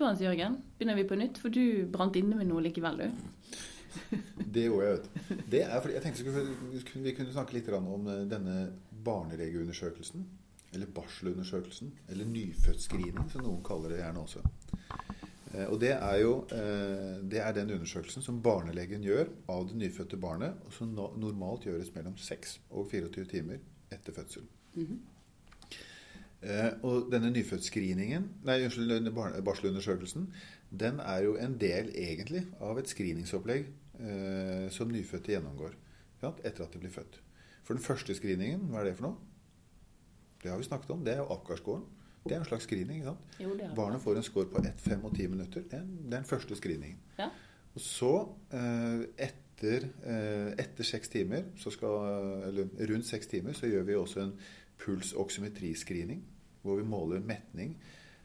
du 0.00 0.06
Hans 0.08 0.22
Jørgen? 0.24 0.58
Begynner 0.78 0.98
vi 0.98 1.06
på 1.08 1.18
nytt? 1.20 1.38
For 1.42 1.52
du 1.52 1.86
brant 1.92 2.16
inne 2.18 2.38
med 2.38 2.48
noe 2.50 2.62
likevel, 2.64 3.00
du. 3.04 3.56
Det 4.54 4.64
gjorde 4.66 4.86
jeg, 4.86 4.98
vet 4.98 5.46
du. 5.50 5.90
Jeg 5.94 6.02
tenkte 6.04 6.44
vi 7.04 7.14
kunne 7.16 7.32
snakke 7.34 7.56
litt 7.56 7.68
om 7.76 8.06
eh, 8.10 8.24
denne 8.30 8.56
barnelegeundersøkelsen. 9.06 10.26
Eller 10.74 10.86
barselundersøkelsen. 10.94 11.90
Eller 12.10 12.28
nyfødtscreening, 12.30 13.26
som 13.32 13.42
noen 13.46 13.62
kaller 13.66 13.90
det 13.94 14.00
gjerne 14.02 14.22
også. 14.22 14.42
Eh, 15.54 15.66
Og 15.66 15.80
det 15.82 15.92
er 15.96 16.18
jo 16.22 16.32
eh, 16.54 17.16
det 17.30 17.42
er 17.42 17.56
den 17.56 17.72
undersøkelsen 17.76 18.22
som 18.22 18.38
barnelegen 18.42 19.02
gjør 19.06 19.26
av 19.50 19.66
det 19.70 19.78
nyfødte 19.82 20.18
barnet, 20.22 20.54
og 20.66 20.72
som 20.76 20.92
normalt 20.94 21.66
gjøres 21.66 21.90
mellom 21.96 22.16
6 22.16 22.58
og 22.70 22.86
24 22.92 23.26
timer 23.34 23.58
etter 23.90 24.14
fødsel. 24.14 24.46
Eh, 24.78 24.94
og 26.82 27.10
denne 27.12 27.30
nyfødtscreeningen, 27.34 28.30
nei, 28.48 28.62
unnskyld, 28.64 29.10
barselundersøkelsen, 29.44 30.30
den 30.80 31.00
er 31.04 31.24
jo 31.26 31.36
en 31.36 31.58
del 31.60 31.90
egentlig 31.92 32.46
av 32.64 32.78
et 32.80 32.88
screeningsopplegg 32.88 33.66
eh, 34.00 34.66
som 34.72 34.92
nyfødte 34.92 35.34
gjennomgår 35.34 35.76
etter 36.20 36.64
at 36.64 36.72
de 36.72 36.80
blir 36.80 36.92
født. 36.92 37.20
For 37.64 37.76
den 37.76 37.84
første 37.84 38.14
screeningen, 38.16 38.68
hva 38.70 38.82
er 38.82 38.90
det 38.90 38.96
for 38.98 39.08
noe? 39.08 39.30
Det 40.40 40.50
har 40.50 40.60
vi 40.60 40.68
snakket 40.68 40.92
om. 40.94 41.04
Det 41.04 41.14
er 41.14 41.22
jo 41.22 41.28
Apgar-scoren. 41.32 41.84
Det 42.24 42.34
er 42.34 42.40
en 42.40 42.44
slags 42.44 42.64
screening. 42.64 43.00
ikke 43.00 43.12
sant? 43.12 43.36
Jo, 43.40 43.54
det 43.56 43.70
Barnet 43.76 44.00
får 44.00 44.16
en 44.16 44.22
score 44.22 44.48
på 44.52 44.60
1, 44.60 44.72
5 44.80 45.04
og 45.04 45.14
10 45.16 45.26
minutter. 45.32 45.62
Det 45.70 45.78
er, 45.78 45.86
den 46.12 46.24
første 46.24 46.56
screeningen. 46.56 46.98
Ja. 47.18 47.28
Og 47.74 47.80
så, 47.80 48.28
eh, 48.52 49.04
etter, 49.28 49.88
eh, 50.04 50.52
etter 50.58 50.84
seks 50.84 51.08
timer, 51.08 51.42
så 51.56 51.70
skal, 51.70 51.88
eller 52.48 52.68
rundt 52.92 53.06
seks 53.06 53.26
timer, 53.26 53.52
så 53.52 53.66
gjør 53.66 53.82
vi 53.82 53.94
også 53.94 54.20
en 54.20 54.32
pulsoksymetriscreening, 54.80 56.22
hvor 56.62 56.76
vi 56.80 56.86
måler 56.88 57.24
metning 57.24 57.74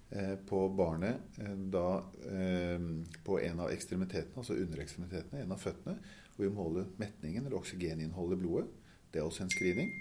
eh, 0.09 0.35
på 0.47 0.61
barnet 0.77 1.39
eh, 1.41 1.55
da 1.71 1.87
eh, 2.29 2.87
på 3.25 3.39
en 3.39 3.63
av 3.65 3.71
ekstremitetene, 3.73 4.37
altså 4.41 4.57
underekstremitetene, 4.59 5.43
en 5.43 5.55
av 5.55 5.61
føttene, 5.61 5.97
hvor 6.35 6.47
vi 6.47 6.55
måler 6.55 6.89
metningen, 7.01 7.45
eller 7.45 7.59
oksygeninnholdet 7.59 8.37
i 8.37 8.43
blodet. 8.43 8.67
Det 9.11 9.21
er 9.21 9.27
også 9.27 9.45
en 9.45 9.53
screening. 9.53 9.93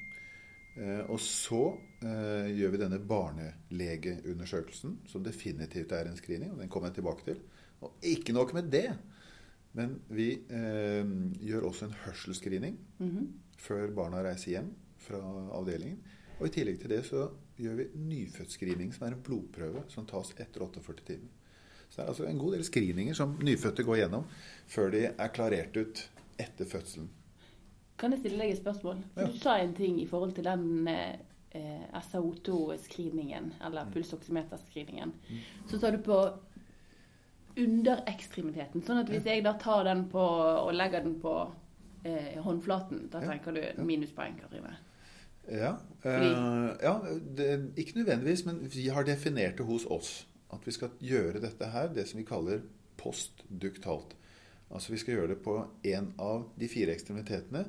Og 1.06 1.20
så 1.22 1.68
gjør 2.02 2.72
vi 2.72 2.78
denne 2.80 2.98
barnelegeundersøkelsen, 2.98 4.96
som 5.06 5.22
definitivt 5.22 5.92
er 5.94 6.08
en 6.10 6.16
screening. 6.18 6.50
og 6.50 6.58
Den 6.58 6.72
kommer 6.72 6.90
jeg 6.90 6.96
tilbake 6.96 7.22
til. 7.28 7.38
Og 7.86 7.94
ikke 8.02 8.34
nok 8.34 8.56
med 8.56 8.72
det, 8.72 8.88
men 9.78 9.94
vi 10.10 10.32
gjør 10.50 11.68
også 11.68 11.86
en 11.86 11.94
hørselscreening 12.02 12.80
-hmm. 12.98 13.28
før 13.56 13.94
barna 13.94 14.24
reiser 14.26 14.50
hjem 14.50 14.74
fra 14.98 15.22
avdelingen. 15.54 16.02
Og 16.44 16.50
i 16.50 16.52
tillegg 16.58 16.76
til 16.82 16.90
det 16.92 16.98
så 17.08 17.22
gjør 17.56 17.78
vi 17.78 17.84
nyfødtscreening, 17.96 18.90
som 18.92 19.06
er 19.06 19.14
en 19.16 19.22
blodprøve 19.24 19.86
som 19.88 20.04
tas 20.04 20.34
etter 20.36 20.60
48 20.60 21.04
timer. 21.08 21.30
Så 21.88 21.96
det 21.96 22.02
er 22.04 22.10
altså 22.12 22.26
en 22.28 22.38
god 22.42 22.52
del 22.52 22.64
screeninger 22.66 23.14
som 23.16 23.32
nyfødte 23.40 23.84
går 23.86 23.96
gjennom 24.02 24.26
før 24.68 24.90
de 24.92 25.00
er 25.08 25.30
klarert 25.32 25.76
ut 25.80 26.02
etter 26.42 26.68
fødselen. 26.68 27.08
Kan 27.96 28.12
jeg 28.12 28.20
stille 28.24 28.42
deg 28.42 28.52
et 28.52 28.60
spørsmål? 28.60 29.00
For 29.14 29.22
Ja. 29.24 29.30
Du 29.32 29.38
sa 29.38 29.56
en 29.62 29.72
ting 29.78 30.00
i 30.02 30.06
forhold 30.10 30.34
til 30.36 30.44
den 30.44 30.88
eh, 30.90 31.16
SAO2-screeningen, 32.10 33.52
eller 33.64 33.88
pulsoksymeterscreeningen. 33.94 35.14
Så 35.70 35.78
sa 35.80 35.90
du 35.94 35.98
på 36.02 36.18
underekstremiteten. 37.56 38.82
Sånn 38.84 39.00
at 39.04 39.08
hvis 39.12 39.24
jeg 39.28 39.44
da 39.46 39.54
tar 39.62 39.84
den 39.86 40.08
på 40.12 40.20
og 40.20 40.72
legger 40.74 41.04
den 41.06 41.16
på 41.22 41.34
eh, 42.04 42.34
håndflaten, 42.42 43.06
da 43.12 43.22
Ja. 43.22 43.30
tenker 43.30 43.52
du 43.54 43.82
minuspoeng, 43.86 44.36
Karine. 44.42 44.74
Ja, 45.50 45.74
eh, 46.02 46.24
ja 46.82 46.94
det, 47.36 47.48
ikke 47.80 48.00
nødvendigvis, 48.00 48.44
men 48.46 48.62
vi 48.70 48.88
har 48.88 49.06
definert 49.06 49.58
det 49.58 49.66
hos 49.68 49.86
oss. 49.86 50.12
At 50.54 50.66
vi 50.66 50.74
skal 50.76 50.94
gjøre 51.02 51.42
dette 51.42 51.70
her, 51.72 51.90
det 51.94 52.06
som 52.08 52.20
vi 52.20 52.28
kaller 52.28 52.62
postduktalt. 53.00 54.14
Altså 54.74 54.94
vi 54.94 55.00
skal 55.02 55.18
gjøre 55.18 55.34
det 55.34 55.42
på 55.44 55.58
en 55.90 56.12
av 56.22 56.46
de 56.58 56.68
fire 56.70 56.94
ekstremitetene 56.94 57.66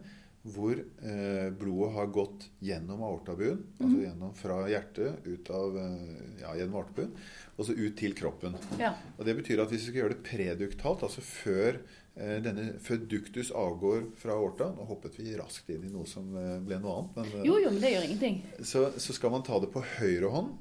hvor 0.53 0.77
eh, 0.77 1.47
blodet 1.57 1.93
har 1.95 2.09
gått 2.13 2.43
gjennom 2.61 3.01
aortabuen, 3.07 3.63
altså 3.79 4.01
gjennom 4.03 4.33
fra 4.37 4.59
hjertet, 4.69 5.25
ut 5.25 5.49
av, 5.49 5.77
eh, 5.81 6.41
ja, 6.43 6.51
gjennom 6.59 6.77
aortabuen, 6.77 7.15
og 7.55 7.65
så 7.65 7.73
ut 7.73 7.95
til 7.97 8.13
kroppen. 8.17 8.57
Ja. 8.77 8.93
Og 9.17 9.25
Det 9.25 9.33
betyr 9.39 9.63
at 9.63 9.73
hvis 9.73 9.87
vi 9.87 9.89
skal 9.89 10.03
gjøre 10.03 10.13
det 10.13 10.27
preduktalt, 10.27 11.05
altså 11.07 11.23
før, 11.25 11.81
denne, 12.15 12.65
føduktus 12.79 13.49
avgår 13.51 14.05
fra 14.15 14.31
aorta 14.39 14.69
Nå 14.71 14.85
hoppet 14.87 15.17
vi 15.19 15.33
raskt 15.35 15.69
inn 15.73 15.83
i 15.83 15.91
noe 15.91 16.07
som 16.07 16.29
eh, 16.39 16.59
ble 16.63 16.77
noe 16.79 16.93
annet. 17.01 17.15
Men, 17.17 17.31
eh, 17.41 17.47
Jo, 17.49 17.57
jo, 17.59 17.71
men 17.75 17.81
det 17.83 17.91
gjør 17.91 18.05
ingenting. 18.07 18.37
så, 18.63 18.85
så 18.97 19.13
skal 19.17 19.33
man 19.33 19.43
ta 19.43 19.59
det 19.59 19.71
på 19.73 19.83
høyre 19.97 20.29
hånd, 20.31 20.53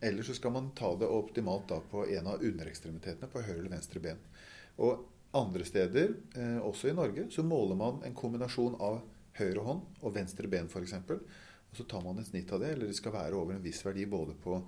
eller 0.00 0.22
så 0.26 0.34
skal 0.36 0.52
man 0.56 0.70
ta 0.76 0.94
det 1.00 1.08
optimalt 1.08 1.68
da 1.68 1.78
på 1.90 2.06
en 2.08 2.26
av 2.32 2.40
underekstremitetene, 2.44 3.28
på 3.32 3.42
høyre 3.44 3.58
eller 3.60 3.74
venstre 3.76 4.00
ben. 4.04 4.18
Og 4.80 5.04
andre 5.34 5.64
steder, 5.68 6.14
eh, 6.38 6.58
også 6.64 6.88
i 6.90 6.96
Norge, 6.96 7.28
så 7.34 7.42
måler 7.44 7.76
man 7.76 8.00
en 8.06 8.14
kombinasjon 8.16 8.76
av 8.80 9.02
høyre 9.38 9.64
hånd 9.66 9.80
og 10.00 10.12
venstre 10.14 10.48
ben 10.48 10.68
f.eks. 10.70 10.92
Og 11.10 11.78
så 11.80 11.84
tar 11.90 12.04
man 12.04 12.18
et 12.22 12.28
snitt 12.28 12.52
av 12.54 12.60
det, 12.62 12.72
eller 12.76 12.86
det 12.86 12.94
skal 12.96 13.12
være 13.16 13.34
over 13.34 13.56
en 13.56 13.64
viss 13.64 13.80
verdi 13.84 14.04
både 14.06 14.36
på, 14.44 14.60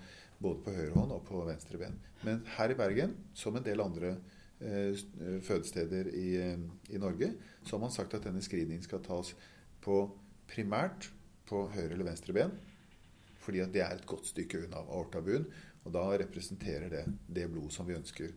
både 0.42 0.58
på 0.64 0.72
høyre 0.74 0.96
hånd 0.98 1.12
og 1.14 1.22
på 1.28 1.44
venstre 1.46 1.78
ben. 1.78 1.94
Men 2.26 2.40
her 2.56 2.72
i 2.74 2.78
Bergen, 2.78 3.12
som 3.32 3.54
en 3.56 3.62
del 3.62 3.80
andre 3.84 4.16
eh, 4.16 4.16
s- 4.16 4.24
eh, 4.24 4.35
fødesteder 4.60 6.08
i, 6.12 6.36
eh, 6.40 6.58
i 6.90 6.98
Norge, 6.98 7.32
så 7.64 7.76
har 7.76 7.82
man 7.82 7.92
sagt 7.92 8.14
at 8.14 8.24
denne 8.24 8.42
screeningen 8.42 8.82
skal 8.82 9.02
tas 9.04 9.34
på 9.84 9.98
primært 10.48 11.10
på 11.46 11.66
høyre 11.74 11.92
eller 11.92 12.08
venstre 12.08 12.32
ben. 12.32 12.54
Fordi 13.38 13.62
det 13.70 13.82
er 13.84 13.94
et 13.94 14.06
godt 14.06 14.26
stykke 14.26 14.64
unna 14.64 14.80
aortabuen, 14.80 15.46
og 15.84 15.92
da 15.94 16.06
representerer 16.18 16.88
det 16.90 17.04
det 17.28 17.50
blod 17.52 17.70
som 17.70 17.86
vi 17.86 17.94
ønsker 17.94 18.32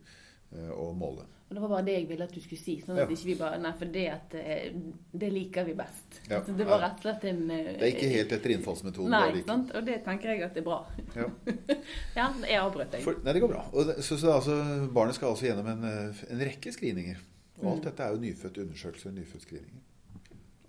eh, 0.54 0.72
å 0.72 0.94
måle. 0.98 1.26
Og 1.50 1.56
Det 1.56 1.62
var 1.64 1.70
bare 1.72 1.86
det 1.86 1.94
jeg 1.96 2.08
ville 2.10 2.24
at 2.24 2.34
du 2.34 2.40
skulle 2.42 2.62
si. 2.62 2.76
sånn 2.82 2.98
at 3.00 3.10
Ja. 3.10 3.16
ikke 3.16 3.26
vi 3.26 3.36
bare, 3.36 3.58
nei, 3.58 3.72
for 3.74 3.86
det, 3.86 4.04
at, 4.14 4.34
eh, 4.36 4.72
det 5.18 5.30
liker 5.34 5.66
vi 5.66 5.74
best. 5.74 6.20
Ja. 6.30 6.40
Altså, 6.40 6.56
det 6.58 6.68
var 6.68 6.80
rett 6.84 6.98
og 7.00 7.02
slett 7.02 7.24
en 7.26 7.50
eh, 7.52 7.64
Det 7.74 7.82
er 7.82 7.96
ikke 7.96 8.10
helt 8.14 8.32
etter 8.38 8.50
innfallsmetoden. 8.54 9.10
Nei, 9.10 9.32
det 9.34 9.46
sant? 9.46 9.72
og 9.76 9.86
det 9.86 10.04
tenker 10.06 10.30
jeg 10.30 10.44
at 10.44 10.54
det 10.54 10.62
er 10.62 10.68
bra. 10.70 10.86
Ja. 11.16 11.26
Ja, 12.16 12.28
jeg 12.46 12.60
avbrøt 12.60 12.92
deg. 12.92 13.02
For, 13.02 13.16
nei, 13.24 13.34
det 13.34 13.42
går 13.42 13.50
bra. 13.50 13.66
Og 13.74 13.86
så, 14.04 14.18
så 14.20 14.32
altså, 14.36 14.60
barnet 14.94 15.16
skal 15.16 15.30
altså 15.34 15.46
gjennom 15.50 15.68
en, 15.74 15.84
eh, 15.84 16.24
en 16.30 16.40
rekke 16.40 16.72
screeninger. 16.72 17.18
Og 17.62 17.66
alt 17.74 17.82
Mm. 17.82 17.86
dette 17.90 18.00
er 18.04 18.12
jo 18.14 18.22
nyfødtundersøkelser 18.24 19.10
og 19.10 19.16
nyfødtscreeninger. 19.16 19.82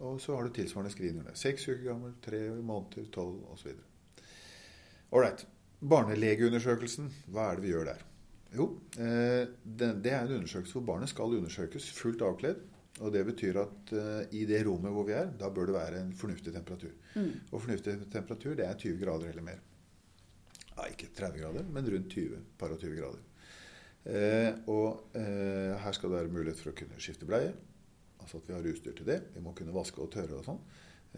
Og 0.00 0.18
så 0.20 0.34
har 0.34 0.44
du 0.44 0.50
tilsvarende 0.56 0.90
screener 0.90 1.24
der. 1.24 1.34
Seks 1.34 1.68
uker 1.68 1.84
gammel, 1.92 2.14
tre 2.22 2.38
måneder, 2.62 3.04
tolv 3.12 3.36
osv. 3.52 3.74
Ålreit. 5.12 5.44
Barnelegeundersøkelsen, 5.82 7.10
hva 7.32 7.50
er 7.52 7.56
det 7.56 7.64
vi 7.66 7.72
gjør 7.74 7.84
der? 7.92 8.00
Jo, 8.56 8.66
eh, 8.98 9.46
det, 9.62 10.10
er 10.10 10.24
en 10.24 10.36
undersøkelse 10.40 10.74
hvor 10.78 10.86
barnet 10.88 11.12
skal 11.12 11.38
undersøkes 11.38 11.90
fullt 11.94 12.22
avkledd. 12.26 12.66
Og 13.00 13.12
det 13.14 13.22
betyr 13.24 13.56
at 13.62 13.92
eh, 13.96 14.36
i 14.36 14.44
det 14.48 14.60
rommet 14.66 14.92
hvor 14.92 15.06
vi 15.08 15.14
er, 15.16 15.30
da 15.40 15.48
bør 15.54 15.70
det 15.70 15.76
være 15.76 16.02
en 16.02 16.12
fornuftig 16.16 16.52
temperatur. 16.52 16.92
Mm. 17.14 17.32
Og 17.48 17.62
fornuftig 17.62 17.96
temperatur 18.12 18.58
det 18.58 18.66
er 18.66 18.76
20 18.76 19.00
grader 19.04 19.30
eller 19.30 19.46
mer. 19.46 19.62
Ja, 20.74 20.88
ikke 20.90 21.10
30 21.16 21.40
grader, 21.40 21.66
men 21.70 21.88
rundt 21.92 22.12
20, 22.12 22.42
par 22.58 22.74
og 22.74 22.82
20 22.82 22.98
grader. 22.98 23.26
Eh, 24.10 24.52
og 24.72 25.16
eh, 25.18 25.76
her 25.80 25.96
skal 25.96 26.10
det 26.10 26.18
være 26.18 26.32
mulighet 26.32 26.60
for 26.60 26.72
å 26.72 26.76
kunne 26.76 27.00
skifte 27.00 27.28
bleie. 27.28 27.52
Altså 28.20 28.40
at 28.40 28.48
vi 28.48 28.56
har 28.56 28.68
utstyr 28.72 28.96
til 28.96 29.08
det. 29.08 29.20
Vi 29.34 29.42
må 29.44 29.54
kunne 29.56 29.74
vaske 29.76 30.02
og 30.02 30.12
tørre 30.12 30.40
og 30.40 30.46
sånn. 30.46 30.60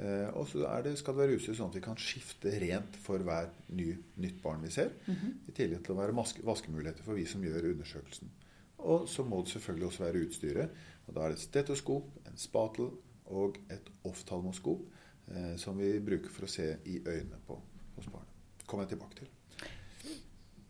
Eh, 0.00 0.28
og 0.32 0.46
så 0.48 0.64
det, 0.84 0.94
skal 0.98 1.14
det 1.14 1.20
være 1.20 1.36
utstyr 1.36 1.56
sånn 1.58 1.68
at 1.68 1.76
vi 1.76 1.84
kan 1.84 1.98
skifte 2.00 2.52
rent 2.62 2.96
for 3.04 3.20
hver 3.26 3.50
ny, 3.76 3.90
nytt 4.24 4.40
barn 4.44 4.64
vi 4.64 4.72
ser. 4.72 4.94
Mhm. 5.06 5.34
I 5.48 5.56
tillegg 5.56 5.84
til 5.84 5.96
å 5.96 6.00
være 6.00 6.16
maske, 6.16 6.44
vaskemuligheter 6.46 7.04
for 7.04 7.18
vi 7.18 7.26
som 7.28 7.44
gjør 7.44 7.72
undersøkelsen. 7.74 8.32
Og 8.82 9.06
så 9.08 9.22
må 9.22 9.42
det 9.42 9.52
selvfølgelig 9.52 9.86
også 9.86 10.04
være 10.04 10.24
utstyret. 10.26 10.80
Og 11.06 11.14
da 11.14 11.22
er 11.22 11.32
det 11.32 11.38
et 11.38 11.44
stetoskop, 11.44 12.08
en 12.26 12.40
spatel 12.40 12.90
og 13.32 13.58
et 13.70 13.92
oftalmoskop 14.08 14.82
eh, 15.30 15.54
som 15.60 15.78
vi 15.78 15.92
bruker 16.00 16.32
for 16.32 16.48
å 16.48 16.50
se 16.50 16.72
i 16.86 16.98
øynene 17.04 17.38
på 17.46 17.60
hos 17.96 18.08
barnet. 18.08 18.28
kommer 18.66 18.86
jeg 18.86 18.96
tilbake 18.96 19.16
til. 19.20 19.28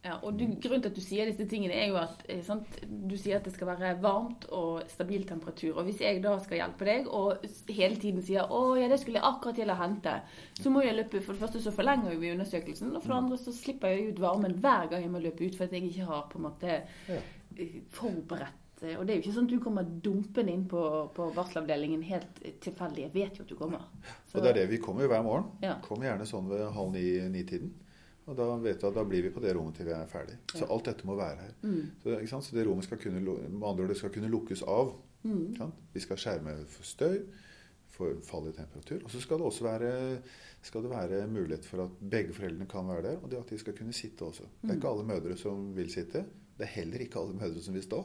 Ja, 0.03 0.17
og 0.27 0.35
du, 0.35 0.45
Grunnen 0.59 0.83
til 0.83 0.91
at 0.91 0.97
du 0.97 1.01
sier 1.01 1.29
disse 1.31 1.45
tingene, 1.47 1.77
er 1.79 1.87
jo 1.93 1.97
at 2.01 2.25
eh, 2.29 2.41
sant, 2.43 2.67
du 2.91 3.15
sier 3.17 3.37
at 3.39 3.45
det 3.47 3.53
skal 3.55 3.69
være 3.71 3.93
varmt 4.03 4.49
og 4.51 4.81
stabil 4.91 5.23
temperatur. 5.29 5.77
Og 5.79 5.85
Hvis 5.87 6.01
jeg 6.03 6.19
da 6.25 6.33
skal 6.43 6.59
hjelpe 6.59 6.89
deg 6.89 7.07
og 7.07 7.45
hele 7.71 8.01
tiden 8.03 8.23
sier 8.27 8.51
å 8.51 8.75
ja, 8.81 8.89
det 8.91 8.99
skulle 8.99 9.21
jeg 9.21 9.29
akkurat 9.29 9.55
til 9.61 9.71
å 9.71 9.77
hente, 9.79 10.17
så 10.59 10.73
må 10.75 10.83
jeg 10.83 10.97
løpe 10.99 11.21
For 11.23 11.37
det 11.39 11.45
første 11.45 11.63
så 11.63 11.71
forlenger 11.77 12.19
vi 12.19 12.33
undersøkelsen, 12.35 12.91
og 12.97 13.03
for 13.05 13.13
det 13.15 13.21
andre 13.21 13.39
så 13.45 13.55
slipper 13.55 13.95
jeg 13.95 14.09
ut 14.17 14.25
varmen 14.25 14.59
hver 14.65 14.91
gang 14.91 15.05
jeg 15.07 15.13
må 15.15 15.23
løpe 15.23 15.47
ut, 15.47 15.55
for 15.55 15.69
at 15.71 15.77
jeg 15.79 15.87
ikke 15.93 16.09
har 16.11 16.27
på 16.33 16.41
en 16.43 16.49
måte 16.49 16.75
eh, 16.83 17.79
forberedt 17.95 18.83
eh, 18.83 18.97
Og 18.99 19.07
det 19.07 19.15
er 19.15 19.21
jo 19.21 19.23
ikke 19.23 19.37
sånn 19.37 19.47
at 19.47 19.55
du 19.55 19.63
kommer 19.63 19.87
dumpende 20.03 20.51
inn 20.57 20.67
på, 20.71 20.83
på 21.15 21.29
varselavdelingen 21.37 22.03
helt 22.11 22.43
tilfeldig. 22.65 23.07
Jeg 23.07 23.15
vet 23.15 23.39
jo 23.39 23.47
at 23.47 23.55
du 23.55 23.57
kommer. 23.59 23.87
Så- 24.27 24.39
Og 24.39 24.43
det 24.43 24.51
er 24.51 24.61
det 24.65 24.69
vi 24.75 24.83
kommer 24.83 25.07
jo 25.07 25.13
hver 25.15 25.23
morgen. 25.23 25.47
Ja. 25.63 25.77
Kommer 25.87 26.11
gjerne 26.11 26.27
sånn 26.27 26.51
ved 26.51 26.67
halv 26.75 26.91
ni-tiden. 26.99 27.71
Og 28.27 28.37
da 28.39 28.45
vet 28.63 28.81
du 28.81 28.87
at 28.87 28.95
da 28.95 29.03
blir 29.09 29.25
vi 29.27 29.31
på 29.35 29.41
det 29.43 29.55
rommet 29.57 29.75
til 29.79 29.89
vi 29.89 29.95
er 29.97 30.11
ferdig. 30.11 30.37
Så 30.55 30.67
alt 30.71 30.87
dette 30.87 31.07
må 31.09 31.17
være 31.19 31.41
her. 31.41 31.55
Mm. 31.63 31.81
Så, 32.05 32.41
så 32.47 32.57
det 32.57 32.67
rommet 32.69 32.87
skal 32.87 33.01
kunne, 33.03 33.23
med 33.25 33.67
andre 33.69 33.89
ord, 33.89 33.97
skal 33.99 34.13
kunne 34.15 34.31
lukkes 34.31 34.63
av. 34.63 34.93
Mm. 35.25 35.73
Vi 35.95 36.03
skal 36.05 36.21
skjerme 36.23 36.55
for 36.71 36.87
støy, 36.87 37.17
for 37.93 38.21
fall 38.27 38.47
i 38.49 38.55
temperatur. 38.57 39.03
Og 39.05 39.11
så 39.13 39.21
skal 39.21 39.43
det 39.43 39.49
også 39.49 39.67
være, 39.67 39.91
skal 40.63 40.87
det 40.87 40.93
være 40.95 41.27
mulighet 41.31 41.67
for 41.67 41.85
at 41.85 41.99
begge 42.15 42.37
foreldrene 42.37 42.69
kan 42.71 42.87
være 42.89 43.09
der, 43.09 43.19
og 43.23 43.31
det 43.31 43.43
at 43.43 43.51
de 43.51 43.59
skal 43.59 43.77
kunne 43.79 43.93
sitte 43.97 44.23
også. 44.29 44.47
Det 44.63 44.71
er 44.71 44.79
ikke 44.79 44.95
alle 44.95 45.09
mødre 45.11 45.37
som 45.41 45.69
vil 45.77 45.91
sitte, 45.93 46.25
Det 46.53 46.67
er 46.69 46.73
heller 46.79 47.01
ikke 47.01 47.19
alle 47.19 47.35
mødre 47.35 47.63
som 47.65 47.75
vil 47.75 47.83
stå. 47.83 47.99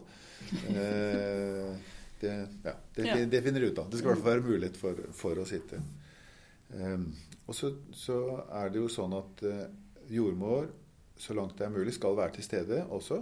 Eh, 0.72 1.74
det, 2.22 2.34
ja, 2.64 2.72
det, 2.96 3.06
Ja. 3.06 3.26
det 3.26 3.42
finner 3.44 3.60
du 3.62 3.68
ut 3.68 3.80
av. 3.80 3.90
Det 3.92 4.00
skal 4.00 4.10
i 4.10 4.14
hvert 4.14 4.24
fall 4.24 4.40
være 4.40 4.50
mulighet 4.50 4.78
for, 4.78 5.02
for 5.14 5.38
å 5.38 5.46
sitte. 5.46 5.82
Um, 6.74 7.14
og 7.48 7.56
så, 7.56 7.70
så 7.96 8.16
er 8.52 8.72
det 8.72 8.82
jo 8.82 8.88
sånn 8.92 9.14
at 9.16 9.44
eh, 9.48 9.68
jordmor, 10.14 10.70
så 11.18 11.34
langt 11.38 11.58
det 11.58 11.66
er 11.68 11.74
mulig, 11.74 11.94
skal 11.96 12.18
være 12.18 12.38
til 12.38 12.46
stede 12.46 12.84
også. 12.94 13.22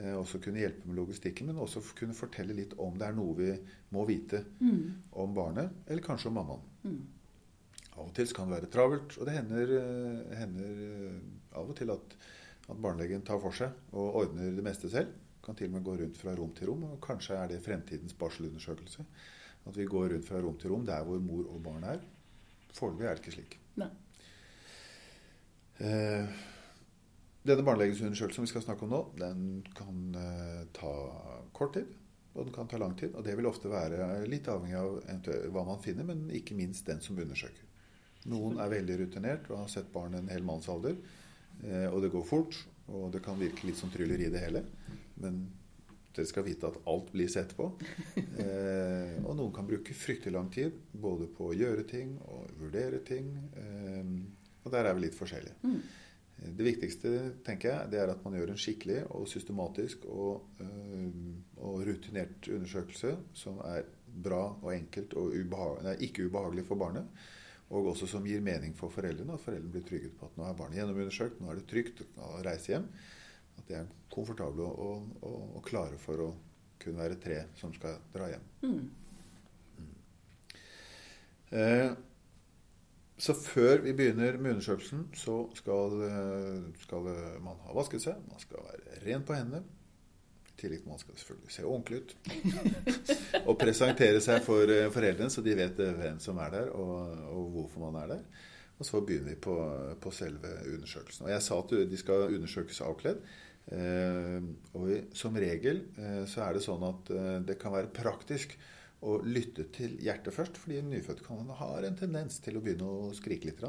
Eh, 0.00 0.16
også 0.16 0.40
kunne 0.42 0.62
hjelpe 0.62 0.88
med 0.88 0.98
logistikken, 1.00 1.50
men 1.50 1.60
også 1.60 1.82
kunne 1.98 2.16
fortelle 2.16 2.56
litt 2.56 2.76
om 2.80 2.98
det 2.98 3.08
er 3.08 3.16
noe 3.16 3.36
vi 3.38 3.54
må 3.94 4.04
vite 4.08 4.44
om 5.12 5.34
barnet, 5.36 5.72
eller 5.86 6.04
kanskje 6.04 6.30
om 6.30 6.38
mammaen. 6.38 6.68
Mm. 6.84 7.00
Av 7.96 8.04
og 8.06 8.12
til 8.16 8.30
kan 8.36 8.48
det 8.48 8.60
være 8.60 8.70
travelt, 8.72 9.16
og 9.18 9.26
det 9.28 9.34
hender, 9.36 9.74
eh, 9.80 10.36
hender 10.40 10.84
eh, 10.86 11.18
av 11.58 11.72
og 11.72 11.76
til 11.76 11.92
at, 11.92 12.14
at 12.68 12.78
barnelegen 12.78 13.26
tar 13.26 13.40
for 13.42 13.56
seg 13.56 13.74
og 13.92 14.22
ordner 14.22 14.54
det 14.56 14.64
meste 14.64 14.90
selv. 14.92 15.12
Kan 15.44 15.56
til 15.56 15.70
og 15.70 15.78
med 15.78 15.84
gå 15.84 15.96
rundt 15.98 16.20
fra 16.20 16.36
rom 16.36 16.52
til 16.56 16.70
rom, 16.70 16.86
og 16.92 17.00
kanskje 17.04 17.36
er 17.36 17.50
det 17.50 17.62
fremtidens 17.64 18.16
barselundersøkelse. 18.20 19.04
At 19.68 19.76
vi 19.76 19.88
går 19.88 20.14
rundt 20.14 20.28
fra 20.28 20.40
rom 20.40 20.56
til 20.60 20.72
rom 20.72 20.86
der 20.88 21.04
hvor 21.04 21.20
mor 21.24 21.48
og 21.50 21.60
barn 21.64 21.84
er. 21.88 22.00
Foreløpig 22.76 23.08
er 23.08 23.16
det 23.16 23.24
ikke 23.24 23.36
slik. 23.36 23.58
Nei. 23.80 23.90
Eh, 25.80 26.40
denne 27.48 27.64
barnelegesundersøkelsen 27.64 28.44
vi 28.44 28.50
skal 28.52 28.64
snakke 28.66 28.84
om 28.84 28.92
nå, 28.92 29.00
den 29.20 29.44
kan 29.76 30.18
eh, 30.20 30.64
ta 30.76 30.92
kort 31.56 31.74
tid, 31.78 31.88
og 32.34 32.46
den 32.46 32.54
kan 32.54 32.68
ta 32.68 32.80
lang 32.80 32.96
tid. 33.00 33.14
Og 33.16 33.24
det 33.26 33.36
vil 33.38 33.48
ofte 33.48 33.72
være 33.72 34.26
litt 34.30 34.50
avhengig 34.52 34.78
av 34.80 35.30
hva 35.54 35.64
man 35.68 35.80
finner, 35.84 36.06
men 36.08 36.28
ikke 36.36 36.58
minst 36.58 36.88
den 36.90 37.00
som 37.04 37.18
undersøker. 37.18 37.64
Noen 38.30 38.60
er 38.60 38.74
veldig 38.74 38.98
rutinert 39.00 39.48
og 39.48 39.62
har 39.62 39.72
sett 39.72 39.88
barn 39.94 40.18
en 40.18 40.28
hel 40.28 40.44
mannsalder, 40.44 40.98
alder, 41.00 41.86
og 41.88 42.02
det 42.04 42.12
går 42.12 42.26
fort. 42.28 42.58
Og 42.90 43.10
det 43.14 43.22
kan 43.24 43.38
virke 43.38 43.66
litt 43.68 43.78
som 43.78 43.90
trylleri, 43.92 44.28
det 44.32 44.42
hele. 44.42 44.64
Men 45.22 45.44
dere 46.14 46.26
skal 46.26 46.46
vite 46.46 46.66
at 46.66 46.78
alt 46.90 47.12
blir 47.14 47.30
sett 47.30 47.54
på. 47.56 47.70
Eh, 48.40 49.18
og 49.20 49.34
noen 49.36 49.52
kan 49.52 49.66
bruke 49.68 49.94
fryktelig 49.94 50.32
lang 50.32 50.48
tid 50.52 50.76
både 50.96 51.26
på 51.36 51.50
å 51.50 51.56
gjøre 51.56 51.84
ting 51.88 52.14
og 52.24 52.48
vurdere 52.58 53.02
ting. 53.06 53.28
Eh, 53.60 54.14
og 54.64 54.72
der 54.74 54.86
er 54.86 54.96
vi 54.96 55.06
litt 55.06 55.18
forskjellige. 55.18 55.56
Mm. 55.64 55.80
Det 56.40 56.64
viktigste 56.64 57.10
tenker 57.44 57.68
jeg, 57.68 57.88
det 57.92 57.98
er 58.00 58.12
at 58.14 58.22
man 58.24 58.36
gjør 58.38 58.54
en 58.54 58.60
skikkelig 58.60 59.02
og 59.12 59.26
systematisk 59.28 60.06
og, 60.08 60.46
eh, 60.64 61.10
og 61.60 61.82
rutinert 61.84 62.48
undersøkelse 62.48 63.12
som 63.36 63.60
er 63.66 63.84
bra 64.10 64.46
og 64.54 64.70
enkelt 64.72 65.12
og 65.20 65.34
ubehag 65.36 65.84
nei, 65.84 65.94
ikke 66.08 66.24
ubehagelig 66.28 66.64
for 66.68 66.80
barnet. 66.80 67.20
Og 67.70 67.92
også 67.92 68.08
som 68.10 68.24
gir 68.26 68.40
mening 68.42 68.72
for 68.74 68.90
foreldrene, 68.90 69.36
at 69.36 69.44
foreldrene 69.44 69.70
blir 69.76 69.84
trygget 69.86 70.16
på 70.18 70.26
at 70.26 70.38
nå 70.38 70.46
er 70.48 70.56
barnet 70.58 70.80
gjennomundersøkt, 70.80 71.38
nå 71.38 71.52
er 71.52 71.60
det 71.60 71.68
trygt 71.70 72.00
å 72.18 72.30
reise 72.42 72.72
hjem. 72.72 72.88
At 73.60 73.68
de 73.68 73.76
er 73.78 73.92
komfortable 74.10 74.66
og, 74.66 75.12
og, 75.20 75.44
og 75.60 75.62
klare 75.68 76.00
for 76.00 76.24
å 76.24 76.30
kunne 76.80 77.04
være 77.04 77.20
tre 77.20 77.38
som 77.60 77.74
skal 77.76 78.00
dra 78.14 78.30
hjem. 78.32 78.48
Mm. 78.64 78.88
Eh, 81.50 81.90
så 83.20 83.34
før 83.36 83.82
vi 83.84 83.92
begynner 83.92 84.38
med 84.40 84.54
undersøkelsen, 84.54 85.02
så 85.14 85.42
skal, 85.58 85.96
eh, 86.06 86.62
skal 86.80 87.08
man 87.44 87.58
ha 87.66 87.74
vasket 87.76 88.00
seg. 88.06 88.22
Man 88.30 88.40
skal 88.40 88.64
være 88.64 89.02
ren 89.04 89.26
på 89.28 89.36
hendene. 89.36 89.60
I 90.48 90.54
tillegg 90.60 90.80
til 90.80 90.88
man 90.88 91.02
skal 91.02 91.18
selvfølgelig 91.20 91.52
se 91.52 91.66
ordentlig 91.68 92.00
ut. 92.00 92.14
og 93.48 93.58
presentere 93.60 94.22
seg 94.24 94.40
for 94.46 94.72
eh, 94.72 94.88
foreldrene, 94.92 95.28
så 95.32 95.44
de 95.44 95.58
vet 95.58 95.84
eh, 95.84 95.92
hvem 96.00 96.16
som 96.22 96.40
er 96.40 96.56
der, 96.56 96.72
og, 96.72 97.12
og 97.34 97.52
hvorfor 97.58 97.84
man 97.90 98.00
er 98.02 98.14
der. 98.14 98.24
Og 98.80 98.88
så 98.88 99.04
begynner 99.04 99.34
vi 99.34 99.36
på, 99.36 99.56
på 100.00 100.10
selve 100.16 100.56
undersøkelsen. 100.72 101.28
Og 101.28 101.34
jeg 101.34 101.44
sa 101.44 101.60
at 101.60 101.76
de 101.90 102.00
skal 102.00 102.30
undersøkes 102.30 102.80
avkledd. 102.80 103.20
Og 104.72 104.86
som 105.14 105.36
regel 105.36 105.82
så 106.26 106.46
er 106.46 106.56
det 106.56 106.62
sånn 106.64 106.86
at 106.88 107.10
det 107.44 107.58
kan 107.60 107.74
være 107.76 107.92
praktisk 107.92 108.56
å 109.00 109.16
lytte 109.24 109.64
til 109.72 109.96
hjertet 110.04 110.34
først, 110.36 110.58
fordi 110.60 110.82
nyfødte 110.84 111.24
kan 111.24 111.48
har 111.60 111.86
en 111.86 111.96
tendens 111.96 112.36
til 112.44 112.58
å 112.58 112.64
begynne 112.64 112.88
å 112.88 113.14
skrike 113.16 113.48
litt 113.48 113.64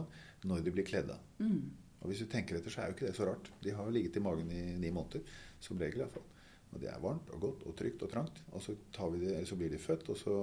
når 0.48 0.66
de 0.66 0.74
blir 0.76 0.88
kledd 0.88 1.14
av. 1.14 1.24
Mm. 1.40 1.72
Og 2.02 2.10
hvis 2.10 2.24
du 2.24 2.30
tenker 2.30 2.58
etter, 2.58 2.74
så 2.74 2.82
er 2.82 2.92
jo 2.92 2.98
ikke 2.98 3.08
det 3.08 3.16
så 3.18 3.28
rart. 3.30 3.52
De 3.64 3.74
har 3.78 3.88
jo 3.88 3.94
ligget 3.96 4.18
i 4.18 4.24
magen 4.26 4.52
i 4.52 4.62
ni 4.82 4.92
måneder, 4.92 5.22
som 5.62 5.80
regel 5.80 6.04
iallfall. 6.04 6.26
Og 6.72 6.80
det 6.82 6.90
er 6.90 7.04
varmt 7.04 7.30
og 7.36 7.44
godt 7.44 7.66
og 7.68 7.76
trygt 7.78 8.04
og 8.06 8.12
trangt. 8.12 8.42
Og 8.52 8.64
så, 8.64 8.76
tar 8.96 9.12
vi 9.14 9.22
de, 9.26 9.36
så 9.48 9.58
blir 9.60 9.72
de 9.72 9.80
født, 9.82 10.10
og 10.12 10.18
så 10.20 10.36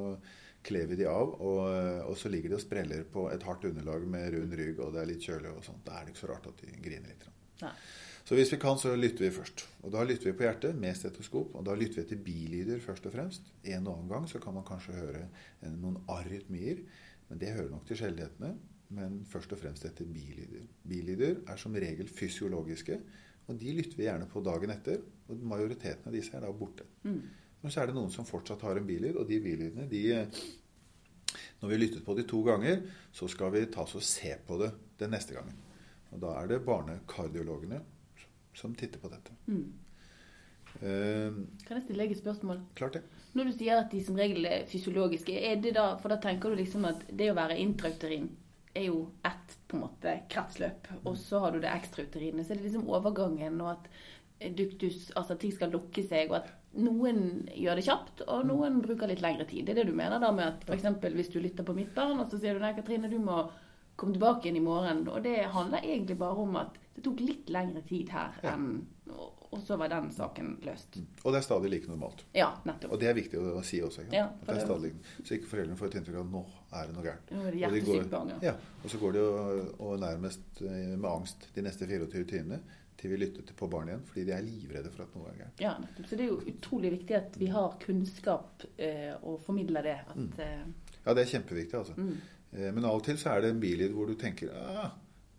kler 0.64 0.88
vi 0.90 0.98
de 1.00 1.08
av, 1.10 1.34
og, 1.38 1.62
og 2.08 2.16
så 2.18 2.30
ligger 2.30 2.52
de 2.52 2.58
og 2.58 2.62
spreller 2.62 3.04
på 3.12 3.28
et 3.32 3.44
hardt 3.46 3.66
underlag 3.68 4.04
med 4.10 4.32
rund 4.34 4.54
rygg, 4.58 4.82
og 4.84 4.94
det 4.94 5.02
er 5.02 5.10
litt 5.10 5.24
kjølig 5.24 5.52
og 5.52 5.64
sånt. 5.66 5.82
Da 5.86 5.98
er 5.98 6.06
det 6.06 6.14
ikke 6.14 6.24
så 6.24 6.30
rart 6.32 6.48
at 6.50 6.62
de 6.62 6.78
griner 6.84 7.12
litt. 7.12 7.28
Nei. 7.62 7.74
Så 8.28 8.36
hvis 8.36 8.50
vi 8.52 8.58
kan, 8.60 8.76
så 8.76 8.90
lytter 8.92 9.24
vi 9.24 9.32
først. 9.32 9.62
Og 9.88 9.92
da 9.94 10.02
lytter 10.04 10.28
vi 10.28 10.34
på 10.36 10.44
hjertet 10.44 10.76
med 10.76 10.96
stetoskop. 10.98 11.54
Og 11.56 11.62
da 11.64 11.72
lytter 11.72 12.02
vi 12.02 12.10
til 12.10 12.18
bilyder 12.26 12.82
først 12.84 13.06
og 13.08 13.14
fremst. 13.14 13.46
En 13.64 13.86
og 13.88 13.94
annen 13.94 14.10
gang 14.10 14.26
så 14.28 14.40
kan 14.42 14.52
man 14.52 14.66
kanskje 14.68 14.98
høre 14.98 15.22
noen 15.72 15.96
arytmier. 16.12 16.82
Men 17.30 17.40
det 17.40 17.54
hører 17.54 17.72
nok 17.72 17.86
til 17.88 18.02
sjeldenhetene. 18.02 18.52
Men 18.98 19.16
først 19.32 19.56
og 19.56 19.62
fremst 19.62 19.88
etter 19.88 20.04
bilyder. 20.12 20.68
Bilyder 20.92 21.40
er 21.48 21.64
som 21.64 21.80
regel 21.80 22.12
fysiologiske. 22.20 23.00
Og 23.48 23.56
de 23.64 23.74
lytter 23.80 23.96
vi 23.96 24.10
gjerne 24.10 24.28
på 24.28 24.44
dagen 24.44 24.76
etter. 24.76 25.00
Og 25.32 25.48
majoriteten 25.56 26.12
av 26.12 26.20
disse 26.20 26.36
er 26.36 26.44
da 26.44 26.52
borte. 26.52 26.84
Mm. 27.08 27.20
Men 27.64 27.72
så 27.72 27.80
er 27.80 27.88
det 27.88 27.96
noen 27.96 28.12
som 28.12 28.28
fortsatt 28.28 28.60
har 28.68 28.76
en 28.76 28.92
bilyd, 28.92 29.16
og 29.16 29.28
de 29.28 29.40
bilydene 29.42 29.88
de 29.88 30.04
eh, 30.20 30.40
Når 31.62 31.68
vi 31.68 31.74
har 31.74 31.80
lyttet 31.80 32.04
på 32.04 32.14
de 32.16 32.28
to 32.28 32.44
ganger, 32.44 32.84
så 33.12 33.26
skal 33.28 33.56
vi 33.56 33.68
ta 33.72 33.88
oss 33.88 33.96
og 33.96 34.04
se 34.04 34.36
på 34.46 34.60
det 34.60 34.74
den 35.00 35.16
neste 35.16 35.32
gangen. 35.32 35.56
Og 36.12 36.20
da 36.20 36.42
er 36.42 36.52
det 36.52 36.66
barnekardiologene 36.68 37.86
som 38.58 38.74
titter 38.78 39.00
på 39.02 39.10
dette. 39.12 39.36
Mm. 39.46 39.68
Uh, 40.78 41.38
Kan 41.64 41.78
jeg 41.78 41.86
stille 41.86 42.04
deg 42.04 42.12
et 42.12 42.20
spørsmål? 42.20 42.60
klart 42.78 42.98
det. 42.98 43.06
Når 43.38 43.48
du 43.48 43.54
sier 43.56 43.80
at 43.80 43.90
de 43.92 44.02
som 44.04 44.18
regel 44.18 44.44
er 44.48 44.66
fysiologiske, 44.68 45.32
er 45.32 45.56
det 45.62 45.74
da, 45.78 45.92
for 46.02 46.12
da 46.12 46.18
tenker 46.22 46.52
du 46.52 46.60
liksom 46.60 46.84
at 46.88 47.06
det 47.08 47.30
å 47.32 47.38
være 47.38 47.58
intrauterin 47.62 48.28
er 48.76 48.88
jo 48.90 49.08
ett 49.26 49.56
på 49.68 49.76
en 49.76 49.84
måte 49.86 50.14
kretsløp, 50.30 50.88
og 51.04 51.16
så 51.18 51.40
har 51.42 51.54
du 51.54 51.62
det 51.62 51.72
ekstrauterine. 51.72 52.44
Så 52.44 52.54
er 52.54 52.60
det 52.60 52.68
liksom 52.68 52.88
overgangen 52.92 53.60
og 53.64 53.72
at 53.74 53.88
duktus, 54.54 55.08
altså 55.16 55.34
at 55.34 55.42
ting 55.42 55.54
skal 55.54 55.72
lukke 55.74 56.04
seg, 56.06 56.30
og 56.30 56.42
at 56.42 56.52
noen 56.78 57.48
gjør 57.56 57.80
det 57.80 57.86
kjapt, 57.88 58.22
og 58.28 58.44
noen 58.46 58.78
bruker 58.84 59.10
litt 59.10 59.22
lengre 59.24 59.48
tid. 59.48 59.66
Det 59.66 59.74
er 59.74 59.80
det 59.80 59.88
du 59.90 59.96
mener 59.98 60.20
da 60.22 60.30
med 60.34 60.46
at 60.46 60.68
f.eks. 60.68 60.86
hvis 61.16 61.32
du 61.32 61.40
lytter 61.42 61.66
på 61.66 61.74
mitt 61.76 61.90
barn, 61.96 62.20
og 62.20 62.28
så 62.30 62.38
sier 62.38 62.54
du 62.54 62.62
nei, 62.62 62.74
Katrine, 62.76 63.10
du 63.10 63.18
må 63.18 63.48
komme 63.98 64.14
tilbake 64.16 64.46
igjen 64.46 64.60
i 64.60 64.64
morgen. 64.64 65.04
Og 65.10 65.22
det 65.24 65.36
handler 65.54 65.82
egentlig 65.84 66.18
bare 66.20 66.44
om 66.44 66.56
at 66.60 66.76
det 66.94 67.02
tok 67.06 67.20
litt 67.22 67.50
lengre 67.54 67.82
tid 67.86 68.08
her 68.14 68.32
Ja. 68.42 68.54
enn 68.56 68.86
og- 69.10 69.34
så 69.64 69.78
var 69.80 69.88
den 69.88 70.10
saken 70.12 70.58
løst. 70.62 70.98
Og 71.24 71.32
det 71.32 71.38
er 71.38 71.42
stadig 71.46 71.70
like 71.70 71.88
normalt. 71.88 72.22
Ja, 72.34 72.50
nettopp. 72.66 72.92
Og 72.92 73.00
det 73.00 73.08
er 73.08 73.14
viktig 73.16 73.38
å, 73.40 73.62
si 73.64 73.78
også. 73.80 74.02
Ikke? 74.04 74.12
Ja, 74.12 74.24
At 74.26 74.46
det 74.46 74.56
er 74.58 74.66
stadig, 74.66 74.90
så 75.24 75.34
ikke 75.38 75.48
foreldrene 75.48 75.76
får 75.78 75.86
et 75.86 75.94
inntrykk 76.02 76.18
av 76.20 76.26
at 76.26 76.32
nå 76.32 76.42
er 76.72 76.86
det 76.86 76.94
noe 76.94 77.04
gærent. 77.06 77.30
Er 77.32 77.36
det 77.36 77.46
Og 77.46 77.52
de 77.52 77.58
hjertesykt 77.62 78.04
går- 78.04 78.10
barn, 78.10 78.28
ja. 78.28 78.38
Ja, 78.42 78.52
og 78.84 78.90
så 78.90 78.98
går 79.00 79.12
de 79.12 79.18
og, 79.20 79.80
og 79.80 79.98
nærmest 80.00 80.60
eh, 80.60 80.96
med 80.98 81.10
angst 81.10 81.48
de 81.54 81.62
neste 81.62 81.86
24 81.88 82.24
timene 82.28 82.60
til 82.98 83.10
vi 83.10 83.16
lytter 83.16 83.42
til 83.46 83.54
på 83.56 83.70
barnet 83.70 83.88
igjen, 83.94 84.04
fordi 84.04 84.24
de 84.26 84.32
er 84.32 84.42
livredde 84.42 84.90
for 84.92 85.02
at 85.04 85.16
noe 85.16 85.28
er 85.32 85.38
gærent. 85.40 85.60
Ja, 85.64 85.74
nettopp. 85.78 86.06
Så 86.10 86.16
det 86.18 86.20
er 86.20 86.28
jo 86.28 86.40
utrolig 86.52 86.90
viktig 86.98 87.16
at 87.16 87.38
vi 87.38 87.46
har 87.46 87.76
kunnskap 87.80 88.64
eh, 88.78 89.14
og 89.22 89.40
formidler 89.46 89.82
det. 89.82 89.98
At, 90.10 90.16
mm. 90.16 90.74
Ja, 91.06 91.14
det 91.14 91.24
er 91.24 91.38
kjempeviktig, 91.40 91.74
altså. 91.74 91.94
mm. 91.96 92.16
Eh, 92.52 92.72
Men 92.72 92.84
av 92.84 92.96
og 93.00 93.04
til 93.04 93.18
så 93.20 93.34
er 93.36 93.40
det 93.44 93.50
en 93.54 93.60
billyd 93.60 93.92
hvor 93.92 94.06
du 94.06 94.14
tenker 94.14 94.50
ah, 94.54 94.90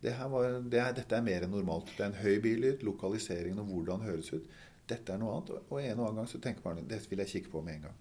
det 0.02 0.14
her 0.16 0.30
var, 0.32 0.62
det 0.72 0.80
er, 0.80 0.94
dette 0.96 1.16
er 1.18 1.22
mer 1.26 1.44
enn 1.44 1.52
normalt. 1.52 1.90
Det 1.98 2.06
er 2.06 2.12
en 2.14 2.22
høy 2.24 2.40
billyd, 2.44 2.84
lokaliseringen 2.88 3.60
og 3.60 3.66
hvordan 3.68 4.00
det 4.00 4.12
høres 4.14 4.30
ut. 4.34 4.46
Dette 4.88 5.12
er 5.14 5.20
noe 5.20 5.34
annet. 5.36 5.50
Og 5.70 5.82
en 5.82 6.00
og 6.00 6.06
annen 6.06 6.22
gang 6.22 6.30
så 6.32 6.40
tenker 6.40 6.64
man 6.66 6.88
det 6.88 7.02
vil 7.10 7.20
jeg 7.20 7.28
kikke 7.34 7.52
på 7.52 7.62
med 7.66 7.76
en 7.76 7.82
gang. 7.90 7.98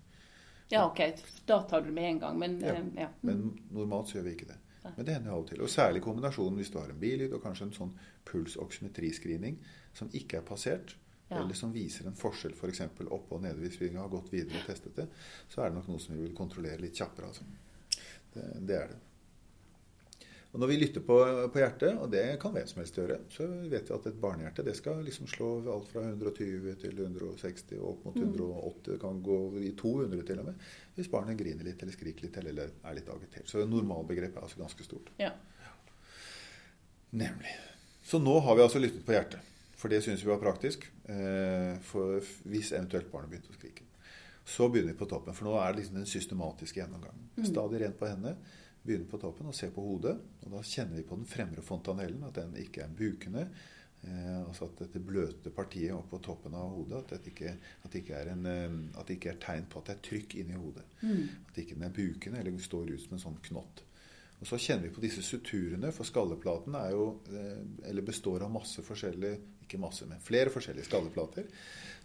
Ja, 0.71 0.85
OK, 0.87 1.01
da 1.49 1.63
tar 1.67 1.81
du 1.81 1.89
det 1.89 1.95
med 1.97 2.05
en 2.13 2.19
gang. 2.23 2.39
Men 2.39 2.61
Ja, 2.61 2.75
eh, 2.77 2.87
ja. 3.03 3.09
Men 3.23 3.59
normalt 3.71 4.09
så 4.13 4.19
gjør 4.19 4.29
vi 4.29 4.37
ikke 4.37 4.51
det. 4.53 4.59
Men 4.97 5.05
det 5.05 5.15
hender 5.15 5.33
av 5.35 5.43
og 5.43 5.49
til. 5.51 5.61
Og 5.61 5.69
særlig 5.69 6.01
kombinasjonen 6.05 6.57
hvis 6.57 6.71
du 6.71 6.79
har 6.79 6.89
en 6.89 7.01
billyd 7.01 7.33
og 7.37 7.43
kanskje 7.43 7.67
en 7.67 7.73
sånn 7.77 7.91
pulsoksymetriscreening 8.31 9.59
som 9.93 10.09
ikke 10.13 10.39
er 10.39 10.47
passert, 10.47 10.95
Ja. 11.31 11.43
eller 11.43 11.53
som 11.55 11.73
viser 11.75 12.07
en 12.07 12.15
forskjell 12.17 12.55
f.eks. 12.57 12.79
For 12.97 13.11
oppe 13.13 13.35
og 13.37 13.43
nede 13.43 13.61
hvis 13.61 13.81
vi 13.81 13.91
har 13.93 14.09
gått 14.09 14.31
videre 14.33 14.57
og 14.63 14.67
testet 14.67 14.95
det, 14.97 15.09
så 15.49 15.61
er 15.61 15.69
det 15.69 15.75
nok 15.77 15.89
noe 15.89 16.01
som 16.01 16.15
vi 16.17 16.23
vil 16.23 16.35
kontrollere 16.37 16.81
litt 16.81 16.97
kjappere. 16.97 17.27
Altså. 17.27 17.43
Det, 18.35 18.47
det 18.69 18.77
er 18.83 18.89
det. 18.95 18.99
Og 20.49 20.63
når 20.63 20.71
vi 20.71 20.77
lytter 20.81 21.03
på, 21.05 21.17
på 21.53 21.61
hjertet, 21.61 21.99
og 22.01 22.09
det 22.09 22.23
kan 22.41 22.55
hvem 22.55 22.67
som 22.71 22.79
helst 22.81 22.97
gjøre, 22.97 23.19
så 23.35 23.45
vet 23.69 23.91
vi 23.91 23.95
at 23.95 24.07
et 24.09 24.21
barnehjerte 24.23 24.65
det 24.65 24.73
skal 24.79 25.03
liksom 25.05 25.29
slå 25.29 25.49
alt 25.75 25.91
fra 25.93 26.07
120 26.07 26.71
til 26.81 27.03
160 27.05 27.75
og 27.77 27.91
opp 27.91 28.07
mot 28.07 28.17
Mm. 28.17 28.31
180. 28.33 28.81
Det 28.87 28.97
kan 29.03 29.21
gå 29.23 29.37
i 29.61 29.75
200 29.77 30.23
til 30.31 30.41
og 30.41 30.49
med. 30.49 30.65
Hvis 30.97 31.11
barnet 31.13 31.37
griner 31.37 31.69
litt 31.69 31.85
eller 31.85 31.93
skriker 31.93 32.25
litt 32.25 32.39
eller 32.41 32.73
er 32.73 32.97
litt 32.97 33.13
agitert. 33.13 33.45
Så 33.53 33.67
normalbegrepet 33.69 34.41
er 34.41 34.49
altså 34.49 34.63
ganske 34.63 34.89
stort. 34.89 35.13
Ja. 35.21 35.35
Nemlig. 37.11 37.53
Så 38.03 38.19
nå 38.21 38.39
har 38.41 38.57
vi 38.57 38.65
altså 38.65 38.81
lyttet 38.81 39.05
på 39.05 39.13
hjertet. 39.15 39.45
For 39.79 39.93
det 39.93 40.01
syns 40.03 40.25
vi 40.25 40.33
var 40.33 40.41
praktisk. 40.43 40.89
Eh, 41.13 41.77
for 41.87 42.25
hvis 42.49 42.73
eventuelt 42.73 43.13
barnet 43.13 43.31
begynte 43.31 43.53
å 43.53 43.59
skrike. 43.61 43.85
Så 44.49 44.69
begynner 44.73 44.95
vi 44.95 44.99
på 44.99 45.09
toppen, 45.11 45.37
for 45.37 45.45
nå 45.45 45.59
er 45.61 45.73
det 45.73 45.83
liksom 45.83 45.99
den 46.01 46.09
systematiske 46.09 46.81
gjennomgangen. 46.81 47.27
Mm. 47.37 47.49
Stadig 47.51 47.83
rent 47.83 47.99
på 48.01 48.09
hendene. 48.09 48.37
Begynner 48.83 49.11
på 49.11 49.21
toppen 49.21 49.51
og 49.51 49.57
ser 49.57 49.75
på 49.75 49.85
hodet. 49.85 50.15
Og 50.47 50.55
da 50.55 50.63
kjenner 50.65 50.97
vi 50.97 51.05
på 51.05 51.19
den 51.19 51.29
fremre 51.29 51.65
fontanellen, 51.65 52.23
at 52.25 52.39
den 52.41 52.55
ikke 52.57 52.87
er 52.87 52.95
bukende. 52.97 53.45
Eh, 54.07 54.39
altså 54.41 54.69
at 54.69 54.81
dette 54.85 55.03
bløte 55.03 55.51
partiet 55.51 55.93
oppå 55.93 56.21
toppen 56.23 56.55
av 56.55 56.71
hodet 56.71 57.01
at, 57.01 57.13
det 57.19 57.33
ikke, 57.33 57.51
at, 57.83 57.91
det 57.91 58.03
ikke 58.05 58.15
er 58.15 58.31
en, 58.31 58.47
eh, 58.47 58.77
at 58.95 59.09
det 59.09 59.19
ikke 59.19 59.33
er 59.35 59.41
tegn 59.43 59.67
på 59.69 59.83
at 59.83 59.91
det 59.91 59.97
er 59.97 60.05
trykk 60.09 60.39
inni 60.41 60.57
hodet. 60.57 60.87
Mm. 61.03 61.25
At 61.51 61.61
ikke 61.61 61.77
den 61.77 61.87
er 61.89 61.95
bukende 61.99 62.41
eller 62.41 62.63
står 62.63 62.95
ut 62.95 63.05
som 63.05 63.19
en 63.19 63.25
sånn 63.27 63.39
knott. 63.51 63.85
Og 64.39 64.47
Så 64.47 64.61
kjenner 64.63 64.87
vi 64.87 64.95
på 64.95 65.03
disse 65.03 65.23
suturene, 65.27 65.91
for 65.93 66.07
skalleplaten 66.07 66.77
er 66.79 66.93
jo, 66.95 67.09
eh, 67.35 67.91
eller 67.91 68.07
består 68.07 68.47
av 68.47 68.55
masse 68.55 68.85
forskjellige 68.87 69.43
Ikke 69.69 69.81
masse, 69.83 70.09
men 70.09 70.23
flere 70.25 70.53
forskjellige 70.53 70.89
skalleplater. 70.89 71.45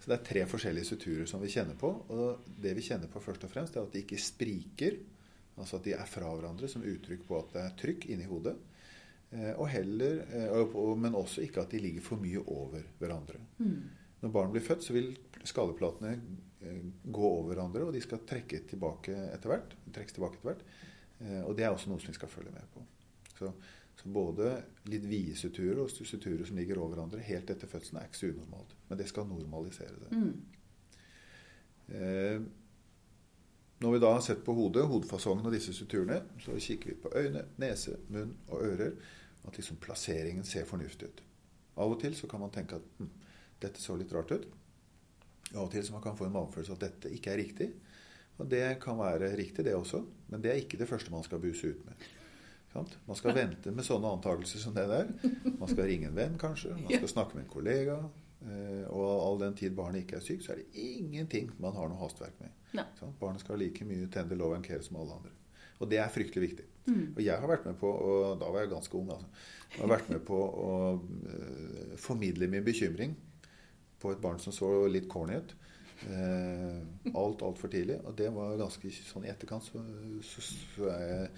Så 0.03 0.12
det 0.12 0.17
er 0.17 0.27
tre 0.27 0.41
forskjellige 0.51 0.89
suturer 0.89 1.27
som 1.29 1.39
vi 1.39 1.51
kjenner 1.53 1.77
på. 1.79 1.88
Og 2.12 2.48
det 2.60 2.74
vi 2.75 2.84
kjenner 2.84 3.08
på 3.08 3.22
først 3.24 3.46
og 3.48 3.51
fremst, 3.53 3.77
er 3.77 3.86
at 3.88 3.93
de 3.93 4.01
ikke 4.03 4.20
spriker. 4.20 4.98
Altså 5.55 5.79
at 5.79 5.86
de 5.88 5.93
er 5.96 6.10
fra 6.10 6.27
hverandre 6.27 6.67
som 6.67 6.84
uttrykk 6.84 7.24
på 7.29 7.38
at 7.39 7.53
det 7.53 7.62
er 7.63 7.75
trykk 7.79 8.08
inni 8.12 8.27
hodet. 8.27 8.58
Eh, 9.32 9.53
og 9.53 9.70
heller, 9.72 10.25
eh, 10.27 10.74
men 11.00 11.15
også 11.15 11.46
ikke 11.46 11.63
at 11.63 11.72
de 11.72 11.79
ligger 11.86 12.03
for 12.03 12.20
mye 12.20 12.41
over 12.43 12.84
hverandre. 13.00 13.39
Mm. 13.63 13.77
Når 14.25 14.34
barn 14.36 14.51
blir 14.51 14.65
født, 14.65 14.84
så 14.84 14.96
vil 14.96 15.13
skalleplatene 15.43 16.17
gå 17.12 17.24
over 17.27 17.50
hverandre, 17.50 17.82
og 17.84 17.96
de 17.96 18.00
skal 18.00 18.22
trekke 18.24 18.62
tilbake 18.70 19.12
etter 19.34 19.51
hvert. 19.51 19.74
trekkes 19.91 20.15
tilbake 20.15 20.38
etter 20.38 20.48
hvert. 20.48 20.62
Og 21.43 21.58
det 21.58 21.65
er 21.65 21.74
også 21.74 21.91
noe 21.91 22.00
som 22.00 22.08
vi 22.08 22.15
skal 22.15 22.32
følge 22.32 22.53
med 22.55 22.70
på. 22.72 22.84
Så, 23.36 23.50
så 24.01 24.09
både 24.09 24.55
litt 24.89 25.05
vide 25.07 25.35
suturer 25.38 25.83
og 25.83 25.91
suturer 25.93 26.43
som 26.47 26.57
ligger 26.57 26.79
over 26.81 26.95
hverandre 26.95 27.21
helt 27.23 27.51
etter 27.53 27.69
fødselen, 27.69 28.01
er 28.01 28.09
ikke 28.09 28.19
så 28.19 28.31
unormalt. 28.33 28.75
Men 28.89 29.00
det 29.00 29.07
skal 29.12 29.29
normalisere 29.29 30.00
det. 30.01 30.12
Mm. 30.17 30.33
Eh, 31.93 32.45
når 33.83 33.91
vi 33.91 34.00
da 34.00 34.13
har 34.15 34.23
sett 34.23 34.43
på 34.45 34.55
hodet, 34.55 34.85
hodefasongen 34.88 35.45
og 35.50 35.53
disse 35.55 35.73
suturene, 35.75 36.21
så 36.39 36.55
kikker 36.55 36.93
vi 36.93 37.00
på 37.03 37.12
øyne, 37.19 37.45
nese, 37.59 37.97
munn 38.13 38.33
og 38.47 38.63
ører. 38.63 38.95
At 39.43 39.57
liksom 39.59 39.75
plasseringen 39.83 40.45
ser 40.47 40.67
fornuftig 40.69 41.09
ut. 41.12 41.23
Av 41.83 41.91
og 41.91 42.00
til 42.00 42.13
så 42.15 42.29
kan 42.31 42.39
man 42.39 42.53
tenke 42.53 42.77
at 42.79 42.85
hm, 43.00 43.09
dette 43.59 43.81
så 43.83 43.97
litt 44.00 44.13
rart 44.15 44.31
ut. 44.31 44.45
Av 45.51 45.65
og 45.65 45.71
til 45.73 45.83
så 45.83 45.95
man 45.95 46.05
kan 46.05 46.15
få 46.15 46.29
en 46.29 46.35
magefølelse 46.38 46.77
at 46.77 46.85
dette 46.85 47.12
ikke 47.12 47.33
er 47.33 47.41
riktig. 47.41 47.69
Og 48.39 48.47
det 48.50 48.63
kan 48.81 48.97
være 48.97 49.33
riktig, 49.35 49.65
det 49.67 49.75
også. 49.75 50.00
Men 50.31 50.41
det 50.41 50.53
er 50.53 50.62
ikke 50.62 50.79
det 50.79 50.88
første 50.89 51.12
man 51.12 51.25
skal 51.27 51.43
buse 51.43 51.73
ut 51.73 51.83
med. 51.85 52.07
Man 53.07 53.17
skal 53.19 53.35
vente 53.37 53.71
med 53.71 53.85
sånne 53.85 54.11
antakelser 54.17 54.61
som 54.63 54.75
det 54.75 54.87
der. 54.89 55.09
Man 55.59 55.69
skal 55.69 55.87
ringe 55.89 56.09
en 56.09 56.17
venn, 56.17 56.37
kanskje. 56.41 56.73
Man 56.79 56.89
skal 56.89 57.11
snakke 57.11 57.37
med 57.37 57.45
en 57.45 57.53
kollega. 57.53 57.97
Eh, 58.43 58.83
Og 58.91 59.05
all 59.27 59.39
den 59.39 59.55
tid 59.55 59.75
barnet 59.77 60.03
ikke 60.03 60.17
er 60.19 60.25
sykt, 60.25 60.43
så 60.45 60.53
er 60.53 60.61
det 60.61 60.83
ingenting 60.83 61.51
man 61.63 61.75
har 61.77 61.87
noe 61.91 62.01
hastverk 62.01 62.35
med. 62.41 62.51
Sant? 62.99 63.15
Barnet 63.21 63.43
skal 63.43 63.55
ha 63.55 63.61
like 63.61 63.87
mye 63.87 64.09
tender 64.11 64.39
love 64.39 64.57
and 64.57 64.65
care 64.65 64.83
som 64.83 64.99
alle 64.99 65.15
andre. 65.19 65.33
Og 65.79 65.89
det 65.91 65.99
er 65.99 66.11
fryktelig 66.11 66.49
viktig. 66.49 66.65
Mm. 66.85 67.13
Og 67.15 67.21
jeg 67.23 67.39
har 67.39 67.49
vært 67.49 67.65
med 67.67 67.77
på, 67.79 67.89
og 67.89 68.39
da 68.41 68.49
var 68.51 68.63
jeg 68.63 68.73
ganske 68.73 68.97
ung, 68.99 69.11
altså, 69.15 69.27
jeg 69.73 69.81
har 69.81 69.91
vært 69.93 70.09
med 70.11 70.23
på 70.27 70.37
å 70.37 70.71
uh, 70.99 71.93
formidle 71.99 72.49
min 72.51 72.65
bekymring 72.65 73.15
på 73.99 74.11
et 74.11 74.21
barn 74.21 74.39
som 74.43 74.55
så 74.55 74.69
litt 74.91 75.07
corny 75.11 75.39
ut. 75.39 75.55
Uh, 76.03 76.83
alt 77.15 77.43
altfor 77.47 77.71
tidlig. 77.71 77.97
Og 78.03 78.15
det 78.19 78.29
var 78.35 78.59
ganske 78.59 78.91
sånn 78.99 79.27
i 79.27 79.31
etterkant 79.31 79.65
så, 79.65 79.81
så, 80.27 80.43
så 80.43 80.89
er 80.91 81.05
jeg 81.07 81.29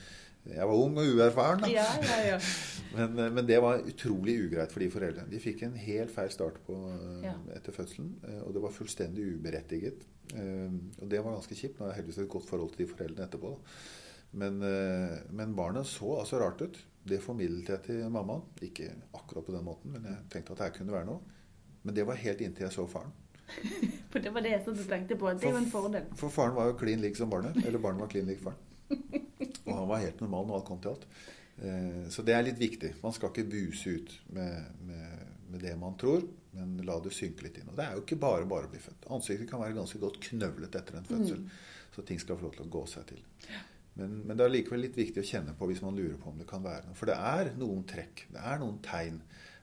jeg 0.53 0.67
var 0.69 0.77
ung 0.77 0.97
og 1.01 1.07
uerfaren, 1.15 1.63
da. 1.63 1.69
Ja, 1.73 1.85
ja, 2.05 2.17
ja. 2.35 2.39
Men, 2.95 3.17
eh, 3.19 3.31
men 3.33 3.43
det 3.47 3.57
var 3.59 3.81
utrolig 3.83 4.37
ugreit 4.45 4.71
for 4.71 4.79
de 4.79 4.87
foreldrene. 4.93 5.27
De 5.27 5.39
fikk 5.43 5.65
en 5.65 5.73
helt 5.75 6.11
feil 6.15 6.29
start 6.31 6.61
på, 6.63 6.77
eh, 7.25 7.25
etter 7.57 7.75
fødselen. 7.75 8.13
eh, 8.23 8.37
Og 8.45 8.53
det 8.55 8.61
var 8.63 8.71
fullstendig 8.71 9.25
uberettiget. 9.35 10.05
Og 10.35 11.03
det 11.11 11.19
var 11.21 11.35
ganske 11.35 11.55
kjipt. 11.57 11.75
Nå 11.79 11.85
har 11.85 11.91
jeg 11.93 11.99
heldigvis 11.99 12.21
et 12.23 12.29
godt 12.31 12.47
forhold 12.47 12.71
til 12.71 12.85
de 12.85 12.91
foreldrene 12.93 13.27
etterpå. 13.27 13.51
Men, 14.39 14.57
men 15.31 15.53
barnet 15.55 15.85
så 15.87 16.15
altså 16.21 16.39
rart 16.41 16.61
ut. 16.61 16.79
Det 17.05 17.19
formidlet 17.21 17.69
jeg 17.69 17.83
til 17.85 18.09
mammaen. 18.09 18.41
Ikke 18.65 18.89
akkurat 19.13 19.45
på 19.45 19.53
den 19.53 19.63
måten, 19.67 19.91
men 19.93 20.07
jeg 20.09 20.17
tenkte 20.33 20.55
at 20.55 20.57
det 20.57 20.65
her 20.69 20.73
kunne 20.79 20.95
være 20.95 21.05
noe. 21.11 21.19
Men 21.83 21.95
det 21.99 22.07
var 22.07 22.15
helt 22.15 22.41
inntil 22.41 22.65
jeg 22.65 22.73
så 22.73 22.87
faren. 22.89 23.11
For 24.11 24.19
det 24.23 24.33
var 24.33 24.41
det 24.41 24.55
jeg 24.55 24.63
som 24.65 24.73
og 24.73 24.87
tenkte 24.89 25.19
på. 25.19 25.29
Det 25.35 25.45
er 25.45 25.51
jo 25.53 25.61
en 25.61 25.71
fordel. 25.71 26.07
For 26.15 26.29
faren 26.33 26.55
var 26.57 26.71
jo 26.71 26.79
klin 26.79 27.03
lik 27.03 27.15
som 27.19 27.29
barnet. 27.29 27.59
Eller 27.65 27.79
barnet 27.79 28.01
var 28.07 28.11
klin 28.15 28.25
lik 28.31 28.41
faren. 28.41 28.57
Og 29.65 29.74
han 29.74 29.88
var 29.89 30.03
helt 30.03 30.22
normal 30.22 30.48
når 30.48 30.60
alt 30.60 30.67
kom 30.69 30.81
til 30.84 30.93
alt. 30.93 31.05
Eh, 31.57 32.07
Så 32.13 32.25
det 32.25 32.36
er 32.36 32.43
litt 32.45 32.60
viktig. 32.62 32.95
Man 33.03 33.13
skal 33.15 33.31
ikke 33.31 33.48
buse 33.50 33.95
ut 34.00 34.15
med, 34.36 34.72
med, 34.88 35.29
med 35.51 35.62
det 35.65 35.75
man 35.79 35.95
tror, 35.98 36.25
men 36.55 36.77
la 36.88 37.00
det 37.03 37.13
synke 37.15 37.43
litt 37.48 37.57
inn. 37.60 37.69
Og 37.72 37.77
det 37.77 37.86
er 37.86 37.95
jo 37.98 38.03
ikke 38.05 38.19
bare 38.22 38.45
bare 38.50 38.69
å 38.69 38.72
bli 38.74 38.79
født. 38.84 39.07
Ansiktet 39.12 39.50
kan 39.50 39.62
være 39.63 39.77
ganske 39.77 40.00
godt 40.00 40.19
knøvlet 40.29 40.75
etter 40.79 41.00
en 41.00 41.07
fødsel. 41.10 41.48
Så 41.95 42.03
ting 42.03 42.19
skal 42.19 42.38
få 42.38 42.48
lov 42.48 42.55
til 42.57 42.65
å 42.67 42.74
gå 42.75 42.84
seg 42.91 43.07
til. 43.13 43.22
Men, 43.95 44.17
men 44.27 44.36
det 44.36 44.43
er 44.43 44.51
likevel 44.51 44.81
litt 44.84 44.98
viktig 45.00 45.22
å 45.24 45.27
kjenne 45.27 45.53
på 45.55 45.69
hvis 45.69 45.81
man 45.84 45.95
lurer 45.95 46.17
på 46.19 46.27
om 46.31 46.39
det 46.39 46.48
kan 46.50 46.63
være 46.63 46.89
noe. 46.89 46.95
For 47.00 47.07
det 47.07 47.15
er 47.15 47.53
noen 47.55 47.86
trekk, 47.88 48.25
det 48.36 48.41
er 48.43 48.60
noen 48.60 48.81
tegn, 48.84 49.22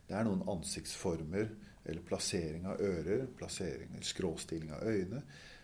det 0.08 0.16
er 0.16 0.24
noen 0.24 0.44
ansiktsformer 0.48 1.50
eller 1.84 2.06
plassering 2.06 2.64
av 2.70 2.80
ører, 2.80 3.26
plassering, 3.36 3.98
skråstilling 4.06 4.72
av 4.72 4.86
øyne, 4.88 5.20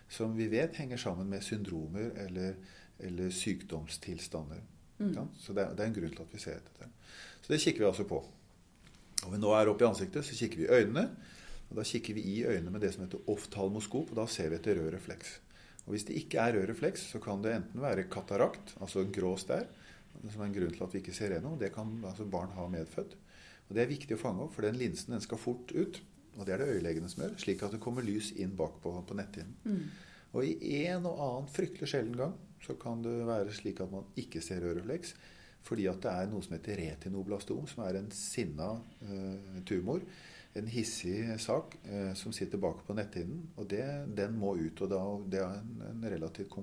som 0.09 0.35
vi 0.37 0.45
vet 0.51 0.77
henger 0.77 1.01
sammen 1.01 1.29
med 1.31 1.41
syndromer 1.45 2.11
eller, 2.25 2.57
eller 3.05 3.33
sykdomstilstander. 3.33 4.61
Mm. 4.99 5.13
Ja, 5.15 5.25
Så 5.39 5.55
det 5.55 5.63
er, 5.63 5.75
det 5.75 5.85
er 5.85 5.91
en 5.91 5.95
grunn 5.95 6.15
til 6.15 6.25
at 6.25 6.33
vi 6.35 6.41
ser 6.43 6.59
etter 6.59 6.85
det. 6.85 6.89
Så 7.41 7.53
det 7.53 7.61
kikker 7.63 7.85
vi 7.85 7.89
altså 7.89 8.05
på. 8.07 8.21
Når 9.23 9.35
vi 9.35 9.41
nå 9.41 9.51
er 9.55 9.71
oppe 9.71 9.85
i 9.85 9.89
ansiktet, 9.89 10.25
så 10.27 10.35
kikker 10.35 10.61
vi 10.61 10.67
i 10.67 10.79
øynene. 10.79 11.05
Og 11.69 11.77
da 11.77 11.85
kikker 11.85 12.17
vi 12.17 12.23
i 12.25 12.37
øynene 12.47 12.73
med 12.73 12.81
det 12.83 12.93
som 12.95 13.05
heter 13.05 13.29
oftalmoskop, 13.29 14.11
og 14.11 14.17
da 14.17 14.25
ser 14.31 14.49
vi 14.51 14.57
etter 14.57 14.79
rød 14.79 14.91
refleks. 14.95 15.37
Og 15.85 15.93
hvis 15.93 16.05
det 16.07 16.17
ikke 16.19 16.41
er 16.41 16.57
rød 16.57 16.67
refleks, 16.71 17.07
så 17.13 17.21
kan 17.23 17.43
det 17.45 17.53
enten 17.55 17.81
være 17.81 18.07
katarakt, 18.11 18.75
altså 18.81 19.03
en 19.03 19.13
grå 19.13 19.35
stær, 19.41 19.67
som 20.19 20.41
er 20.41 20.47
en 20.47 20.55
grunn 20.55 20.73
til 20.75 20.85
at 20.85 20.93
vi 20.93 21.01
ikke 21.03 21.15
ser 21.15 21.35
gjennom. 21.35 21.57
Det 21.61 21.71
kan 21.73 21.91
altså 22.05 22.25
barn 22.29 22.51
ha 22.57 22.67
medfødt. 22.69 23.15
Og 23.69 23.77
det 23.77 23.83
er 23.83 23.91
viktig 23.91 24.17
å 24.17 24.21
fange 24.21 24.43
opp, 24.43 24.55
for 24.55 24.65
den 24.65 24.79
linsen 24.81 25.13
den 25.13 25.23
skal 25.23 25.41
fort 25.41 25.71
ut. 25.75 26.01
Og 26.37 26.45
det 26.47 26.55
er 26.55 26.63
det 26.63 26.75
øyelegene 26.75 27.09
som 27.11 27.23
gjør, 27.23 27.35
slik 27.41 27.63
at 27.65 27.73
det 27.75 27.81
kommer 27.83 28.05
lys 28.05 28.31
inn 28.39 28.55
bak 28.57 28.79
på, 28.83 28.93
på 29.05 29.17
netthinnen. 29.17 29.55
Mm. 29.65 30.08
Og 30.33 30.45
i 30.45 30.83
en 30.85 31.05
og 31.09 31.19
annen 31.25 31.49
fryktelig 31.53 31.89
sjelden 31.89 32.17
gang 32.19 32.33
så 32.61 32.75
kan 32.79 33.01
det 33.01 33.13
være 33.25 33.53
slik 33.55 33.79
at 33.81 33.91
man 33.91 34.05
ikke 34.19 34.41
ser 34.43 34.65
ørefleks. 34.67 35.13
Fordi 35.65 35.87
at 35.91 36.01
det 36.03 36.11
er 36.11 36.27
noe 36.31 36.43
som 36.45 36.53
heter 36.55 36.77
retinoblastom, 36.79 37.65
som 37.67 37.83
er 37.83 37.97
en 37.99 38.11
sinna 38.15 38.69
eh, 39.03 39.61
tumor. 39.67 40.03
En 40.57 40.67
hissig 40.71 41.25
sak 41.41 41.75
eh, 41.85 42.13
som 42.17 42.31
sitter 42.35 42.61
bak 42.61 42.85
på 42.87 42.95
netthinnen. 42.97 43.41
Og 43.59 43.67
det, 43.69 43.83
den 44.17 44.37
må 44.39 44.53
ut. 44.59 44.81
Og 44.85 44.89
da, 44.91 45.01
det 45.33 45.41
er 45.43 45.59
en, 45.59 45.73
en 45.89 46.07
relativt 46.13 46.55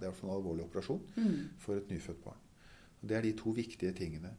det 0.00 0.08
er 0.08 0.14
en 0.24 0.30
alvorlig 0.32 0.64
operasjon 0.64 1.02
Mm. 1.16 1.50
for 1.60 1.76
et 1.76 1.90
nyfødt 1.92 2.22
barn. 2.24 2.40
Og 3.02 3.08
det 3.10 3.16
er 3.18 3.22
de 3.26 3.32
to 3.36 3.52
viktige 3.52 3.92
tingene 3.92 4.30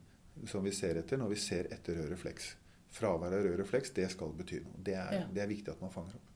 som 0.50 0.64
vi 0.66 0.72
ser 0.76 0.98
etter 1.00 1.20
når 1.22 1.30
vi 1.32 1.38
ser 1.40 1.68
etter 1.72 1.96
rød 2.00 2.10
refleks. 2.16 2.56
Fravær 2.96 3.36
av 3.38 3.44
rød 3.46 3.60
refleks, 3.62 3.92
det 3.96 4.08
skal 4.12 4.34
bety 4.36 4.62
noe. 4.64 4.80
Det 4.84 4.96
er, 4.98 5.14
Ja. 5.20 5.28
det 5.34 5.44
er 5.44 5.52
viktig 5.52 5.72
at 5.76 5.82
man 5.84 5.92
fanger 5.94 6.16
opp. 6.18 6.32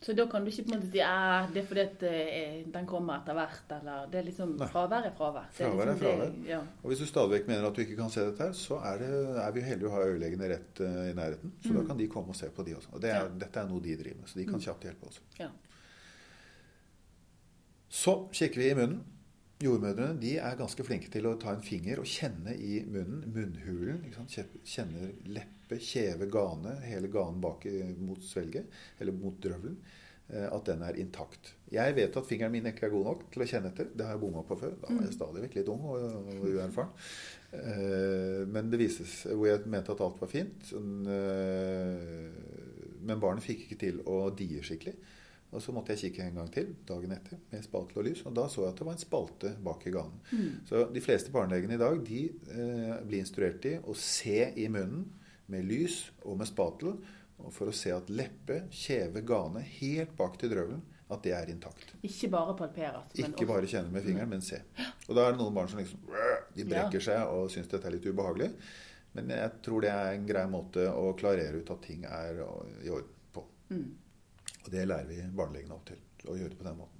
Så 0.00 0.14
da 0.14 0.26
kan 0.30 0.44
du 0.44 0.50
ikke 0.52 0.62
på 0.68 0.74
en 0.74 0.78
måte 0.78 0.92
si 0.92 1.00
at 1.02 1.48
det 1.52 1.58
er 1.64 1.66
fordi 1.66 1.80
at 1.82 2.02
eh, 2.06 2.58
den 2.70 2.84
kommer 2.86 3.16
etter 3.18 3.34
hvert, 3.34 3.72
eller 3.80 4.04
det 4.12 4.20
er 4.20 4.26
liksom 4.28 4.52
fravær 4.70 5.08
er 5.08 5.14
fravær. 5.16 5.48
Det 5.50 5.56
Fravær 5.58 5.82
er 5.82 5.90
liksom 5.90 6.04
fravær. 6.04 6.30
Det, 6.36 6.46
ja. 6.52 6.60
Og 6.82 6.92
hvis 6.92 6.98
du 7.02 7.06
stadig 7.10 7.32
vekk 7.32 7.48
mener 7.48 7.66
at 7.66 7.74
du 7.74 7.80
ikke 7.82 7.96
kan 7.98 8.10
se 8.14 8.20
dette 8.28 8.46
her, 8.46 8.52
så 8.54 8.78
er, 8.78 8.98
det, 9.02 9.08
er 9.42 9.50
vi 9.56 9.60
heldige 9.66 9.88
å 9.90 9.94
ha 9.96 10.04
øyelegene 10.06 10.50
rett 10.54 10.80
eh, 10.86 11.00
i 11.10 11.16
nærheten. 11.18 11.52
Så 11.64 11.72
da 11.74 11.80
Mm. 11.82 11.88
kan 11.90 11.98
de 11.98 12.06
komme 12.14 12.28
og 12.30 12.36
se 12.38 12.46
på 12.54 12.62
de 12.64 12.76
også. 12.78 12.92
Og 12.94 13.02
det 13.02 13.10
er, 13.10 13.24
Ja. 13.24 13.28
dette 13.42 13.58
er 13.60 13.66
noe 13.68 13.80
de 13.82 13.96
driver 13.96 14.20
med, 14.20 14.28
så 14.30 14.38
de 14.38 14.44
kan 14.44 14.54
Mm. 14.54 14.60
kjapt 14.68 14.82
hjelpe 14.86 15.06
oss. 15.10 15.20
Ja. 15.40 15.48
Så 17.90 18.28
kikker 18.32 18.60
vi 18.62 18.70
i 18.70 18.74
munnen. 18.74 19.02
Jordmødrene 19.60 20.20
de 20.20 20.36
er 20.38 20.54
ganske 20.56 20.84
flinke 20.86 21.10
til 21.10 21.26
å 21.26 21.34
ta 21.40 21.50
en 21.56 21.62
finger 21.62 21.98
og 21.98 22.06
kjenne 22.06 22.54
i 22.54 22.84
munnen, 22.86 23.24
munnhulen. 23.34 24.04
Ikke 24.06 24.14
sant? 24.14 24.30
Kje- 25.68 25.80
kjeve, 25.84 26.26
gane, 26.32 26.76
hele 26.88 27.08
ganen 27.12 27.40
bak 27.40 27.64
mot 28.00 28.18
svelget, 28.24 28.66
eller 29.00 29.12
mot 29.12 29.36
drøvelen. 29.40 29.76
eh, 30.30 30.46
At 30.52 30.64
den 30.64 30.82
er 30.82 30.96
intakt. 31.00 31.54
Jeg 31.72 31.94
vet 31.96 32.16
at 32.16 32.26
fingeren 32.26 32.52
min 32.52 32.66
ikke 32.66 32.86
er 32.86 32.90
god 32.90 33.04
nok 33.04 33.30
til 33.32 33.42
å 33.42 33.46
kjenne 33.48 33.70
etter. 33.72 33.86
Det 33.94 34.04
har 34.04 34.12
jeg 34.16 34.20
bomma 34.20 34.42
på 34.42 34.56
før. 34.60 34.74
Da 34.80 34.92
var 34.94 35.04
jeg 35.04 35.14
stadig 35.14 35.42
vekk 35.46 35.54
litt 35.60 35.68
ung 35.68 35.84
og, 35.84 36.02
og 36.04 36.48
uerfaren. 36.48 36.90
Eh, 37.52 38.46
Men 38.48 38.68
det 38.70 38.78
vises 38.80 39.22
hvor 39.30 39.46
jeg 39.48 39.66
mente 39.66 39.92
at 39.92 40.00
alt 40.04 40.20
var 40.20 40.28
fint. 40.28 40.58
sånn, 40.68 41.06
eh, 41.08 42.30
Men 43.08 43.20
barnet 43.22 43.44
fikk 43.44 43.66
ikke 43.68 43.78
til 43.80 44.00
å 44.10 44.28
die 44.36 44.60
skikkelig. 44.60 44.96
Og 45.50 45.62
så 45.64 45.72
måtte 45.72 45.94
jeg 45.94 46.10
kikke 46.12 46.26
en 46.26 46.34
gang 46.42 46.50
til 46.52 46.74
dagen 46.84 47.12
etter 47.14 47.38
med 47.50 47.62
spatel 47.64 47.96
og 48.02 48.04
lys, 48.04 48.20
og 48.28 48.34
da 48.36 48.42
så 48.52 48.66
jeg 48.66 48.74
at 48.74 48.76
det 48.82 48.84
var 48.84 48.92
en 48.98 49.00
spalte 49.00 49.52
bak 49.64 49.86
i 49.88 49.92
ganen. 49.94 50.18
Mm. 50.28 50.50
Så 50.68 50.82
de 50.92 51.00
fleste 51.00 51.32
barnelegene 51.32 51.78
i 51.78 51.80
dag 51.80 52.02
de 52.04 52.18
eh, 52.52 52.98
blir 53.08 53.22
instruert 53.24 53.64
i 53.70 53.78
å 53.80 53.94
se 53.96 54.52
i 54.60 54.66
munnen 54.68 55.06
med 55.52 55.66
lys 55.68 56.02
og 56.24 56.38
med 56.40 56.48
spatel, 56.50 56.98
og 57.38 57.52
for 57.54 57.70
å 57.70 57.74
se 57.74 57.92
at 57.94 58.10
leppe, 58.10 58.64
kjeve, 58.74 59.22
gane 59.26 59.62
helt 59.78 60.14
bak 60.18 60.38
til 60.40 60.50
drøvelen, 60.52 60.82
at 61.08 61.22
det 61.24 61.32
er 61.32 61.52
intakt. 61.52 61.94
Ikke 62.04 62.28
bare 62.32 62.56
palpere. 62.58 63.00
Ikke 63.16 63.46
bare 63.48 63.68
kjenne 63.70 63.92
med 63.94 64.04
fingeren, 64.04 64.28
men 64.28 64.44
se. 64.44 64.60
Og 65.06 65.14
da 65.16 65.24
er 65.24 65.32
det 65.32 65.40
noen 65.40 65.54
barn 65.56 65.70
som 65.70 65.80
liksom 65.80 66.02
De 66.56 66.66
brekker 66.68 67.04
seg 67.04 67.30
og 67.32 67.48
syns 67.52 67.70
dette 67.70 67.88
er 67.88 67.94
litt 67.94 68.08
ubehagelig. 68.08 68.50
Men 69.16 69.32
jeg 69.32 69.54
tror 69.64 69.86
det 69.86 69.92
er 69.94 70.12
en 70.12 70.26
grei 70.28 70.44
måte 70.50 70.84
å 70.92 71.14
klarere 71.18 71.62
ut 71.62 71.72
at 71.72 71.80
ting 71.86 72.04
er 72.04 72.42
i 72.84 72.92
orden 72.92 73.14
på. 73.32 73.44
Mm. 73.72 73.88
Og 74.64 74.70
det 74.74 74.84
lærer 74.84 75.08
vi 75.08 75.22
barnelegene 75.32 75.78
opp 75.78 75.88
til, 75.88 76.02
å 76.28 76.36
gjøre 76.36 76.52
det 76.52 76.60
på 76.60 76.68
den 76.68 76.76
måten. 76.82 76.97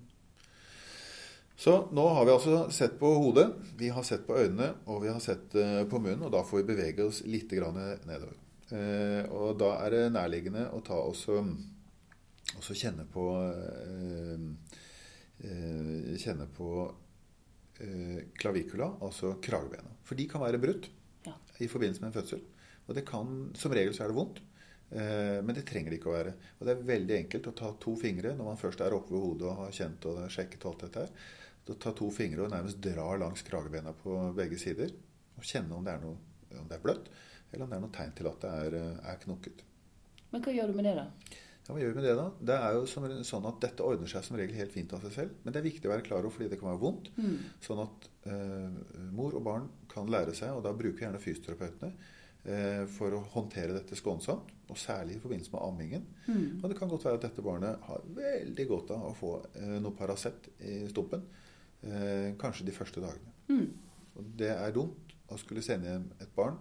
Så 1.59 1.73
nå 1.91 2.05
har 2.15 2.23
vi 2.25 2.31
altså 2.31 2.59
sett 2.71 2.93
på 3.01 3.09
hodet, 3.19 3.49
vi 3.81 3.89
har 3.91 4.05
sett 4.07 4.23
på 4.29 4.37
øynene, 4.39 4.69
og 4.87 5.01
vi 5.03 5.09
har 5.11 5.19
sett 5.19 5.57
eh, 5.59 5.81
på 5.91 5.99
munnen. 5.99 6.23
Og 6.29 6.31
da 6.31 6.45
får 6.47 6.61
vi 6.61 6.69
bevege 6.69 7.03
oss 7.09 7.25
litt 7.27 7.51
nedover. 7.51 8.37
Eh, 8.71 9.25
og 9.35 9.57
da 9.59 9.73
er 9.83 9.91
det 9.97 10.03
nærliggende 10.15 10.69
å 10.71 10.79
ta 10.87 10.95
også, 11.03 11.41
også 12.61 12.77
kjenne 12.79 13.09
på 13.11 13.27
eh, 13.43 14.47
Kjenne 16.19 16.49
på 16.51 16.69
klavikula, 18.43 18.89
altså 19.07 19.37
kragebena. 19.39 19.93
For 20.03 20.19
de 20.19 20.25
kan 20.27 20.43
være 20.43 20.59
brutt 20.59 20.89
Ja. 21.29 21.37
i 21.63 21.69
forbindelse 21.71 22.03
med 22.03 22.09
en 22.11 22.17
fødsel. 22.17 22.41
Og 22.89 22.97
det 22.97 23.05
kan, 23.07 23.53
som 23.55 23.71
regel 23.71 23.95
så 23.95 24.03
er 24.03 24.11
det 24.11 24.17
vondt. 24.17 24.41
Men 24.91 25.55
det 25.55 25.63
trenger 25.69 25.95
det 25.95 26.01
ikke 26.01 26.11
å 26.11 26.17
være. 26.17 26.33
Og 26.59 26.67
det 26.67 26.75
er 26.75 26.89
veldig 26.91 27.17
enkelt 27.21 27.47
å 27.47 27.55
ta 27.55 27.71
to 27.79 27.95
fingre 28.01 28.33
når 28.35 28.49
man 28.51 28.59
først 28.59 28.83
er 28.83 28.97
oppe 28.97 29.15
ved 29.15 29.23
hodet 29.23 29.47
og 29.47 29.61
har 29.61 29.77
kjent 29.79 30.09
og 30.11 30.25
sjekket 30.35 30.67
alt 30.67 30.83
dette 30.89 31.05
her. 31.07 31.13
Ta 31.77 31.93
to 31.93 32.09
fingre 32.15 32.47
og 32.47 32.53
nærmest 32.55 32.81
dra 32.85 33.11
langs 33.21 33.45
kragebena 33.45 33.93
på 33.97 34.17
begge 34.37 34.61
sider. 34.61 34.95
Og 35.39 35.45
kjenne 35.47 35.77
om 35.77 35.85
det 35.85 35.95
er, 35.95 36.05
noe, 36.05 36.17
om 36.59 36.71
det 36.71 36.79
er 36.79 36.85
bløtt, 36.85 37.11
eller 37.53 37.65
om 37.65 37.71
det 37.71 37.77
er 37.77 37.85
noe 37.85 37.95
tegn 37.95 38.15
til 38.17 38.31
at 38.31 38.41
det 38.45 38.55
er, 38.63 38.79
eh, 38.79 39.13
er 39.13 39.21
knokket. 39.23 39.63
Men 40.33 40.43
hva 40.45 40.55
gjør 40.55 40.73
du 40.73 40.79
med 40.79 40.89
det, 40.89 40.97
da? 40.99 41.37
Ja, 41.69 41.75
Hva 41.75 41.81
gjør 41.83 41.91
vi 41.93 42.01
med 42.01 42.07
det, 42.09 42.13
da? 42.17 42.27
Det 42.49 42.55
er 42.57 42.77
jo 42.79 42.85
som, 42.89 43.07
sånn 43.29 43.47
at 43.51 43.59
Dette 43.61 43.85
ordner 43.85 44.09
seg 44.09 44.25
som 44.25 44.39
regel 44.41 44.57
helt 44.57 44.73
fint 44.73 44.93
av 44.97 45.03
seg 45.05 45.13
selv. 45.13 45.41
Men 45.45 45.53
det 45.53 45.61
er 45.61 45.67
viktig 45.69 45.89
å 45.89 45.93
være 45.93 46.05
klar 46.07 46.25
over 46.25 46.33
fordi 46.33 46.49
det 46.53 46.59
kan 46.61 46.71
være 46.71 46.81
vondt. 46.81 47.11
Mm. 47.21 47.35
Sånn 47.65 47.83
at 47.85 48.07
eh, 48.33 49.03
mor 49.17 49.37
og 49.37 49.45
barn 49.45 49.67
kan 49.93 50.09
lære 50.09 50.37
seg, 50.37 50.55
og 50.57 50.65
da 50.65 50.73
bruker 50.77 51.05
gjerne 51.05 51.21
fysioterapeutene, 51.21 51.91
eh, 52.49 52.85
for 52.95 53.13
å 53.13 53.21
håndtere 53.35 53.77
dette 53.77 53.99
skånsomt. 54.01 54.55
Og 54.69 54.81
særlig 54.81 55.17
i 55.17 55.21
forbindelse 55.21 55.53
med 55.55 55.65
ammingen. 55.65 56.09
Mm. 56.27 56.63
Og 56.63 56.67
det 56.69 56.79
kan 56.81 56.91
godt 56.93 57.05
være 57.05 57.21
at 57.21 57.29
dette 57.29 57.45
barnet 57.45 57.85
har 57.89 58.09
veldig 58.17 58.67
godt 58.69 58.97
av 58.97 59.05
å 59.11 59.15
få 59.17 59.35
eh, 59.61 59.77
noe 59.77 59.97
Paracet 59.97 60.49
i 60.65 60.81
stumpen. 60.89 61.25
Eh, 61.87 62.33
kanskje 62.41 62.67
de 62.67 62.73
første 62.75 63.01
dagene. 63.01 63.33
Mm. 63.49 63.69
Og 64.19 64.33
det 64.41 64.51
er 64.51 64.73
dumt 64.75 65.13
å 65.31 65.39
skulle 65.39 65.63
sende 65.63 65.87
hjem 65.93 66.09
et 66.21 66.33
barn 66.35 66.57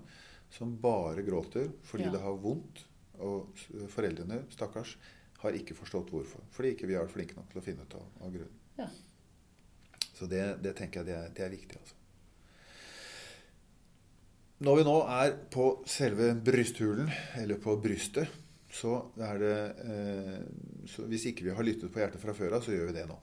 som 0.54 0.76
bare 0.82 1.24
gråter 1.26 1.72
fordi 1.84 2.06
Ja. 2.06 2.12
det 2.12 2.22
har 2.22 2.38
vondt. 2.38 2.84
Og 3.18 3.50
foreldrene, 3.90 4.44
stakkars, 4.54 4.96
har 5.42 5.52
ikke 5.58 5.74
forstått 5.74 6.12
hvorfor. 6.14 6.44
Fordi 6.54 6.76
ikke 6.76 6.86
vi 6.88 6.94
er 6.94 7.08
flinke 7.10 7.34
nok 7.36 7.50
til 7.50 7.62
å 7.62 7.64
finne 7.66 7.82
ut 7.82 7.96
av, 7.98 8.04
av 8.22 8.32
grunnen. 8.32 8.60
Ja. 8.78 8.88
Så 10.14 10.28
det, 10.30 10.62
det 10.62 10.76
tenker 10.78 11.02
jeg 11.02 11.08
det 11.10 11.16
er, 11.16 11.30
det 11.34 11.44
er 11.46 11.50
viktig. 11.50 11.80
altså. 11.82 11.96
Når 14.66 14.78
vi 14.80 14.84
nå 14.88 14.96
er 15.14 15.34
på 15.54 15.66
selve 15.90 16.32
brysthulen, 16.42 17.10
eller 17.38 17.60
på 17.62 17.76
brystet, 17.82 18.30
så 18.74 18.96
er 19.18 19.38
det 19.42 19.58
eh, 19.86 20.40
så 20.90 21.06
Hvis 21.10 21.26
ikke 21.32 21.46
vi 21.46 21.54
har 21.58 21.64
lyttet 21.66 21.92
på 21.94 22.02
hjertet 22.02 22.22
fra 22.22 22.34
før 22.38 22.58
av, 22.58 22.66
så 22.66 22.74
gjør 22.74 22.90
vi 22.92 22.98
det 22.98 23.06
nå. 23.10 23.18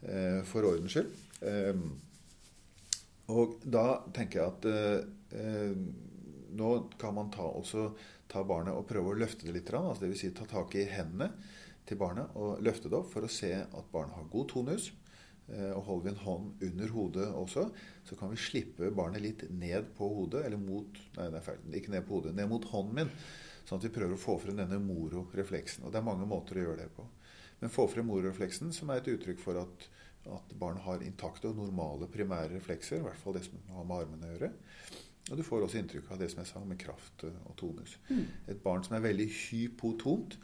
Eh, 0.00 0.40
for 0.48 0.64
ordens 0.64 0.94
skyld. 0.94 1.10
Eh, 1.44 1.80
og 3.30 3.58
da 3.62 4.00
tenker 4.16 4.40
jeg 4.40 4.52
at 4.54 4.68
eh, 4.70 5.00
eh, 5.38 5.74
nå 6.56 6.70
kan 7.00 7.14
man 7.16 7.28
ta, 7.32 7.44
også 7.44 7.90
ta 8.30 8.42
barnet 8.46 8.74
og 8.74 8.88
prøve 8.88 9.12
å 9.12 9.18
løfte 9.20 9.46
det 9.46 9.58
litt. 9.58 9.72
Altså 9.76 10.06
Dvs. 10.06 10.22
Si, 10.22 10.32
ta 10.34 10.48
tak 10.48 10.74
i 10.78 10.88
hendene 10.90 11.30
til 11.86 12.00
barnet 12.00 12.32
og 12.38 12.62
løfte 12.64 12.90
det 12.90 12.98
opp 12.98 13.12
for 13.12 13.26
å 13.26 13.32
se 13.32 13.52
at 13.60 13.92
barnet 13.92 14.16
har 14.16 14.32
god 14.32 14.50
tonus. 14.54 14.90
Og 15.50 15.80
holder 15.82 16.04
vi 16.04 16.10
en 16.12 16.20
hånd 16.22 16.60
under 16.62 16.92
hodet 16.94 17.24
også, 17.34 17.64
så 18.06 18.14
kan 18.14 18.30
vi 18.30 18.36
slippe 18.38 18.92
barnet 18.94 19.24
litt 19.24 19.40
ned 19.50 19.88
på 19.96 20.06
hodet. 20.14 20.44
Eller 20.46 20.60
mot 20.62 21.00
Nei, 21.16 21.26
det 21.26 21.40
er 21.40 21.42
feil. 21.42 21.64
Ikke 21.74 21.90
ned 21.90 22.04
på 22.06 22.20
hodet. 22.20 22.36
Ned 22.38 22.46
mot 22.52 22.68
hånden 22.70 23.00
min. 23.00 23.10
Sånn 23.66 23.80
at 23.80 23.86
vi 23.88 23.90
prøver 23.96 24.14
å 24.14 24.20
få 24.20 24.36
frem 24.42 24.60
denne 24.60 24.78
moro-refleksen. 24.82 25.82
Og 25.82 25.90
det 25.90 25.98
er 25.98 26.06
mange 26.06 26.28
måter 26.30 26.58
å 26.58 26.68
gjøre 26.68 26.84
det 26.84 26.92
på. 26.94 27.08
Men 27.60 27.72
få 27.72 27.86
frem 27.92 28.08
moro-refleksen, 28.08 28.72
som 28.72 28.90
er 28.90 29.02
et 29.02 29.10
uttrykk 29.12 29.40
for 29.42 29.60
at, 29.60 29.86
at 30.32 30.54
barn 30.60 30.80
har 30.84 31.04
intakte 31.04 31.50
og 31.50 31.58
normale 31.60 32.08
primære 32.12 32.54
reflekser. 32.54 33.00
I 33.00 33.08
hvert 33.08 33.20
fall 33.20 33.36
det 33.36 33.44
som 33.46 33.60
har 33.76 33.86
med 33.88 34.04
armene 34.04 34.28
å 34.28 34.32
gjøre. 34.34 34.52
Og 35.30 35.36
du 35.38 35.44
får 35.46 35.66
også 35.66 35.78
inntrykk 35.80 36.08
av 36.10 36.22
det 36.22 36.30
som 36.32 36.40
jeg 36.42 36.50
sa, 36.50 36.62
med 36.66 36.80
kraft 36.80 37.26
eh, 37.28 37.42
og 37.46 37.54
tonus. 37.60 37.98
Mm. 38.08 38.24
Et 38.50 38.62
barn 38.64 38.82
som 38.86 38.96
er 38.96 39.04
veldig 39.04 39.28
hypotont, 39.36 40.38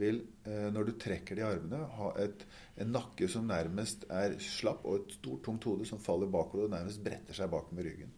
vil, 0.00 0.22
eh, 0.48 0.68
når 0.72 0.88
du 0.88 0.92
trekker 1.00 1.36
de 1.36 1.44
armene, 1.44 1.82
ha 1.98 2.08
et, 2.22 2.46
en 2.80 2.94
nakke 2.94 3.28
som 3.28 3.44
nærmest 3.48 4.06
er 4.10 4.38
slapp, 4.40 4.86
og 4.88 5.02
et 5.02 5.16
stort, 5.18 5.42
tungt 5.44 5.68
hode 5.68 5.86
som 5.88 6.00
faller 6.00 6.30
bakover 6.32 6.66
og 6.66 6.74
nærmest 6.74 7.02
bretter 7.04 7.36
seg 7.36 7.52
bak 7.52 7.68
med 7.76 7.86
ryggen. 7.90 8.14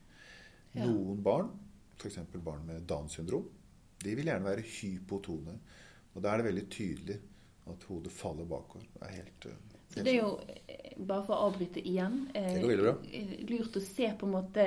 Ja. 0.74 0.86
Noen 0.86 1.20
barn, 1.26 1.50
f.eks. 1.98 2.20
barn 2.38 2.64
med 2.68 2.86
Downs 2.88 3.18
syndrom, 3.18 3.50
de 4.04 4.14
vil 4.14 4.30
gjerne 4.30 4.46
være 4.46 4.66
hypotone. 4.68 5.58
Og 6.14 6.22
da 6.22 6.30
er 6.30 6.40
det 6.40 6.48
veldig 6.48 6.66
tydelig 6.70 7.18
at 7.70 7.82
hodet 7.88 8.12
faller 8.12 8.44
bakover. 8.44 8.86
Det 8.94 9.02
er 9.08 9.14
helt, 9.22 9.46
eh, 9.46 9.52
Så 9.94 10.02
det 10.04 10.12
er 10.14 10.20
jo, 10.22 10.38
eh, 10.68 10.92
bare 10.98 11.22
for 11.24 11.34
å 11.34 11.50
avbryte 11.52 11.80
igjen, 11.86 12.28
eh, 12.34 12.54
Det 12.54 12.62
går 12.62 12.68
veldig 12.68 12.84
bra. 12.84 12.94
eh, 13.12 13.44
lurt 13.48 13.76
å 13.76 13.80
se 13.80 14.08
på 14.18 14.26
en 14.26 14.32
måte 14.32 14.64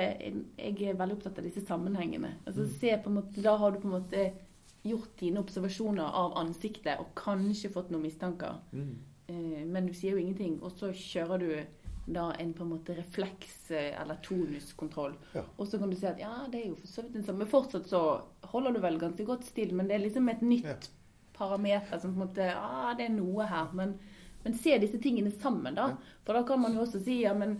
Jeg 0.56 0.82
er 0.82 0.94
veldig 0.94 1.16
opptatt 1.18 1.38
av 1.38 1.44
disse 1.44 1.60
sammenhengene. 1.66 2.34
Altså 2.46 2.64
Mm. 2.66 2.78
se 2.80 2.96
på 2.96 3.06
en 3.06 3.14
måte, 3.22 3.42
Da 3.42 3.56
har 3.56 3.70
du 3.72 3.78
på 3.80 3.84
en 3.94 4.02
måte 4.02 4.32
gjort 4.84 5.16
dine 5.18 5.36
observasjoner 5.38 6.04
av 6.14 6.32
ansiktet 6.34 6.98
og 6.98 7.14
kanskje 7.14 7.70
fått 7.70 7.90
noen 7.90 8.02
mistanker. 8.02 8.58
Mm. 8.72 8.94
Eh, 9.28 9.64
Men 9.66 9.86
du 9.86 9.92
sier 9.92 10.12
jo 10.12 10.18
ingenting. 10.18 10.62
Og 10.62 10.72
så 10.72 10.92
kjører 10.92 11.38
du 11.38 11.66
da 12.10 12.30
en 12.38 12.54
på 12.54 12.62
en 12.62 12.70
måte 12.70 12.96
refleks- 12.96 13.70
eller 13.70 14.16
tonuskontroll. 14.22 15.14
Ja. 15.34 15.42
Og 15.58 15.66
så 15.66 15.78
kan 15.78 15.90
du 15.90 15.96
si 15.96 16.06
at 16.06 16.18
ja, 16.18 16.46
det 16.50 16.64
er 16.64 16.68
jo 16.68 16.74
for 16.76 16.86
så 16.86 17.02
vidt 17.02 17.12
den 17.12 17.22
samme. 17.24 17.38
Men 17.38 17.48
fortsatt 17.48 17.86
så 17.86 18.22
holder 18.44 18.72
du 18.72 18.80
vel 18.80 18.98
ganske 18.98 19.26
godt 19.26 19.44
still. 19.44 19.72
Men 19.74 19.88
det 19.88 19.96
er 20.00 20.08
liksom 20.08 20.30
et 20.30 20.40
nytt 20.40 20.64
Ja. 20.64 20.76
Parameter 21.38 21.98
som 21.98 22.14
på 22.14 22.20
en 22.20 22.26
måte 22.26 22.52
ah, 22.52 22.92
det 22.98 23.08
er 23.08 23.16
noe 23.16 23.46
her. 23.48 23.72
Men, 23.78 23.96
men 24.44 24.56
se 24.58 24.76
disse 24.82 25.00
tingene 25.02 25.32
sammen, 25.34 25.78
da. 25.78 25.92
For 26.26 26.36
da 26.36 26.44
kan 26.48 26.62
man 26.62 26.76
jo 26.76 26.84
også 26.84 27.02
si 27.04 27.22
ja, 27.22 27.34
men 27.38 27.58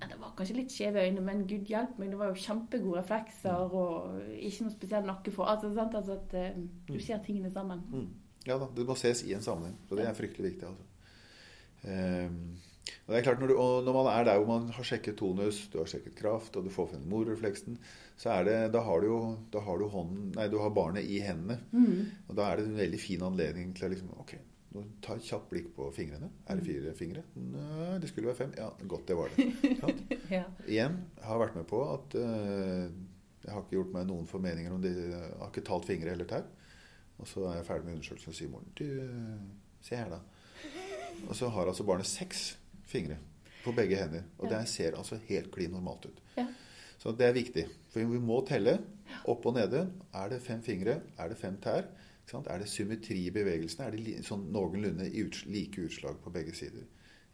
ja, 0.00 0.08
det 0.10 0.18
var 0.20 0.34
kanskje 0.36 0.58
litt 0.58 0.74
skjeve 0.74 1.04
øyne, 1.06 1.22
men 1.24 1.44
gud 1.48 1.68
hjelpe 1.70 2.00
meg, 2.02 2.10
det 2.12 2.18
var 2.20 2.32
jo 2.32 2.42
kjempegode 2.44 2.98
reflekser 2.98 3.76
og 3.78 4.18
ikke 4.34 4.66
noe 4.66 4.74
spesiell 4.74 5.06
nakke 5.06 5.32
for 5.34 5.48
altså, 5.48 5.70
sant? 5.76 5.94
altså 5.94 6.18
at 6.18 6.34
uh, 6.34 6.64
du 6.90 6.98
ser 7.00 7.22
tingene 7.24 7.52
sammen. 7.54 7.84
Mm. 7.92 8.10
Ja 8.44 8.58
da, 8.60 8.68
det 8.76 8.84
må 8.84 8.96
ses 8.98 9.22
i 9.24 9.32
en 9.36 9.44
sammenheng. 9.44 9.76
Så 9.88 9.96
det 9.96 10.04
er 10.04 10.16
fryktelig 10.18 10.50
viktig. 10.52 10.68
altså. 10.68 10.84
Ehm, 11.88 12.56
og 12.84 13.12
det 13.12 13.18
er 13.18 13.24
klart, 13.26 13.40
når, 13.40 13.52
du, 13.52 13.60
når 13.86 13.96
man 13.96 14.08
er 14.12 14.26
der 14.28 14.40
hvor 14.40 14.48
man 14.50 14.72
har 14.76 14.86
sjekket 14.86 15.16
tonus, 15.20 15.62
du 15.72 15.78
har 15.80 15.88
sjekket 15.88 16.16
kraft, 16.18 16.56
og 16.56 16.66
du 16.66 16.72
får 16.72 16.90
frem 16.92 17.04
morrefleksen, 17.08 17.78
så 18.20 18.34
er 18.36 18.48
det, 18.48 18.56
da 18.74 18.82
har 18.84 19.00
du 19.00 19.08
jo 19.08 19.20
da 19.52 19.62
har 19.64 19.80
du, 19.80 19.86
hånden, 19.92 20.32
nei, 20.36 20.48
du 20.52 20.58
har 20.62 20.74
barnet 20.76 21.08
i 21.08 21.20
hendene. 21.24 21.58
Mm. 21.72 22.28
Og 22.28 22.36
da 22.38 22.48
er 22.48 22.60
det 22.60 22.66
en 22.68 22.82
veldig 22.82 23.00
fin 23.00 23.24
anledning 23.26 23.72
til 23.76 23.88
å 23.88 23.92
liksom, 23.94 24.12
ok, 24.24 24.34
ta 25.04 25.16
et 25.16 25.26
kjapt 25.28 25.48
blikk 25.52 25.70
på 25.76 25.88
fingrene. 25.94 26.28
Er 26.48 26.58
det 26.58 26.66
fire 26.66 26.94
fingre? 26.98 27.24
Nei, 27.38 27.94
det 28.02 28.10
skulle 28.10 28.32
være 28.32 28.40
fem. 28.42 28.54
Ja, 28.58 28.70
godt 28.90 29.08
det 29.10 29.18
var 29.20 29.32
det. 29.32 29.48
Ja. 30.32 30.46
Igjen, 30.66 30.96
har 31.22 31.38
vært 31.38 31.56
med 31.58 31.66
på 31.68 31.82
at 31.84 32.14
uh, 32.16 32.88
jeg 33.44 33.52
har 33.52 33.60
ikke 33.60 33.76
gjort 33.76 33.92
meg 33.94 34.08
noen 34.08 34.28
formeninger 34.28 34.72
om 34.72 34.80
det. 34.82 34.94
Jeg 35.12 35.32
har 35.38 35.50
ikke 35.52 35.66
talt 35.68 35.86
fingre 35.88 36.14
eller 36.16 36.28
tau. 36.28 36.42
Og 37.20 37.28
så 37.30 37.44
er 37.46 37.60
jeg 37.60 37.68
ferdig 37.68 37.86
med 37.86 37.98
undersøkelsen 37.98 38.32
og 38.32 38.38
sier 38.38 38.50
moren 38.50 38.72
du, 38.74 38.86
se 39.84 39.98
her, 40.00 40.10
da. 40.10 40.22
Og 41.28 41.36
så 41.38 41.48
har 41.52 41.68
altså 41.70 41.86
barnet 41.86 42.08
seks 42.10 42.54
fingre 42.94 43.18
på 43.64 43.74
begge 43.76 43.98
hender. 44.00 44.24
Og 44.38 44.48
Ja. 44.50 44.58
det 44.60 44.68
ser 44.72 44.96
altså 44.98 45.18
helt 45.28 45.50
klin 45.54 45.74
normalt 45.74 46.06
ut. 46.06 46.20
Ja. 46.38 46.46
Så 47.00 47.12
det 47.16 47.26
er 47.28 47.36
viktig. 47.36 47.66
For 47.92 48.00
vi 48.08 48.18
må 48.22 48.40
telle 48.48 48.78
opp 49.28 49.44
og 49.46 49.54
nede. 49.58 49.86
Er 50.14 50.28
det 50.32 50.40
fem 50.42 50.62
fingre? 50.64 51.00
Er 51.18 51.28
det 51.28 51.38
fem 51.40 51.56
tær? 51.60 51.88
Er 52.48 52.58
det 52.62 52.68
symmetri 52.72 53.26
i 53.26 53.30
bevegelsene? 53.34 53.86
Er 53.86 53.90
det 53.96 54.22
sånn 54.24 54.46
noenlunde 54.52 55.10
like 55.46 55.82
utslag 55.84 56.16
på 56.24 56.32
begge 56.32 56.54
sider? 56.56 56.86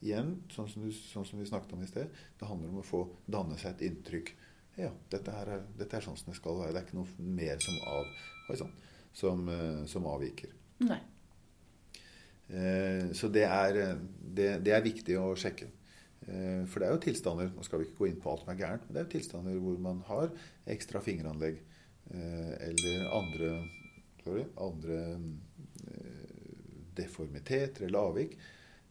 Igjen, 0.02 0.32
sånn 0.50 0.66
som, 0.72 0.82
du, 0.82 0.90
sånn 0.90 1.26
som 1.28 1.38
vi 1.38 1.44
snakket 1.46 1.74
om 1.76 1.82
i 1.84 1.86
sted, 1.86 2.08
det 2.40 2.48
handler 2.48 2.70
om 2.72 2.78
å 2.80 2.84
få 2.88 3.02
danne 3.28 3.58
seg 3.60 3.74
et 3.76 3.82
inntrykk. 3.90 4.32
Ja, 4.80 4.90
dette, 5.12 5.30
her 5.30 5.46
er, 5.58 5.64
dette 5.76 5.98
er 5.98 6.00
sånn 6.06 6.16
som 6.16 6.30
det 6.32 6.38
skal 6.40 6.56
være. 6.56 6.72
Det 6.72 6.80
er 6.80 6.86
ikke 6.88 6.96
noe 6.96 7.26
mer 7.36 7.60
som, 7.60 7.76
av, 7.92 8.56
sånn, 8.56 8.72
som, 9.12 9.42
eh, 9.52 9.82
som 9.92 10.06
avviker. 10.08 10.54
Nei. 10.88 11.00
Eh, 12.50 13.10
Så 13.14 13.28
det 13.32 13.44
er, 13.46 13.98
det, 14.20 14.48
det 14.64 14.74
er 14.74 14.82
viktig 14.84 15.16
å 15.20 15.34
sjekke. 15.38 15.68
Eh, 16.26 16.62
For 16.66 16.80
det 16.82 16.88
er 16.88 16.94
jo 16.96 17.02
tilstander 17.06 17.52
Nå 17.54 17.64
skal 17.66 17.80
vi 17.82 17.88
ikke 17.88 18.02
gå 18.02 18.10
inn 18.10 18.20
på 18.22 18.32
alt 18.32 18.44
som 18.44 18.52
er 18.52 18.60
gærent, 18.60 18.86
men 18.86 18.96
det 18.96 19.02
er 19.02 19.06
jo 19.08 19.14
tilstander 19.16 19.60
hvor 19.62 19.78
man 19.82 20.02
har 20.08 20.32
ekstra 20.70 21.02
fingeranlegg 21.04 21.60
eh, 21.60 22.54
eller 22.68 23.06
andre, 23.20 23.52
sorry, 24.24 24.44
andre 24.60 24.98
eh, 25.86 26.34
deformiteter 26.98 27.86
eller 27.86 28.10
avvik 28.10 28.36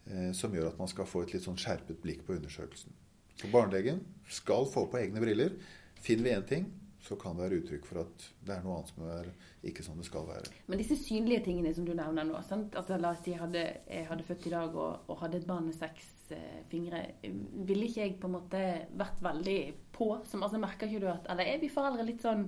eh, 0.10 0.32
som 0.34 0.56
gjør 0.56 0.72
at 0.72 0.80
man 0.82 0.90
skal 0.92 1.08
få 1.10 1.26
et 1.26 1.36
litt 1.36 1.46
sånn 1.46 1.60
skjerpet 1.60 2.02
blikk 2.04 2.26
på 2.28 2.38
undersøkelsen. 2.40 2.96
Så 3.40 3.48
barnelegen 3.54 4.02
skal 4.28 4.66
få 4.68 4.88
på 4.92 5.00
egne 5.00 5.22
briller. 5.24 5.54
Finner 6.00 6.26
vi 6.26 6.34
én 6.36 6.48
ting, 6.48 6.66
så 7.04 7.16
kan 7.20 7.38
det 7.38 7.46
være 7.46 7.60
uttrykk 7.62 7.86
for 7.88 8.02
at 8.02 8.26
det 8.44 8.56
er 8.56 8.66
noe 8.66 8.80
annet 8.80 8.92
som 8.92 9.06
er 9.08 9.30
ikke 9.68 9.84
sånn 9.84 10.00
det 10.00 10.08
skal 10.08 10.28
være. 10.28 10.54
Men 10.72 10.80
disse 10.80 10.96
synlige 11.00 11.44
tingene 11.50 11.74
som 11.76 11.88
du 11.88 11.92
nevner 11.98 12.28
nå 12.28 12.40
sant? 12.48 12.76
Altså, 12.80 13.00
La 13.02 13.12
oss 13.12 13.24
si 13.26 13.34
jeg 13.34 13.42
hadde, 13.42 13.64
jeg 13.90 14.08
hadde 14.08 14.28
født 14.28 14.48
i 14.48 14.54
dag 14.54 14.76
og, 14.76 15.10
og 15.12 15.20
hadde 15.24 15.42
et 15.42 15.48
barn 15.50 15.68
med 15.68 15.76
seks 15.76 16.32
eh, 16.36 16.62
fingre. 16.72 17.02
Ville 17.68 17.90
ikke 17.90 18.06
jeg 18.06 18.16
på 18.22 18.30
en 18.30 18.38
måte 18.38 18.62
vært 19.00 19.20
veldig 19.26 19.60
på? 19.96 20.12
Som, 20.30 20.46
altså, 20.48 20.62
merker 20.62 20.88
ikke 20.88 21.04
du 21.04 21.10
at 21.12 21.28
Eller 21.34 21.52
er 21.52 21.60
vi 21.60 21.72
foreldre 21.74 22.08
litt 22.08 22.24
sånn 22.24 22.48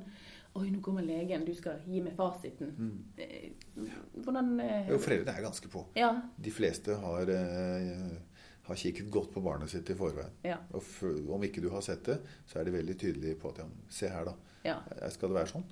Oi, 0.60 0.66
nå 0.68 0.82
kommer 0.84 1.06
legen, 1.08 1.46
du 1.48 1.54
skal 1.56 1.78
gi 1.88 2.02
meg 2.04 2.12
fasiten. 2.18 2.74
Mm. 2.76 3.86
Hvordan 4.18 4.50
eh, 4.60 4.90
Jo, 4.90 4.98
foreldrene 5.00 5.38
er 5.40 5.46
ganske 5.46 5.70
på. 5.72 5.86
Ja. 5.96 6.10
De 6.36 6.52
fleste 6.52 6.98
har, 7.00 7.32
eh, 7.32 8.42
har 8.68 8.82
kikket 8.82 9.08
godt 9.16 9.32
på 9.32 9.44
barnet 9.46 9.72
sitt 9.72 9.88
i 9.94 9.96
forveien. 9.96 10.34
Ja. 10.44 10.58
Og 10.76 11.32
om 11.38 11.48
ikke 11.48 11.64
du 11.64 11.70
har 11.72 11.86
sett 11.86 12.04
det, 12.10 12.18
så 12.52 12.60
er 12.60 12.68
de 12.68 12.76
veldig 12.76 12.98
tydelige 13.00 13.40
på 13.40 13.54
at 13.54 13.64
ja, 13.64 13.70
se 13.88 14.12
her, 14.12 14.28
da. 14.28 14.36
Ja. 14.68 14.76
Eh, 14.98 15.08
Skal 15.16 15.32
det 15.32 15.40
være 15.40 15.54
sånn? 15.54 15.66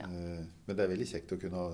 Ja. 0.00 0.06
Eh, 0.08 0.44
Men 0.66 0.76
det 0.78 0.84
er 0.84 0.90
veldig 0.92 1.06
kjekt 1.10 1.32
å 1.34 1.38
kunne 1.40 1.56
ha 1.60 1.70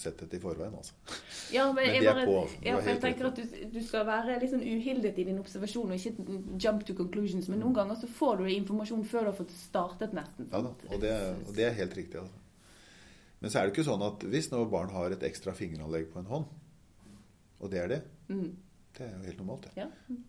sett 0.00 0.18
dette 0.18 0.36
i 0.36 0.40
forveien, 0.42 0.74
altså. 0.74 0.92
Ja, 1.56 1.66
men, 1.72 1.84
Men 1.84 1.94
jeg, 1.94 2.02
de 2.02 2.08
er 2.10 2.14
bare, 2.20 2.26
på. 2.26 2.64
Ja, 2.66 2.76
jeg 2.86 3.00
tenker 3.02 3.26
at 3.30 3.36
du, 3.40 3.56
du 3.74 3.80
skal 3.86 4.06
være 4.08 4.38
litt 4.42 4.50
sånn 4.52 4.64
uhildet 4.66 5.18
i 5.18 5.24
din 5.30 5.38
observasjon 5.42 5.90
og 5.90 5.96
ikke 5.98 6.38
jump 6.66 6.84
to 6.88 6.94
conclusions. 6.98 7.48
Men 7.52 7.60
noen 7.64 7.74
ganger 7.76 7.98
så 8.00 8.08
får 8.10 8.42
du 8.42 8.48
informasjon 8.54 9.04
før 9.10 9.26
du 9.28 9.32
har 9.32 9.38
fått 9.40 9.54
startet, 9.56 10.14
nesten. 10.16 10.48
Ja 10.52 10.62
da, 10.66 10.72
og 10.90 11.00
det, 11.02 11.14
og 11.46 11.52
det 11.56 11.68
er 11.68 11.78
helt 11.78 11.94
riktig. 11.98 12.20
Altså. 12.22 12.36
Men 13.40 13.50
så 13.52 13.58
er 13.60 13.68
det 13.68 13.72
ikke 13.74 13.86
sånn 13.86 14.02
at 14.04 14.24
hvis 14.28 14.50
nå 14.52 14.64
barn 14.72 14.90
har 14.92 15.14
et 15.14 15.22
ekstra 15.30 15.54
fingeranlegg 15.56 16.10
på 16.12 16.20
en 16.20 16.28
hånd, 16.28 16.50
og 17.60 17.70
det 17.72 17.78
er 17.84 17.88
det, 17.94 18.00
Mm. 18.30 18.50
det 18.96 19.06
er 19.06 19.14
jo 19.16 19.24
helt 19.26 19.38
normalt. 19.40 19.64
det. 19.74 19.86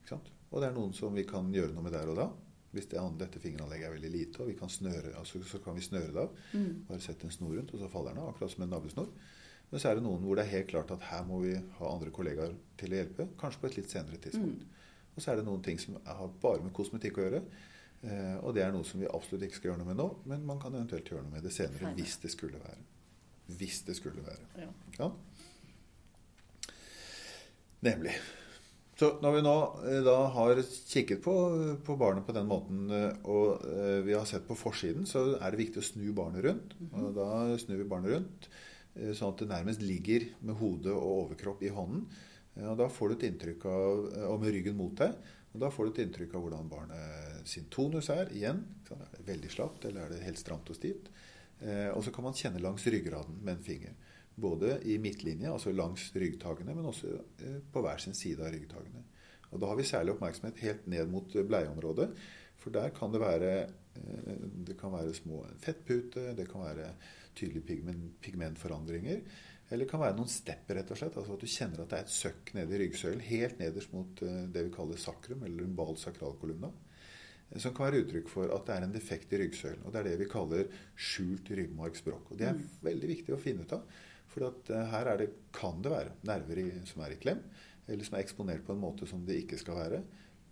Ja. 0.09 0.17
Og 0.51 0.59
det 0.61 0.67
er 0.69 0.73
noen 0.75 0.93
som 0.93 1.13
vi 1.15 1.23
kan 1.27 1.51
gjøre 1.53 1.73
noe 1.75 1.83
med 1.85 1.93
der 1.93 2.09
og 2.09 2.15
da. 2.17 2.29
Hvis 2.71 2.87
det 2.91 2.99
andre, 3.01 3.25
dette 3.25 3.41
fingeranlegget 3.43 3.89
er 3.89 3.95
veldig 3.97 4.11
lite, 4.11 4.41
og 4.43 4.47
vi 4.47 4.55
kan 4.59 4.71
snøre, 4.71 5.13
altså, 5.19 5.41
så 5.43 5.59
kan 5.63 5.75
vi 5.75 5.83
snøre 5.83 6.13
det 6.13 6.21
av. 6.23 6.37
Mm. 6.53 6.85
Bare 6.87 7.03
sette 7.03 7.27
en 7.27 7.33
snor 7.35 7.57
rundt, 7.57 7.73
og 7.75 7.81
så 7.81 7.89
faller 7.91 8.15
den 8.15 8.23
av, 8.23 8.29
akkurat 8.31 8.53
som 8.53 8.63
en 8.63 8.71
navlesnor. 8.71 9.09
Men 9.71 9.79
så 9.79 9.89
er 9.89 9.97
det 9.97 10.03
noen 10.05 10.23
hvor 10.23 10.39
det 10.39 10.45
er 10.45 10.53
helt 10.57 10.69
klart 10.71 10.91
at 10.91 11.03
her 11.07 11.25
må 11.27 11.41
vi 11.43 11.51
ha 11.55 11.89
andre 11.91 12.11
kollegaer 12.15 12.55
til 12.79 12.93
å 12.93 12.97
hjelpe. 13.01 13.27
Kanskje 13.39 13.61
på 13.61 13.69
et 13.69 13.77
litt 13.79 13.91
senere 13.91 14.19
tidspunkt. 14.23 14.63
Mm. 14.63 14.79
Og 15.15 15.23
så 15.23 15.31
er 15.31 15.39
det 15.39 15.45
noen 15.47 15.63
ting 15.63 15.79
som 15.79 15.99
har 16.07 16.33
bare 16.43 16.63
med 16.63 16.73
kosmetikk 16.75 17.19
å 17.19 17.27
gjøre. 17.27 17.43
Eh, 18.01 18.37
og 18.41 18.55
det 18.55 18.65
er 18.65 18.73
noe 18.73 18.87
som 18.87 18.99
vi 19.03 19.07
absolutt 19.07 19.45
ikke 19.47 19.59
skal 19.59 19.71
gjøre 19.71 19.83
noe 19.83 19.91
med 19.91 19.99
nå, 19.99 20.07
men 20.31 20.43
man 20.47 20.59
kan 20.61 20.75
eventuelt 20.75 21.11
gjøre 21.11 21.23
noe 21.27 21.35
med 21.35 21.45
det 21.45 21.53
senere 21.55 21.79
Senere. 21.79 21.95
hvis 21.99 22.17
det 22.23 22.31
skulle 22.33 22.59
være. 22.63 22.83
Hvis 23.59 23.81
det 23.87 23.95
skulle 23.99 24.23
være. 24.25 24.47
Ja. 24.63 24.69
Ja. 24.99 25.11
Nemlig. 27.81 28.15
Så 29.01 29.07
når 29.17 29.33
vi 29.33 29.39
nå 29.41 29.53
eh, 29.89 29.99
da 30.05 30.17
har 30.35 30.59
kikket 30.61 31.23
på, 31.25 31.33
på 31.81 31.93
barnet 31.97 32.25
på 32.27 32.35
den 32.37 32.45
måten, 32.45 32.83
eh, 32.93 33.15
og 33.25 33.63
eh, 33.65 34.01
vi 34.05 34.13
har 34.13 34.27
sett 34.29 34.45
på 34.45 34.57
forsiden, 34.57 35.07
så 35.09 35.39
er 35.39 35.49
det 35.49 35.61
viktig 35.63 35.81
å 35.81 35.87
snu 35.87 36.03
barnet 36.13 36.45
rundt. 36.45 36.75
Og 36.91 37.07
da 37.15 37.29
snur 37.57 37.79
vi 37.81 37.87
barnet 37.89 38.13
rundt 38.13 38.51
sånn 38.91 39.31
at 39.31 39.39
det 39.39 39.47
nærmest 39.47 39.81
ligger 39.81 40.25
med 40.43 40.57
hode 40.59 40.91
og 40.91 41.11
overkropp 41.23 41.61
i 41.63 41.69
hånden. 41.71 42.01
Og 42.59 42.73
da 42.75 42.89
får 42.91 43.07
du 43.07 43.13
et 43.15 43.21
inntrykk 43.29 43.65
av, 43.71 44.01
og 44.27 44.41
med 44.41 44.51
ryggen 44.51 44.75
mot 44.75 44.91
deg, 44.99 45.13
og 45.53 45.61
da 45.63 45.69
får 45.71 45.87
du 45.87 45.91
et 45.93 46.01
inntrykk 46.03 46.35
av 46.35 46.43
hvordan 46.43 46.67
barnet 46.73 47.47
sin 47.47 47.69
tonus 47.71 48.11
er. 48.11 48.27
Igjen, 48.35 48.59
er 48.91 49.05
det 49.15 49.23
veldig 49.29 49.53
slapt, 49.53 49.87
eller 49.87 50.03
er 50.03 50.11
det 50.11 50.25
helt 50.25 50.41
stramt 50.43 50.67
og 50.67 50.75
stivt? 50.75 51.07
Og 51.95 52.03
så 52.03 52.11
kan 52.11 52.27
man 52.27 52.35
kjenne 52.35 52.59
langs 52.59 52.83
ryggraden 52.83 53.39
med 53.39 53.55
en 53.55 53.63
finger. 53.63 53.95
Både 54.41 54.77
i 54.89 54.97
midtlinje, 55.01 55.51
altså 55.51 55.73
langs 55.75 56.09
ryggtagene, 56.15 56.75
men 56.75 56.87
også 56.89 57.11
eh, 57.43 57.59
på 57.71 57.83
hver 57.83 58.01
sin 58.01 58.17
side 58.17 58.43
av 58.45 58.53
ryggtagene. 58.55 59.03
Og 59.51 59.59
Da 59.59 59.69
har 59.69 59.77
vi 59.77 59.87
særlig 59.87 60.15
oppmerksomhet 60.15 60.63
helt 60.63 60.87
ned 60.89 61.11
mot 61.11 61.35
eh, 61.35 61.45
bleieområdet. 61.47 62.09
For 62.61 62.73
der 62.73 62.93
kan 62.95 63.13
det 63.13 63.21
være, 63.21 63.53
eh, 63.99 64.43
det 64.67 64.77
kan 64.79 64.93
være 64.95 65.13
små 65.17 65.43
fettputer, 65.61 66.33
det 66.37 66.47
kan 66.49 66.65
være 66.65 66.93
tydelige 67.35 67.67
pigment, 67.67 68.13
pigmentforandringer. 68.21 69.21
Eller 69.71 69.85
det 69.85 69.91
kan 69.91 70.03
være 70.03 70.17
noen 70.17 70.31
stepper, 70.31 70.79
rett 70.79 70.89
og 70.91 70.99
slett. 70.99 71.17
Altså 71.17 71.37
at 71.37 71.43
du 71.43 71.47
kjenner 71.47 71.83
at 71.83 71.91
det 71.91 71.99
er 71.99 72.07
et 72.07 72.15
søkk 72.15 72.53
nede 72.57 72.75
i 72.75 72.79
ryggsøylen, 72.81 73.21
helt 73.23 73.61
nederst 73.61 73.93
mot 73.95 74.19
det 74.19 74.65
vi 74.65 74.73
kaller 74.73 74.99
sakrum, 74.99 75.45
eller 75.47 75.63
umbal 75.63 75.95
sakralkolumna. 75.95 76.73
Som 77.55 77.73
kan 77.75 77.87
være 77.87 78.01
uttrykk 78.05 78.29
for 78.31 78.51
at 78.51 78.67
det 78.67 78.75
er 78.75 78.85
en 78.85 78.93
defekt 78.93 79.31
i 79.31 79.39
ryggsøylen. 79.41 79.83
Og 79.83 79.93
det 79.93 80.01
er 80.01 80.09
det 80.09 80.19
vi 80.21 80.27
kaller 80.31 80.67
skjult 80.95 81.51
ryggmargsbrokk. 81.51 82.31
Og 82.31 82.39
det 82.39 82.47
er 82.47 82.59
veldig 82.83 83.09
viktig 83.11 83.35
å 83.35 83.39
finne 83.39 83.63
ut 83.63 83.75
av. 83.75 83.87
For 84.31 84.47
at 84.47 84.69
eh, 84.71 84.85
her 84.93 85.09
er 85.11 85.17
det, 85.21 85.29
kan 85.55 85.81
det 85.83 85.91
være 85.91 86.13
nerver 86.27 86.61
i, 86.63 86.67
som 86.87 87.03
er 87.05 87.15
i 87.15 87.19
klem, 87.21 87.41
eller 87.87 88.07
som 88.07 88.15
er 88.17 88.23
eksponert 88.25 88.63
på 88.67 88.75
en 88.75 88.83
måte 88.83 89.07
som 89.09 89.23
det 89.27 89.41
ikke 89.43 89.59
skal 89.59 89.75
være. 89.81 90.01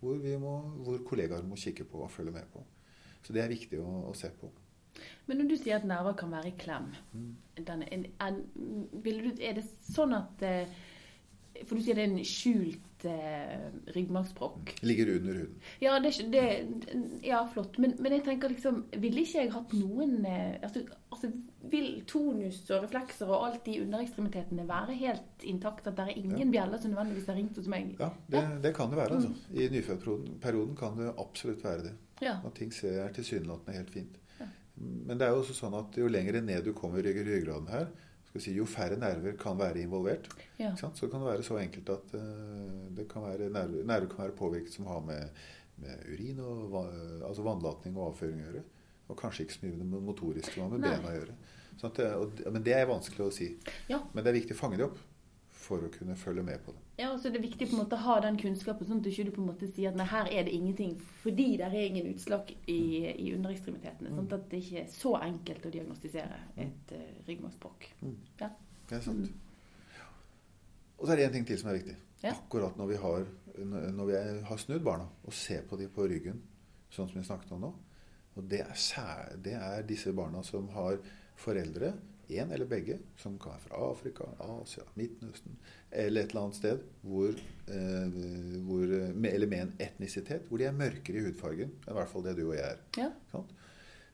Hvor, 0.00 0.16
vi 0.20 0.34
må, 0.40 0.54
hvor 0.84 0.98
kollegaer 1.08 1.44
må 1.48 1.56
kikke 1.60 1.84
på 1.88 2.02
og 2.04 2.10
følge 2.12 2.32
med 2.32 2.46
på. 2.52 2.62
Så 3.24 3.34
det 3.36 3.42
er 3.44 3.52
viktig 3.52 3.80
å, 3.80 3.88
å 4.10 4.14
se 4.16 4.30
på. 4.40 4.48
Men 5.28 5.38
når 5.40 5.48
du 5.50 5.56
sier 5.60 5.76
at 5.78 5.84
nerver 5.88 6.16
kan 6.18 6.32
være 6.32 6.50
i 6.52 6.56
klem, 6.60 6.88
Mm. 7.14 7.34
denne, 7.66 7.86
en, 7.94 8.06
en, 8.26 8.38
vil 9.04 9.20
du, 9.26 9.30
er 9.44 9.58
det 9.60 9.64
sånn 9.92 10.12
at 10.16 10.42
eh, 10.46 10.72
For 11.66 11.76
du 11.76 11.82
sier 11.84 11.98
det 11.98 12.04
er 12.06 12.12
en 12.14 12.24
skjult 12.26 12.89
eh, 13.08 13.68
ryggmargsbrokk. 13.94 14.74
Ligger 14.82 15.12
under 15.16 15.38
huden. 15.40 15.54
Ja, 15.80 15.98
det, 16.02 16.12
det, 16.32 16.44
ja, 17.26 17.40
flott. 17.52 17.78
Men, 17.78 17.94
men 17.98 18.12
jeg 18.12 18.24
tenker 18.26 18.52
liksom 18.52 18.82
Ville 19.02 19.22
ikke 19.24 19.44
jeg 19.44 19.52
hatt 19.54 19.72
noen 19.78 20.24
eh, 20.28 20.58
altså, 20.62 20.82
altså, 21.12 21.30
Vil 21.72 21.88
tonus 22.10 22.60
og 22.70 22.84
reflekser 22.84 23.30
og 23.30 23.46
alt 23.48 23.64
de 23.66 23.78
underekstremitetene 23.84 24.66
være 24.68 24.96
helt 25.00 25.44
intakt? 25.48 25.86
At 25.86 25.96
det 25.98 26.08
er 26.08 26.20
ingen 26.22 26.52
bjeller 26.52 26.80
som 26.82 26.94
nødvendigvis 26.94 27.28
har 27.32 27.38
ringt 27.40 27.56
hos 27.60 27.68
meg? 27.72 27.94
Ja, 28.00 28.10
det, 28.32 28.44
det 28.64 28.74
kan 28.76 28.90
det 28.92 29.00
være. 29.00 29.20
altså. 29.20 29.32
I 29.54 29.68
nyfødtperioden 29.74 30.76
kan 30.76 30.98
det 30.98 31.12
absolutt 31.18 31.64
være 31.64 31.82
det. 31.88 31.96
Ja. 32.20 32.36
At 32.44 32.54
ting 32.58 32.72
ser 32.74 33.00
er 33.04 33.12
tilsynelatende 33.16 33.76
helt 33.78 33.90
fint. 33.90 34.18
Ja. 34.40 34.46
Men 34.80 35.18
det 35.18 35.26
er 35.26 35.34
jo 35.34 35.40
også 35.42 35.56
sånn 35.56 35.76
at 35.78 35.96
jo 36.00 36.08
lenger 36.08 36.40
ned 36.44 36.64
du 36.64 36.72
kommer 36.76 37.00
i 37.00 37.06
rygg- 37.08 37.24
ryggraden 37.26 37.68
her, 37.72 37.86
si, 38.38 38.52
jo 38.54 38.66
færre 38.68 38.98
nerver 39.00 39.34
kan 39.40 39.58
være 39.58 39.82
involvert. 39.82 40.28
ja. 40.60 40.70
Så 40.76 41.08
kan 41.08 41.18
det 41.18 41.32
være 41.32 41.42
så 41.42 41.58
enkelt 41.58 41.88
at 41.90 42.14
uh, 42.14 42.90
det 42.96 43.08
kan 43.10 43.24
være 43.26 43.50
nerver, 43.50 43.82
nerver 43.84 44.06
kan 44.12 44.24
være 44.24 44.36
påvirket 44.38 44.72
som 44.76 44.86
har 44.86 45.00
med, 45.00 45.40
med 45.82 46.04
urin 46.12 46.38
og 46.40 46.76
altså 47.26 47.42
vannlatning 47.42 47.96
og 47.98 48.12
avføring 48.12 48.38
å 48.42 48.46
gjøre. 48.50 48.62
Og 49.10 49.18
kanskje 49.18 49.42
ikke 49.42 49.56
så 49.56 49.64
mye 49.66 49.76
med 49.80 49.96
det 49.96 50.02
motoriske, 50.06 50.60
men 50.60 50.76
med 50.76 50.84
Nei. 50.84 50.92
bena 50.94 51.10
å 51.10 51.16
gjøre. 51.16 51.38
At 51.88 51.98
og, 52.14 52.42
men 52.52 52.62
det 52.62 52.74
er 52.76 52.86
vanskelig 52.86 53.24
å 53.26 53.32
si. 53.34 53.48
Ja. 53.90 53.98
Men 54.12 54.22
det 54.22 54.30
er 54.30 54.38
viktig 54.38 54.54
å 54.54 54.60
fange 54.60 54.78
det 54.78 54.86
opp 54.86 55.00
for 55.60 55.86
å 55.86 55.90
kunne 55.92 56.16
følge 56.18 56.44
med 56.46 56.62
på 56.62 56.74
det. 56.76 56.84
Ja, 57.00 57.08
og 57.14 57.20
så 57.20 57.30
er 57.30 57.36
det 57.38 57.40
viktig 57.46 57.70
på 57.70 57.76
en 57.76 57.80
måte 57.80 57.96
å 57.96 58.04
ha 58.04 58.18
den 58.20 58.36
kunnskapen, 58.40 58.84
sånn 58.84 58.98
at 59.00 59.06
du 59.06 59.10
ikke 59.10 59.32
på 59.32 59.40
en 59.40 59.48
måte 59.48 59.68
sier 59.70 59.88
at 59.88 59.96
nei, 59.96 60.04
her 60.10 60.28
er 60.28 60.44
det 60.44 60.52
ingenting, 60.52 60.98
fordi 61.22 61.46
det 61.56 61.70
er 61.70 61.86
ingen 61.86 62.10
utslag 62.10 62.50
i, 62.68 62.80
i 63.08 63.30
underekstremitetene. 63.32 64.12
Sånn 64.12 64.28
at 64.36 64.50
det 64.50 64.60
ikke 64.60 64.82
er 64.82 64.90
så 64.92 65.14
enkelt 65.20 65.64
å 65.64 65.72
diagnostisere 65.72 66.42
et 66.60 66.92
uh, 66.92 67.06
ryggmargsbrokk. 67.28 67.88
Ja. 68.42 68.50
Det 68.90 68.98
er 68.98 69.06
sant. 69.06 69.30
Og 71.00 71.06
så 71.06 71.14
er 71.14 71.22
det 71.22 71.28
en 71.30 71.38
ting 71.38 71.48
til 71.48 71.60
som 71.60 71.70
er 71.72 71.78
viktig. 71.78 71.96
Ja. 72.20 72.34
Akkurat 72.34 72.76
når 72.76 72.90
vi, 72.90 73.00
har, 73.00 73.24
når 73.96 74.10
vi 74.10 74.18
har 74.50 74.60
snudd 74.60 74.84
barna 74.84 75.08
og 75.24 75.36
ser 75.36 75.64
på 75.68 75.80
dem 75.80 75.92
på 75.94 76.04
ryggen, 76.10 76.42
sånn 76.92 77.08
som 77.08 77.16
vi 77.16 77.24
snakket 77.24 77.54
om 77.56 77.64
nå. 77.64 77.72
Og 78.36 78.44
det 78.50 78.60
er, 78.66 79.36
det 79.40 79.56
er 79.56 79.88
disse 79.88 80.12
barna 80.16 80.44
som 80.44 80.68
har 80.76 81.00
foreldre, 81.40 81.94
én 82.30 82.52
eller 82.52 82.68
begge, 82.70 82.98
som 83.18 83.36
kan 83.40 83.52
være 83.56 83.64
fra 83.66 83.80
Afrika, 83.90 84.26
Asia, 84.60 84.84
Midtøsten 84.96 85.56
eller 85.90 86.22
et 86.22 86.30
eller 86.30 86.42
annet 86.46 86.58
sted, 86.58 86.82
hvor, 87.02 87.34
eh, 87.68 88.18
hvor, 88.66 88.86
med, 89.14 89.32
eller 89.32 89.50
med 89.50 89.64
en 89.64 89.72
etnisitet 89.86 90.46
hvor 90.48 90.58
de 90.62 90.68
er 90.68 90.76
mørkere 90.76 91.18
i 91.20 91.24
hudfargen 91.26 91.72
enn 91.72 91.90
i 91.94 91.98
hvert 91.98 92.12
fall 92.12 92.24
det 92.28 92.36
du 92.38 92.44
og 92.48 92.54
jeg 92.56 92.66
er. 92.68 92.80
Ja. 92.98 93.10
Sant? 93.32 93.50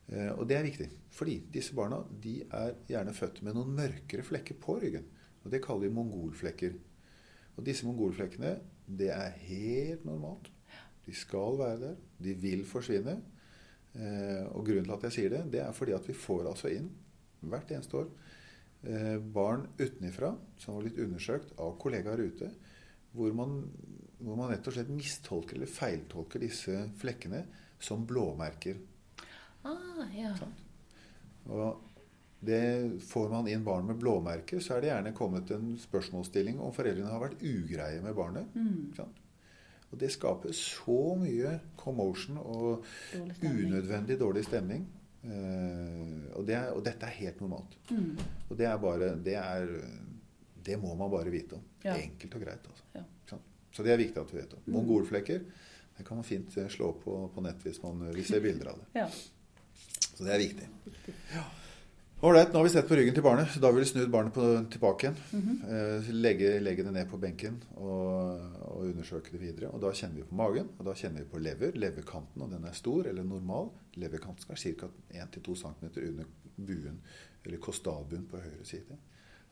Eh, 0.09 0.31
Og 0.39 0.47
det 0.49 0.57
er 0.57 0.67
viktig, 0.69 0.89
fordi 1.11 1.39
disse 1.53 1.75
barna 1.77 2.03
de 2.23 2.39
er 2.51 2.75
gjerne 2.89 3.15
født 3.17 3.43
med 3.43 3.55
noen 3.59 3.75
mørkere 3.77 4.23
flekker 4.27 4.59
på 4.63 4.79
ryggen. 4.83 5.07
Og 5.45 5.51
det 5.53 5.63
kaller 5.65 5.87
vi 5.89 5.95
mongolflekker. 5.95 6.73
Og 7.57 7.65
disse 7.67 7.87
mongolflekkene, 7.87 8.57
det 8.87 9.09
er 9.15 9.31
helt 9.47 10.05
normalt. 10.05 10.49
De 11.07 11.15
skal 11.15 11.57
være 11.59 11.79
der. 11.81 11.97
De 12.23 12.33
vil 12.35 12.65
forsvinne. 12.67 13.21
Eh, 13.97 14.45
Og 14.53 14.65
grunnen 14.67 14.85
til 14.85 14.93
at 14.97 15.07
jeg 15.09 15.13
sier 15.17 15.31
det, 15.37 15.43
det 15.53 15.61
er 15.63 15.73
fordi 15.73 15.93
at 15.97 16.07
vi 16.09 16.13
får 16.19 16.49
altså 16.51 16.69
inn 16.75 16.91
hvert 17.41 17.71
eneste 17.75 18.01
år 18.01 18.09
eh, 18.87 19.17
barn 19.21 19.67
utenifra 19.79 20.33
som 20.59 20.77
var 20.77 20.87
litt 20.87 21.01
undersøkt 21.03 21.55
av 21.63 21.77
kollegaer 21.83 22.23
ute, 22.25 22.51
hvor 23.17 23.33
man, 23.37 23.59
hvor 24.21 24.39
man 24.39 24.53
rett 24.53 24.67
og 24.69 24.77
slett 24.77 24.93
mistolker 24.93 25.59
eller 25.59 25.71
feiltolker 25.71 26.43
disse 26.43 26.87
flekkene 27.01 27.45
som 27.83 28.07
blåmerker. 28.09 28.81
Ah, 29.67 30.07
ja. 30.15 30.33
Og 31.51 31.83
det 32.47 33.01
får 33.09 33.31
man 33.33 33.49
inn 33.49 33.65
barn 33.65 33.87
med 33.89 33.99
blåmerker, 34.01 34.61
så 34.61 34.77
er 34.77 34.83
det 34.83 34.91
gjerne 34.91 35.15
kommet 35.17 35.51
en 35.55 35.73
spørsmålsstilling 35.81 36.61
om 36.63 36.75
foreldrene 36.77 37.11
har 37.11 37.23
vært 37.23 37.43
ugreie 37.43 38.03
med 38.05 38.17
barnet. 38.17 38.53
Mm. 38.55 38.93
Og 39.87 39.99
det 40.01 40.11
skaper 40.15 40.55
så 40.57 41.01
mye 41.19 41.57
commotion 41.79 42.39
og 42.43 42.85
Dårlig 43.15 43.67
unødvendig 43.67 44.19
dårlig 44.21 44.45
stemning. 44.47 44.87
Eh, 45.23 46.27
og, 46.37 46.43
det 46.47 46.59
er, 46.59 46.73
og 46.73 46.83
dette 46.87 47.09
er 47.09 47.21
helt 47.21 47.41
normalt. 47.45 47.79
Mm. 47.91 48.19
Og 48.49 48.57
det 48.59 48.67
er 48.69 48.77
bare 48.83 49.15
Det, 49.23 49.37
er, 49.41 49.71
det 50.67 50.77
må 50.83 50.95
man 50.95 51.11
bare 51.13 51.33
vite 51.33 51.59
om. 51.59 51.65
Ja. 51.85 51.97
Enkelt 51.97 52.35
og 52.39 52.45
greit. 52.47 52.69
Altså. 52.73 52.91
Ja. 52.95 53.05
Så 53.77 53.85
det 53.85 53.93
er 53.93 53.99
viktig 54.01 54.21
at 54.23 54.31
vi 54.33 54.39
vet 54.41 54.55
om. 54.57 54.61
Mongolflekker 54.73 55.43
det 55.97 56.05
kan 56.05 56.17
man 56.17 56.25
fint 56.25 56.57
eh, 56.57 56.69
slå 56.69 56.93
på, 56.93 57.29
på 57.35 57.41
nett 57.41 57.63
hvis 57.65 57.83
man 57.83 58.03
vil 58.13 58.25
se 58.25 58.41
bilder 58.41 58.73
av 58.73 58.81
det. 58.83 59.01
Ja. 59.01 59.07
Så 60.17 60.25
det 60.25 60.35
er 60.35 60.43
viktig. 60.43 60.69
Ålreit, 62.21 62.49
nå 62.53 62.59
har 62.59 62.65
vi 62.65 62.71
sett 62.73 62.87
på 62.89 62.97
ryggen 62.97 63.13
til 63.13 63.25
barnet, 63.25 63.59
da 63.61 63.69
vil 63.69 63.83
vi 63.83 63.89
snu 63.91 64.07
barnet 64.09 64.33
på, 64.33 64.45
tilbake 64.73 65.05
igjen. 65.05 65.17
Mm 65.33 65.43
-hmm. 65.43 66.13
legge, 66.13 66.61
legge 66.61 66.83
det 66.83 66.93
ned 66.93 67.11
på 67.11 67.17
benken 67.17 67.63
og, 67.77 68.41
og 68.63 68.87
undersøke 68.87 69.33
det 69.33 69.41
videre. 69.41 69.69
Og 69.69 69.83
da 69.83 69.93
kjenner 69.93 70.17
vi 70.17 70.23
på 70.23 70.35
magen, 70.35 70.69
og 70.79 70.85
da 70.87 70.95
kjenner 70.95 71.19
vi 71.19 71.29
på 71.29 71.39
lever. 71.39 71.77
Leverkanten, 71.77 72.43
og 72.43 72.51
den 72.51 72.65
er 72.65 72.73
stor 72.73 73.07
eller 73.07 73.23
normal. 73.23 73.69
Leverkanten 73.95 74.43
skal 74.43 74.57
ca. 74.57 74.89
1-2 75.11 75.55
cm 75.55 76.09
under 76.09 76.25
buen, 76.57 77.01
eller 77.45 77.59
kostalbuen 77.59 78.27
på 78.31 78.37
høyre 78.37 78.65
side. 78.65 78.97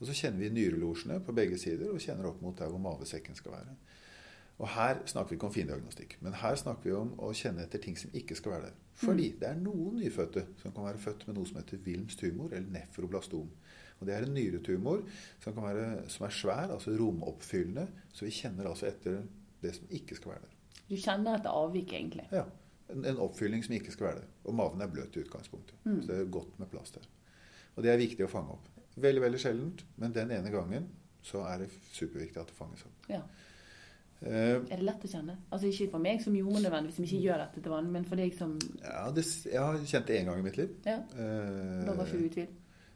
Og 0.01 0.07
så 0.07 0.13
kjenner 0.13 0.39
vi 0.39 0.49
nyrelosjene 0.49 1.21
på 1.21 1.33
begge 1.33 1.59
sider, 1.59 1.91
og 1.91 2.01
kjenner 2.01 2.27
opp 2.27 2.43
mot 2.43 2.59
der 2.59 2.69
hvor 2.69 2.79
mavesekken 2.79 3.35
skal 3.35 3.53
være. 3.53 3.77
Og 4.63 4.69
her 4.71 5.01
snakker 5.11 5.35
vi 5.35 5.37
ikke 5.39 5.49
om 5.49 5.55
findiagnostikk, 5.55 6.17
men 6.23 6.37
her 6.39 6.55
snakker 6.61 6.87
vi 6.87 6.93
om 6.95 7.09
å 7.19 7.33
kjenne 7.35 7.65
etter 7.67 7.81
ting 7.83 7.97
som 7.99 8.13
ikke 8.15 8.37
skal 8.39 8.53
være 8.55 8.69
der. 8.69 8.77
Fordi 9.01 9.29
det 9.41 9.49
er 9.49 9.57
noen 9.59 9.97
nyfødte 9.99 10.45
som 10.61 10.75
kan 10.77 10.87
være 10.87 11.01
født 11.03 11.25
med 11.27 11.35
noe 11.39 11.49
som 11.51 11.59
heter 11.59 11.81
Wilms 11.83 12.15
tumor, 12.21 12.53
eller 12.55 12.71
nefroblastom. 12.77 13.49
Og 14.01 14.07
Det 14.07 14.15
er 14.15 14.27
en 14.27 14.35
nyretumor 14.35 15.03
som, 15.43 15.55
kan 15.55 15.63
være, 15.65 15.87
som 16.11 16.27
er 16.27 16.35
svær, 16.35 16.71
altså 16.75 16.95
romoppfyllende. 16.99 17.89
Så 18.13 18.27
vi 18.29 18.35
kjenner 18.35 18.69
altså 18.71 18.87
etter 18.91 19.23
det 19.63 19.75
som 19.75 19.91
ikke 19.91 20.19
skal 20.19 20.35
være 20.35 20.47
der. 20.47 20.55
Du 20.91 20.95
kjenner 21.01 21.39
etter 21.39 21.51
avvik, 21.51 21.93
egentlig. 21.93 22.29
Ja, 22.35 22.45
En, 22.93 23.05
en 23.09 23.17
oppfylling 23.25 23.63
som 23.65 23.73
ikke 23.75 23.95
skal 23.95 24.07
være 24.11 24.19
der. 24.21 24.33
Og 24.45 24.55
maven 24.55 24.83
er 24.85 24.91
bløt 24.93 25.15
i 25.17 25.23
utgangspunktet. 25.25 25.75
Så 25.87 26.05
det 26.11 26.19
er 26.21 26.27
godt 26.31 26.59
med 26.61 26.69
plass 26.71 26.93
der. 26.93 27.07
Og 27.75 27.83
det 27.83 27.91
er 27.91 27.97
viktig 27.99 28.27
å 28.27 28.31
fange 28.31 28.53
opp. 28.55 28.67
Veldig, 29.01 29.23
veldig 29.25 29.41
sjeldent, 29.41 29.81
men 29.99 30.13
den 30.15 30.31
ene 30.37 30.53
gangen 30.53 30.91
så 31.25 31.41
er 31.49 31.65
det 31.65 31.71
superviktig 31.97 32.43
at 32.43 32.51
det 32.53 32.59
fanges 32.59 32.85
opp. 32.87 33.09
Ja. 33.11 33.23
Eh, 34.25 34.57
Er 34.73 34.77
det 34.81 34.85
lett 34.87 35.05
å 35.05 35.09
kjenne? 35.11 35.35
Altså 35.53 35.69
Ikke 35.69 35.91
for 35.93 36.01
meg 36.01 36.21
som 36.25 36.35
jordmor 36.37 36.63
nødvendigvis, 36.65 36.97
som 36.97 37.05
ikke 37.05 37.23
gjør 37.27 37.43
dette 37.45 37.61
til 37.63 37.73
vanlig, 37.75 37.91
men 37.93 38.05
for 38.09 38.17
deg 38.17 38.33
som 38.39 38.55
ja, 38.81 39.03
det, 39.13 39.25
jeg 39.53 39.61
har 39.61 39.81
kjent 39.85 40.07
det 40.09 40.21
én 40.21 40.29
gang 40.31 40.39
i 40.41 40.47
mitt 40.47 40.57
liv. 40.61 40.71
Ja, 40.87 40.99
Eh, 41.13 41.83
da 41.85 41.93
var 41.99 42.07
ikke 42.09 42.21
du 42.23 42.25
i 42.31 42.35
tvil? 42.39 42.49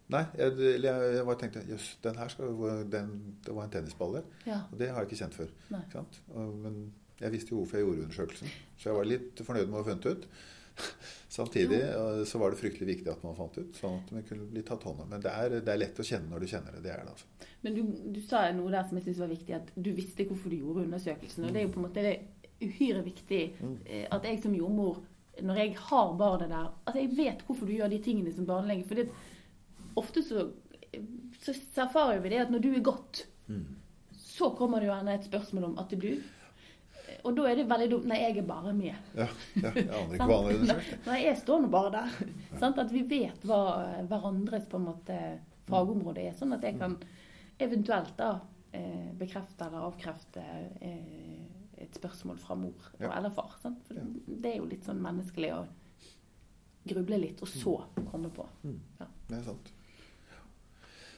Nei, 0.08 0.22
jeg, 0.38 0.54
jeg, 0.56 0.80
jeg 1.18 1.36
tenkte 1.42 1.62
jøss, 1.68 1.88
den 2.02 2.16
her 2.16 2.28
skal 2.32 2.54
den, 2.88 3.10
Det 3.44 3.52
var 3.54 3.66
en 3.66 3.70
tennisball 3.74 4.14
der. 4.16 4.30
Ja. 4.48 4.60
Og 4.72 4.78
det 4.80 4.88
har 4.88 5.02
jeg 5.04 5.10
ikke 5.10 5.18
kjent 5.24 5.34
før. 5.36 5.50
Ikke 5.68 5.92
sant? 5.98 6.20
Og, 6.32 6.54
men 6.64 6.78
jeg 7.20 7.32
visste 7.34 7.52
jo 7.52 7.58
hvorfor 7.60 7.76
jeg 7.76 7.84
gjorde 7.84 8.06
undersøkelsen, 8.06 8.48
så 8.78 8.88
jeg 8.88 8.96
var 8.96 9.04
litt 9.10 9.42
fornøyd 9.44 9.66
med 9.68 9.76
å 9.76 9.82
ha 9.82 9.88
funnet 9.90 10.06
ut. 10.08 10.28
Samtidig 11.38 11.80
eh, 11.82 12.24
så 12.24 12.38
var 12.38 12.50
det 12.50 12.56
fryktelig 12.58 12.86
viktig 12.88 13.10
at 13.12 13.20
man 13.22 13.36
fant 13.38 13.54
ut, 13.60 13.76
sånn 13.78 14.00
at 14.00 14.08
man 14.10 14.24
kunne 14.26 14.48
bli 14.50 14.62
tatt 14.66 14.82
hånd 14.88 15.04
om. 15.04 15.10
Men 15.12 15.22
det 15.22 15.30
er, 15.30 15.52
det 15.62 15.70
er 15.70 15.78
lett 15.78 16.00
å 16.02 16.06
kjenne 16.06 16.32
når 16.32 16.42
du 16.42 16.50
kjenner 16.50 16.74
det. 16.74 16.80
Det 16.82 16.90
er 16.90 17.04
det, 17.04 17.12
altså. 17.12 17.50
Men 17.62 17.76
du, 17.76 17.82
du 18.16 18.18
sa 18.26 18.40
noe 18.56 18.72
der 18.74 18.88
som 18.88 18.98
jeg 18.98 19.06
syns 19.06 19.20
var 19.22 19.30
viktig, 19.30 19.54
at 19.54 19.70
du 19.76 19.92
visste 19.94 20.26
hvorfor 20.26 20.50
du 20.50 20.56
gjorde 20.58 20.82
undersøkelsen. 20.88 21.46
Og 21.46 21.54
det 21.54 21.60
er 21.60 21.68
jo 21.68 21.74
på 21.76 21.78
en 21.78 21.86
måte 21.86 22.04
det 22.08 22.16
uhyre 22.58 23.04
viktig 23.06 23.42
eh, 23.62 24.08
at 24.10 24.26
jeg 24.26 24.40
som 24.42 24.56
jordmor, 24.58 24.98
når 25.46 25.60
jeg 25.62 25.76
har 25.78 26.14
barnet 26.18 26.50
der, 26.50 26.72
at 26.90 26.98
jeg 26.98 27.12
vet 27.14 27.44
hvorfor 27.46 27.70
du 27.70 27.76
gjør 27.76 27.92
de 27.92 28.00
tingene 28.02 28.34
som 28.34 28.48
barnelege. 28.48 28.88
For 28.88 28.98
det, 28.98 29.06
ofte 30.02 30.24
så, 30.26 30.48
så 31.38 31.54
erfarer 31.84 32.18
vi 32.24 32.34
det 32.34 32.42
at 32.48 32.50
når 32.50 32.64
du 32.66 32.72
er 32.72 32.82
godt, 32.82 33.22
så 34.18 34.50
kommer 34.58 34.82
det 34.82 34.88
jo 34.88 34.96
gjerne 34.96 35.14
et 35.14 35.30
spørsmål 35.30 35.70
om 35.70 35.78
at 35.78 35.94
du 35.94 36.10
Og 37.26 37.34
da 37.36 37.46
er 37.50 37.56
det 37.58 37.64
veldig 37.70 37.88
dumt 37.90 38.06
Nei, 38.10 38.18
jeg 38.22 38.36
er 38.38 38.46
bare 38.48 38.72
med. 38.76 38.94
Ja, 39.18 39.26
ja, 39.58 39.72
jeg 39.74 39.88
aner 39.88 40.14
ikke 40.14 40.26
hva 40.30 40.36
han 40.38 40.48
har 40.50 40.58
undersøkt. 40.58 41.06
Nei, 41.08 41.18
jeg 41.24 41.38
står 41.40 41.62
nå 41.64 41.70
bare 41.72 41.90
der. 41.96 42.18
Sant? 42.60 42.78
At 42.82 42.92
vi 42.94 43.02
vet 43.10 43.46
hva 43.48 43.60
hverandres 44.10 44.68
på 44.70 44.78
en 44.80 44.86
måte 44.90 45.18
fagområde 45.68 46.22
er. 46.28 46.36
Sånn 46.38 46.54
at 46.56 46.64
jeg 46.64 46.78
kan 46.80 46.94
eventuelt 47.58 48.14
da 48.20 48.30
eh, 48.72 49.10
bekrefte 49.18 49.66
eller 49.66 49.88
avkrefte 49.88 50.44
eh, 50.80 51.42
et 51.78 51.94
spørsmål 51.98 52.38
fra 52.42 52.56
mor 52.58 52.88
Ja. 53.00 53.10
eller 53.18 53.30
far. 53.34 53.56
Sant? 53.62 53.82
For 53.86 53.98
det 54.26 54.52
er 54.54 54.60
jo 54.62 54.68
litt 54.70 54.86
sånn 54.86 55.02
menneskelig 55.02 55.52
å 55.56 55.64
gruble 56.88 57.18
litt, 57.20 57.42
og 57.44 57.50
så 57.50 57.74
komme 58.08 58.30
på. 58.32 58.46
Ja. 58.64 59.06
Det 59.28 59.36
er 59.36 59.44
sant. 59.50 59.72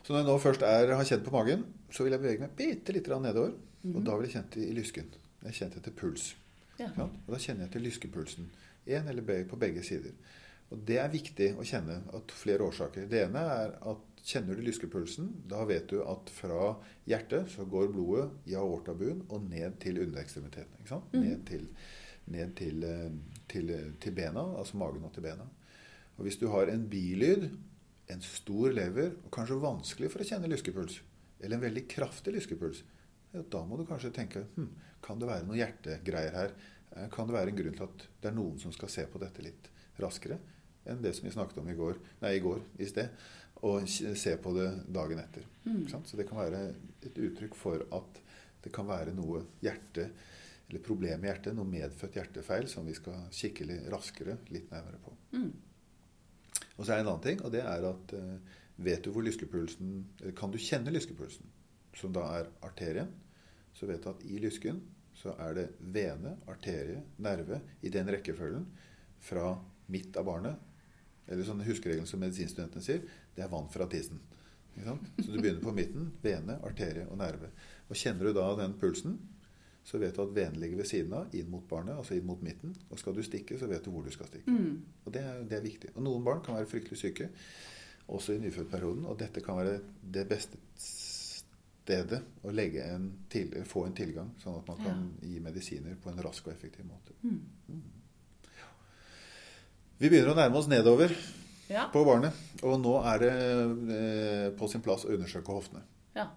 Så 0.02 0.12
når 0.12 0.22
jeg 0.24 0.28
nå 0.32 0.36
først 0.42 0.62
er, 0.66 0.90
har 0.98 1.06
kjent 1.06 1.22
på 1.28 1.32
magen, 1.34 1.66
så 1.92 2.02
vil 2.02 2.16
jeg 2.16 2.22
bevege 2.24 2.42
meg 2.42 2.54
bitte 2.58 2.94
litt 2.96 3.10
nedover. 3.20 3.52
Og 3.86 4.00
da 4.04 4.16
vil 4.18 4.26
jeg 4.26 4.34
kjent 4.34 4.56
i 4.60 4.70
lysken. 4.76 5.12
Jeg 5.46 5.56
kjente 5.56 5.80
etter 5.80 5.96
puls. 5.96 6.34
Ja. 6.80 6.90
Og 6.96 7.32
da 7.32 7.40
kjenner 7.40 7.66
jeg 7.66 7.74
til 7.74 7.86
lyskepulsen. 7.88 8.50
Én 8.88 9.08
eller 9.08 9.24
begge, 9.24 9.48
på 9.48 9.58
begge 9.60 9.82
sider. 9.84 10.14
Og 10.70 10.82
det 10.86 11.00
er 11.02 11.10
viktig 11.12 11.50
å 11.58 11.66
kjenne 11.66 11.98
av 12.14 12.30
flere 12.36 12.66
årsaker. 12.68 13.08
Det 13.10 13.24
ene 13.26 13.42
er 13.56 13.74
at 13.90 14.20
kjenner 14.26 14.56
du 14.56 14.62
lyskepulsen, 14.64 15.30
da 15.50 15.64
vet 15.68 15.88
du 15.90 16.00
at 16.04 16.30
fra 16.32 16.74
hjertet 17.08 17.50
så 17.54 17.64
går 17.68 17.90
blodet 17.94 18.28
i 18.50 18.56
aortabuen 18.58 19.24
og 19.28 19.48
ned 19.48 19.80
til 19.82 19.98
underekstremiteten. 20.04 20.86
Sant? 20.88 21.10
Ned, 21.16 21.42
til, 21.48 21.66
ned 22.30 22.54
til, 22.58 22.84
eh, 22.86 23.08
til, 23.50 23.72
til 24.02 24.14
bena, 24.16 24.44
altså 24.60 24.78
magen 24.80 25.08
og 25.08 25.14
til 25.16 25.26
bena. 25.26 25.48
Og 26.18 26.26
hvis 26.26 26.38
du 26.40 26.50
har 26.52 26.70
en 26.70 26.84
bilyd, 26.90 27.48
en 28.10 28.22
stor 28.26 28.74
lever, 28.76 29.14
og 29.24 29.32
kanskje 29.34 29.60
vanskelig 29.62 30.10
for 30.12 30.22
å 30.22 30.28
kjenne 30.28 30.50
lyskepuls, 30.50 31.00
eller 31.40 31.56
en 31.56 31.64
veldig 31.64 31.86
kraftig 31.90 32.34
lyskepuls, 32.36 32.84
ja, 33.32 33.42
da 33.46 33.62
må 33.64 33.78
du 33.78 33.86
kanskje 33.88 34.10
tenke 34.12 34.42
hm, 34.56 34.68
kan 35.02 35.18
det 35.20 35.28
være 35.30 35.46
noen 35.48 35.60
hjertegreier 35.60 36.36
her? 36.36 36.54
Eh, 36.96 37.08
Kan 37.12 37.28
det 37.28 37.36
være 37.36 37.52
en 37.52 37.60
grunn 37.60 37.76
til 37.76 37.86
at 37.86 38.06
det 38.22 38.30
er 38.30 38.36
noen 38.36 38.58
som 38.62 38.72
skal 38.74 38.90
se 38.92 39.04
på 39.10 39.20
dette 39.22 39.44
litt 39.44 39.70
raskere 40.00 40.38
enn 40.90 41.02
det 41.04 41.12
som 41.14 41.26
vi 41.28 41.30
snakket 41.34 41.58
om 41.60 41.68
i 41.68 41.76
går, 41.76 41.98
nei, 42.22 42.30
i 42.38 42.40
går 42.42 42.62
i 42.80 42.86
sted, 42.88 43.10
og 43.68 43.84
se 43.86 44.32
på 44.40 44.52
det 44.56 44.68
dagen 44.88 45.18
etter? 45.20 45.44
Sant? 45.92 46.08
Så 46.08 46.16
det 46.16 46.24
kan 46.26 46.38
være 46.40 46.62
et 47.04 47.18
uttrykk 47.20 47.54
for 47.54 47.84
at 47.92 48.20
det 48.64 48.72
kan 48.72 48.88
være 48.88 49.12
noe 49.14 49.42
hjerte 49.62 50.06
eller 50.70 50.82
problem 50.86 51.24
i 51.24 51.28
hjertet, 51.28 51.54
noe 51.54 51.68
medfødt 51.68 52.16
hjertefeil 52.16 52.66
som 52.70 52.86
vi 52.88 52.94
skal 52.96 53.26
kikke 53.34 53.66
litt 53.68 53.88
raskere, 53.92 54.38
litt 54.54 54.70
nærmere 54.72 55.00
på. 55.04 55.12
Og 56.78 56.84
så 56.86 56.92
er 56.94 57.00
det 57.00 57.04
en 57.04 57.10
annen 57.12 57.24
ting, 57.24 57.40
og 57.44 57.52
det 57.52 57.60
er 57.66 57.86
at 57.90 58.12
eh, 58.16 58.58
vet 58.80 59.02
du 59.04 59.10
hvor 59.12 59.22
lyskepulsen 59.26 60.32
Kan 60.38 60.50
du 60.54 60.58
kjenne 60.58 60.92
lyskepulsen, 60.94 61.44
som 61.98 62.12
da 62.16 62.22
er 62.38 62.48
arterien, 62.64 63.10
så 63.76 63.86
vet 63.88 64.02
du 64.02 64.10
at 64.10 64.24
i 64.26 64.40
lysken 64.42 64.80
så 65.16 65.34
er 65.42 65.56
det 65.56 65.66
vene, 65.92 66.36
arterie, 66.48 67.02
nerve 67.20 67.60
i 67.84 67.92
den 67.92 68.08
rekkefølgen 68.08 68.66
fra 69.20 69.52
midt 69.92 70.16
av 70.16 70.28
barnet. 70.28 70.68
Eller 71.30 71.46
sånne 71.46 71.66
huskeregler 71.66 72.08
som 72.08 72.22
medisinstudentene 72.22 72.84
sier, 72.84 73.02
det 73.36 73.44
er 73.44 73.50
vann 73.52 73.68
fra 73.70 73.86
tissen. 73.90 74.20
Så 74.80 75.28
du 75.28 75.36
begynner 75.36 75.60
på 75.62 75.74
midten, 75.76 76.08
vene, 76.22 76.56
arterie 76.66 77.04
og 77.10 77.18
nerve. 77.20 77.50
Og 77.90 77.98
kjenner 77.98 78.30
du 78.30 78.38
da 78.38 78.46
den 78.62 78.78
pulsen, 78.80 79.18
så 79.84 79.98
vet 79.98 80.16
du 80.16 80.22
at 80.22 80.32
venen 80.36 80.60
ligger 80.60 80.80
ved 80.80 80.88
siden 80.88 81.12
av, 81.16 81.34
inn 81.36 81.50
mot 81.50 81.66
barnet, 81.68 81.98
altså 81.98 82.16
inn 82.16 82.26
mot 82.28 82.40
midten. 82.44 82.72
Og 82.88 83.00
skal 83.00 83.16
du 83.16 83.22
stikke, 83.26 83.58
så 83.58 83.68
vet 83.70 83.84
du 83.84 83.90
hvor 83.92 84.06
du 84.06 84.12
skal 84.14 84.28
stikke. 84.30 84.54
Og 85.04 85.12
det 85.14 85.22
er, 85.26 85.44
det 85.48 85.58
er 85.58 85.66
viktig. 85.66 85.92
Og 85.96 86.04
noen 86.06 86.24
barn 86.26 86.42
kan 86.46 86.56
være 86.56 86.68
fryktelig 86.70 87.00
syke, 87.00 87.28
også 88.10 88.34
i 88.34 88.42
nyfødtperioden, 88.42 89.04
og 89.06 89.18
dette 89.20 89.42
kan 89.44 89.58
være 89.60 89.80
det 90.02 90.26
beste 90.30 90.58
stedet 91.80 92.20
og 92.44 92.54
legge 92.54 92.84
en 92.94 93.06
til, 93.32 93.50
få 93.66 93.86
en 93.88 93.94
tilgang, 93.96 94.30
sånn 94.42 94.58
at 94.60 94.68
man 94.68 94.82
kan 94.84 95.06
gi 95.22 95.40
medisiner 95.42 95.96
på 96.00 96.10
en 96.12 96.22
rask 96.22 96.46
og 96.46 96.52
effektiv 96.54 96.86
måte. 96.88 97.16
Mm. 97.22 97.80
Vi 100.00 100.08
begynner 100.08 100.32
å 100.32 100.38
nærme 100.38 100.56
oss 100.60 100.68
nedover 100.70 101.12
Ja. 101.70 101.88
på 101.92 102.04
barnet, 102.04 102.32
og 102.66 102.80
nå 102.82 102.96
er 103.06 103.18
det 103.22 103.32
eh, 103.96 104.46
på 104.58 104.68
sin 104.70 104.82
plass 104.82 105.04
å 105.04 105.12
undersøke 105.14 105.52
hoftene. 105.54 105.82
ja. 106.16 106.30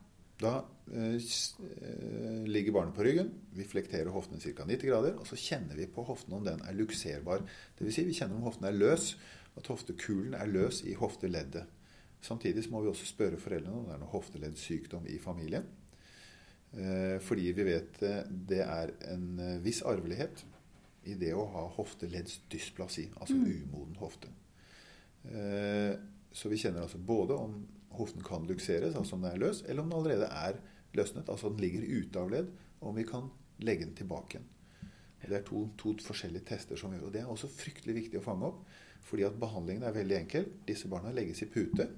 Da 0.43 0.65
eh, 0.91 1.13
eh, 1.15 2.43
ligger 2.49 2.73
barnet 2.75 2.95
på 2.97 3.03
ryggen. 3.05 3.29
Vi 3.53 3.63
flekterer 3.63 4.09
hoften 4.11 4.41
ca. 4.41 4.65
90 4.65 4.89
grader. 4.89 5.13
Og 5.21 5.27
så 5.29 5.37
kjenner 5.39 5.77
vi 5.77 5.85
på 5.87 6.03
hoften 6.03 6.33
om 6.33 6.43
den 6.43 6.59
er 6.67 6.73
lukserbar. 6.75 7.45
Dvs. 7.77 7.93
Si 7.95 8.03
vi 8.03 8.15
kjenner 8.17 8.35
om 8.35 8.43
hoften 8.49 8.65
er 8.67 8.75
løs, 8.75 9.13
at 9.55 9.69
hoftekulen 9.69 10.33
er 10.35 10.49
løs 10.51 10.81
i 10.89 10.95
hofteleddet. 10.99 11.69
Samtidig 12.23 12.63
så 12.63 12.71
må 12.71 12.81
vi 12.83 12.91
også 12.91 13.07
spørre 13.09 13.39
foreldrene 13.41 13.75
om 13.75 13.87
det 13.87 13.97
er 13.97 14.01
noe 14.01 14.13
hofteleddsykdom 14.13 15.07
i 15.11 15.17
familien. 15.19 15.65
Eh, 16.73 17.19
fordi 17.21 17.51
vi 17.53 17.65
vet 17.67 17.99
eh, 18.01 18.21
det 18.49 18.61
er 18.63 18.93
en 19.11 19.27
eh, 19.37 19.59
viss 19.61 19.83
arvelighet 19.85 20.45
i 21.05 21.17
det 21.19 21.33
å 21.35 21.43
ha 21.51 21.65
hofteleddsdysplasi, 21.75 23.09
altså 23.19 23.35
umoden 23.35 23.97
hofte. 23.99 24.29
Så 26.33 26.49
vi 26.51 26.57
kjenner 26.59 26.85
altså 26.85 26.99
både 26.99 27.35
om 27.35 27.57
hoften 27.95 28.23
kan 28.23 28.47
lukseres, 28.47 28.95
altså 28.95 29.17
om 29.17 29.25
den 29.25 29.33
er 29.33 29.41
løs, 29.41 29.61
eller 29.67 29.83
om 29.83 29.91
den 29.91 29.97
allerede 29.97 30.29
er 30.31 30.61
løsnet, 30.95 31.27
altså 31.27 31.51
den 31.51 31.59
ligger 31.59 31.83
ute 31.83 32.23
av 32.23 32.31
ledd, 32.31 32.53
og 32.79 32.89
om 32.89 32.95
vi 32.95 33.05
kan 33.07 33.27
legge 33.67 33.83
den 33.83 33.97
tilbake 33.99 34.37
igjen. 34.37 34.47
Det 35.27 35.37
er 35.37 35.45
to, 35.47 35.65
to 35.79 35.91
forskjellige 36.03 36.47
tester 36.47 36.79
som 36.79 36.91
vi 36.91 37.01
gjør. 37.01 37.09
og 37.09 37.13
Det 37.13 37.21
er 37.21 37.35
også 37.35 37.51
fryktelig 37.51 37.97
viktig 37.99 38.19
å 38.19 38.23
fange 38.23 38.47
opp, 38.47 38.63
fordi 39.03 39.27
at 39.27 39.39
behandlingen 39.39 39.83
er 39.87 39.95
veldig 39.95 40.17
enkel. 40.21 40.49
Disse 40.67 40.87
barna 40.91 41.11
legges 41.15 41.43
i 41.43 41.51
pute 41.51 41.89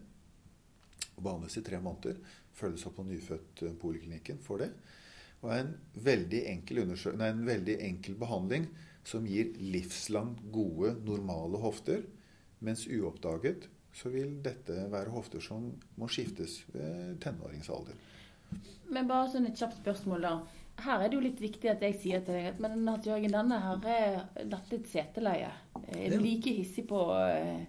behandles 1.23 1.57
i 1.59 1.63
tre 1.65 1.79
måneder. 1.83 2.17
Følges 2.55 2.85
opp 2.87 2.97
på 2.99 3.07
nyfødtpoliklinikken 3.07 4.41
for 4.43 4.63
det. 4.63 4.71
Og 5.43 5.51
er 5.53 5.63
en 5.65 5.73
veldig 6.05 6.41
enkel, 6.49 6.81
nei, 6.87 7.29
en 7.29 7.45
veldig 7.47 7.77
enkel 7.85 8.17
behandling 8.19 8.67
som 9.05 9.27
gir 9.29 9.53
livslangt 9.61 10.41
gode, 10.53 10.95
normale 11.05 11.61
hofter. 11.61 12.05
Mens 12.65 12.87
uoppdaget 12.89 13.67
så 13.95 14.09
vil 14.11 14.39
dette 14.43 14.87
være 14.91 15.13
hofter 15.13 15.43
som 15.43 15.69
må 15.99 16.09
skiftes 16.11 16.63
ved 16.73 17.19
tenåringsalder. 17.23 17.95
Men 18.91 19.07
bare 19.09 19.29
sånn 19.31 19.47
et 19.49 19.59
kjapt 19.59 19.79
spørsmål, 19.81 20.25
da. 20.25 20.35
Her 20.83 21.05
er 21.05 21.07
det 21.07 21.15
jo 21.15 21.23
litt 21.23 21.39
viktig 21.39 21.69
at 21.71 21.83
jeg 21.85 21.95
sier 22.01 22.23
til 22.25 22.35
deg 22.35 22.49
at 22.49 22.57
men 22.59 22.83
at 22.91 23.05
Jørgen, 23.07 23.31
denne 23.31 23.59
her 23.63 23.85
er 23.87 24.17
dette 24.43 24.79
et 24.79 24.89
seteleie. 24.91 25.53
Er 25.87 26.11
du 26.11 26.19
like 26.19 26.51
hissig 26.57 26.83
på 26.89 26.99
eh, 27.15 27.63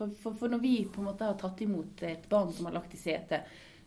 for, 0.00 0.12
for, 0.22 0.36
for 0.40 0.52
når 0.52 0.62
vi 0.64 0.74
på 0.90 1.02
en 1.04 1.10
måte 1.12 1.28
har 1.28 1.36
tatt 1.40 1.60
imot 1.66 2.02
et 2.08 2.24
barn 2.32 2.50
som 2.56 2.66
har 2.70 2.78
lagt 2.80 2.96
i 2.96 3.00
sete, 3.00 3.42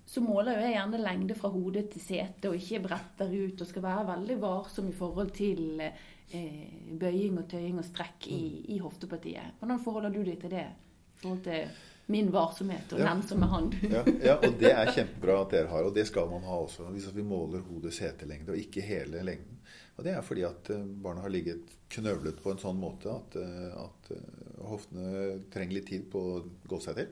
så 0.06 0.20
måler 0.24 0.58
jo 0.58 0.66
jeg 0.68 0.74
gjerne 0.76 1.00
lengde 1.00 1.36
fra 1.40 1.50
hodet 1.54 1.86
til 1.94 2.02
sete, 2.04 2.50
og 2.50 2.58
ikke 2.60 2.82
bretter 2.84 3.32
ut, 3.34 3.62
og 3.64 3.70
skal 3.70 3.86
være 3.86 4.08
veldig 4.10 4.36
varsom 4.42 4.90
i 4.92 4.96
forhold 4.98 5.32
til 5.38 5.80
eh, 5.80 6.92
bøying 7.00 7.38
og 7.40 7.48
tøying 7.54 7.80
og 7.80 7.88
strekk 7.88 8.28
i, 8.28 8.42
i 8.76 8.82
hoftepartiet. 8.84 9.56
Hvordan 9.62 9.80
forholder 9.86 10.12
du 10.16 10.22
deg 10.28 10.40
til 10.44 10.52
det? 10.58 10.66
I 10.68 11.24
forhold 11.24 11.44
til 11.46 11.72
min 12.12 12.28
varsomhet 12.36 12.92
og 12.92 13.00
Ja. 13.00 13.14
nennsomme 13.14 13.48
hånd. 13.48 13.78
Ja, 13.88 14.04
ja, 14.28 14.36
og 14.44 14.58
det 14.60 14.74
er 14.76 14.92
kjempebra 14.92 15.38
at 15.46 15.54
dere 15.56 15.72
har, 15.72 15.88
og 15.88 15.96
det 15.96 16.04
skal 16.10 16.28
man 16.34 16.44
ha 16.44 16.58
også. 16.66 16.90
Hvis 16.92 17.08
vi 17.16 17.24
måler 17.24 17.64
hodets 17.70 18.02
setelengde, 18.04 18.52
og 18.52 18.60
ikke 18.60 18.84
hele 18.84 19.24
lengden. 19.24 19.63
Og 19.94 20.06
det 20.06 20.16
er 20.16 20.26
fordi 20.26 20.46
at 20.48 20.70
eh, 20.74 20.86
barna 21.06 21.24
har 21.26 21.34
ligget 21.34 21.74
knøvlet 21.94 22.42
på 22.42 22.54
en 22.54 22.62
sånn 22.62 22.80
måte 22.82 23.12
at, 23.14 23.38
eh, 23.40 23.74
at 23.78 24.12
eh, 24.16 24.62
hoftene 24.66 25.40
trenger 25.54 25.78
litt 25.78 25.90
tid 25.92 26.08
på 26.14 26.22
å 26.34 26.44
gå 26.70 26.80
seg 26.84 26.98
til. 27.02 27.12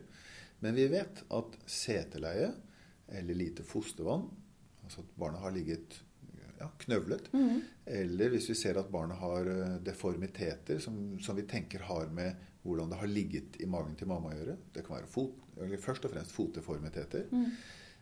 Men 0.61 0.77
vi 0.77 0.87
vet 0.91 1.23
at 1.33 1.57
seteleie 1.69 2.51
eller 3.11 3.37
lite 3.37 3.65
fostervann, 3.67 4.27
altså 4.85 5.03
at 5.03 5.13
barna 5.19 5.41
har 5.41 5.53
ligget 5.53 5.97
ja, 6.61 6.69
knøvlet, 6.83 7.31
eller 7.89 8.31
hvis 8.31 8.51
vi 8.51 8.55
ser 8.55 8.77
at 8.77 8.91
barna 8.93 9.17
har 9.17 9.49
deformiteter 9.83 10.77
som, 10.79 11.17
som 11.19 11.35
vi 11.35 11.47
tenker 11.49 11.81
har 11.89 12.13
med 12.13 12.37
hvordan 12.61 12.89
det 12.89 12.99
har 13.01 13.07
ligget 13.07 13.61
i 13.61 13.65
magen 13.69 13.95
til 13.97 14.09
mamma 14.09 14.31
å 14.31 14.37
gjøre. 14.37 14.57
Det 14.73 14.83
kan 14.85 14.99
være 14.99 15.09
fot, 15.09 15.37
eller 15.57 15.81
først 15.81 16.05
og 16.05 16.13
fremst 16.13 16.35
fotdeformiteter. 16.35 17.29
Eh, 17.31 17.53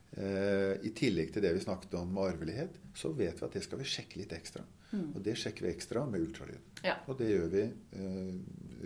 I 0.09 0.89
tillegg 0.97 1.29
til 1.31 1.43
det 1.45 1.51
vi 1.53 1.61
snakket 1.61 1.93
om 1.99 2.09
med 2.11 2.31
arvelighet, 2.31 2.79
så 2.97 3.11
vet 3.13 3.37
vi 3.39 3.45
at 3.45 3.53
det 3.55 3.61
skal 3.61 3.79
vi 3.79 3.87
sjekke 3.87 4.17
litt 4.19 4.33
ekstra. 4.35 4.63
Og 4.97 5.21
det 5.21 5.35
sjekker 5.37 5.67
vi 5.67 5.71
ekstra 5.71 6.03
med 6.09 6.23
ultralyd. 6.25 6.81
Ja. 6.85 6.95
Og 7.09 7.17
det 7.19 7.29
gjør 7.29 7.49
vi 7.53 7.61
eh, 7.61 8.35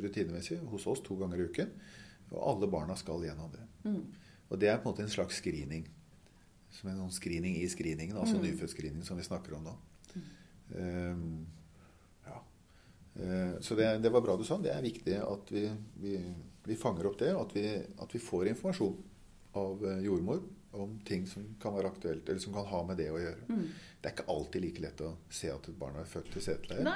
rutinemessig 0.03 0.59
hos 0.71 0.88
oss 0.91 1.03
to 1.05 1.15
ganger 1.19 1.39
i 1.39 1.47
uken. 1.47 1.71
Og 2.33 2.39
alle 2.51 2.69
barna 2.71 2.97
skal 2.99 3.23
gjennom 3.23 3.51
det. 3.53 3.63
Og 4.49 4.59
det 4.59 4.69
er 4.69 4.79
på 4.81 4.89
en 4.89 4.93
måte 4.93 5.05
en 5.05 5.13
slags 5.13 5.39
screening. 5.39 5.86
Som 6.73 6.89
en 6.89 7.03
sånn 7.03 7.13
screening 7.15 7.55
i 7.62 7.67
screeningen, 7.69 8.17
altså 8.19 8.39
nyfødtscreening 8.41 9.05
som 9.05 9.19
vi 9.19 9.25
snakker 9.27 9.55
om 9.55 9.67
nå. 9.67 9.75
Um, 10.73 11.43
ja. 12.25 12.39
uh, 13.19 13.53
så 13.62 13.77
det, 13.77 13.91
det 14.01 14.09
var 14.09 14.23
bra 14.25 14.36
du 14.39 14.43
sa. 14.47 14.57
Det 14.62 14.71
er 14.73 14.81
viktig 14.83 15.19
at 15.21 15.51
vi, 15.53 15.67
vi, 16.01 16.15
vi 16.65 16.77
fanger 16.79 17.12
opp 17.12 17.19
det, 17.21 17.29
og 17.36 17.45
at 17.45 17.55
vi, 17.55 17.67
at 17.77 18.15
vi 18.15 18.21
får 18.23 18.49
informasjon 18.55 18.97
av 19.62 19.86
eh, 19.86 19.99
jordmor 20.07 20.41
om 20.73 20.99
ting 21.05 21.25
som 21.29 21.43
kan 21.62 21.73
være 21.75 21.89
aktuelt, 21.91 22.29
eller 22.29 22.39
som 22.41 22.53
kan 22.53 22.65
ha 22.65 22.83
med 22.83 22.97
det 22.97 23.09
å 23.13 23.19
gjøre. 23.21 23.47
Det 24.01 24.09
er 24.09 24.13
ikke 24.15 24.25
alltid 24.33 24.62
like 24.65 24.81
lett 24.81 25.01
å 25.05 25.12
se 25.29 25.51
at 25.53 25.67
et 25.69 25.77
barn 25.79 25.95
er 26.01 26.07
født 26.09 26.31
til 26.33 26.41
seteleie. 26.41 26.95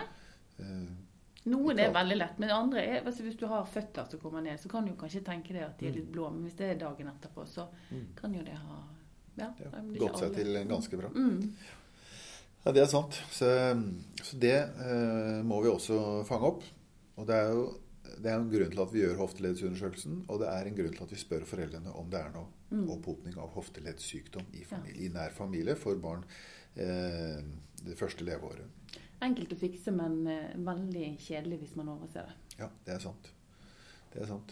Eh, 0.59 0.87
Noen 1.47 1.79
er 1.79 1.93
veldig 1.95 2.17
lett, 2.17 2.39
men 2.41 2.49
andre 2.51 2.81
er, 2.83 3.05
altså 3.07 3.23
Hvis 3.23 3.37
du 3.39 3.45
har 3.47 3.63
føtter 3.71 4.09
som 4.11 4.19
kommer 4.19 4.41
ned, 4.43 4.59
så 4.59 4.67
kan 4.69 4.83
du 4.85 4.91
kanskje 4.99 5.21
tenke 5.23 5.53
deg 5.55 5.63
at 5.63 5.77
de 5.79 5.87
er 5.87 5.91
Mm. 5.93 5.95
litt 6.01 6.11
blå. 6.11 6.29
Men 6.33 6.43
hvis 6.43 6.57
det 6.57 6.69
er 6.71 6.79
dagen 6.81 7.07
etterpå, 7.07 7.45
så 7.47 7.67
kan 8.15 8.33
jo 8.33 8.43
det 8.43 8.57
ha 8.57 8.83
Ja, 9.37 9.51
det 9.57 9.99
gått 9.99 10.17
seg 10.19 10.33
til 10.33 10.53
ganske 10.67 10.97
bra. 10.97 11.09
Mm. 11.09 11.53
Ja, 12.65 12.71
det 12.73 12.81
er 12.81 12.87
sant. 12.91 13.13
Så, 13.31 13.45
så 14.23 14.39
det 14.41 14.55
eh, 14.57 15.43
må 15.43 15.61
vi 15.63 15.69
også 15.69 16.25
fange 16.27 16.43
opp. 16.49 16.63
Og 17.17 17.27
det 17.27 17.35
er 17.35 17.53
jo 17.53 17.67
det 18.17 18.31
er 18.31 18.39
en 18.39 18.49
grunn 18.49 18.71
til 18.71 18.81
at 18.81 18.91
vi 18.93 19.01
gjør 19.03 19.17
hofteleddesundersøkelsen, 19.19 20.25
og 20.31 20.39
det 20.41 20.47
er 20.47 20.65
en 20.69 20.75
grunn 20.75 20.93
til 20.95 21.03
at 21.03 21.11
vi 21.11 21.17
spør 21.19 21.43
foreldrene 21.45 21.91
om 21.93 22.09
det 22.09 22.19
er 22.21 22.29
noe 22.33 22.47
Mm. 22.69 22.89
opphopning 22.91 23.37
av 23.39 23.53
hofteleddsykdom 23.55 24.49
i, 24.51 24.65
familie, 24.67 25.05
i 25.05 25.11
nær 25.13 25.31
familie 25.31 25.77
for 25.79 25.95
barn 26.03 26.25
eh, 26.75 27.39
det 27.79 27.95
første 27.95 28.27
leveåret. 28.27 28.67
Enkelt 29.23 29.53
å 29.55 29.59
fikse, 29.61 29.93
men 29.95 30.19
eh, 30.27 30.51
veldig 30.67 31.13
kjedelig 31.23 31.61
hvis 31.61 31.77
man 31.79 31.93
overser 31.95 32.27
det. 32.27 32.35
Ja, 32.59 32.67
det 32.85 32.97
er 32.97 33.03
sant. 33.05 33.31
Det 34.11 34.19
er 34.25 34.29
sant. 34.29 34.51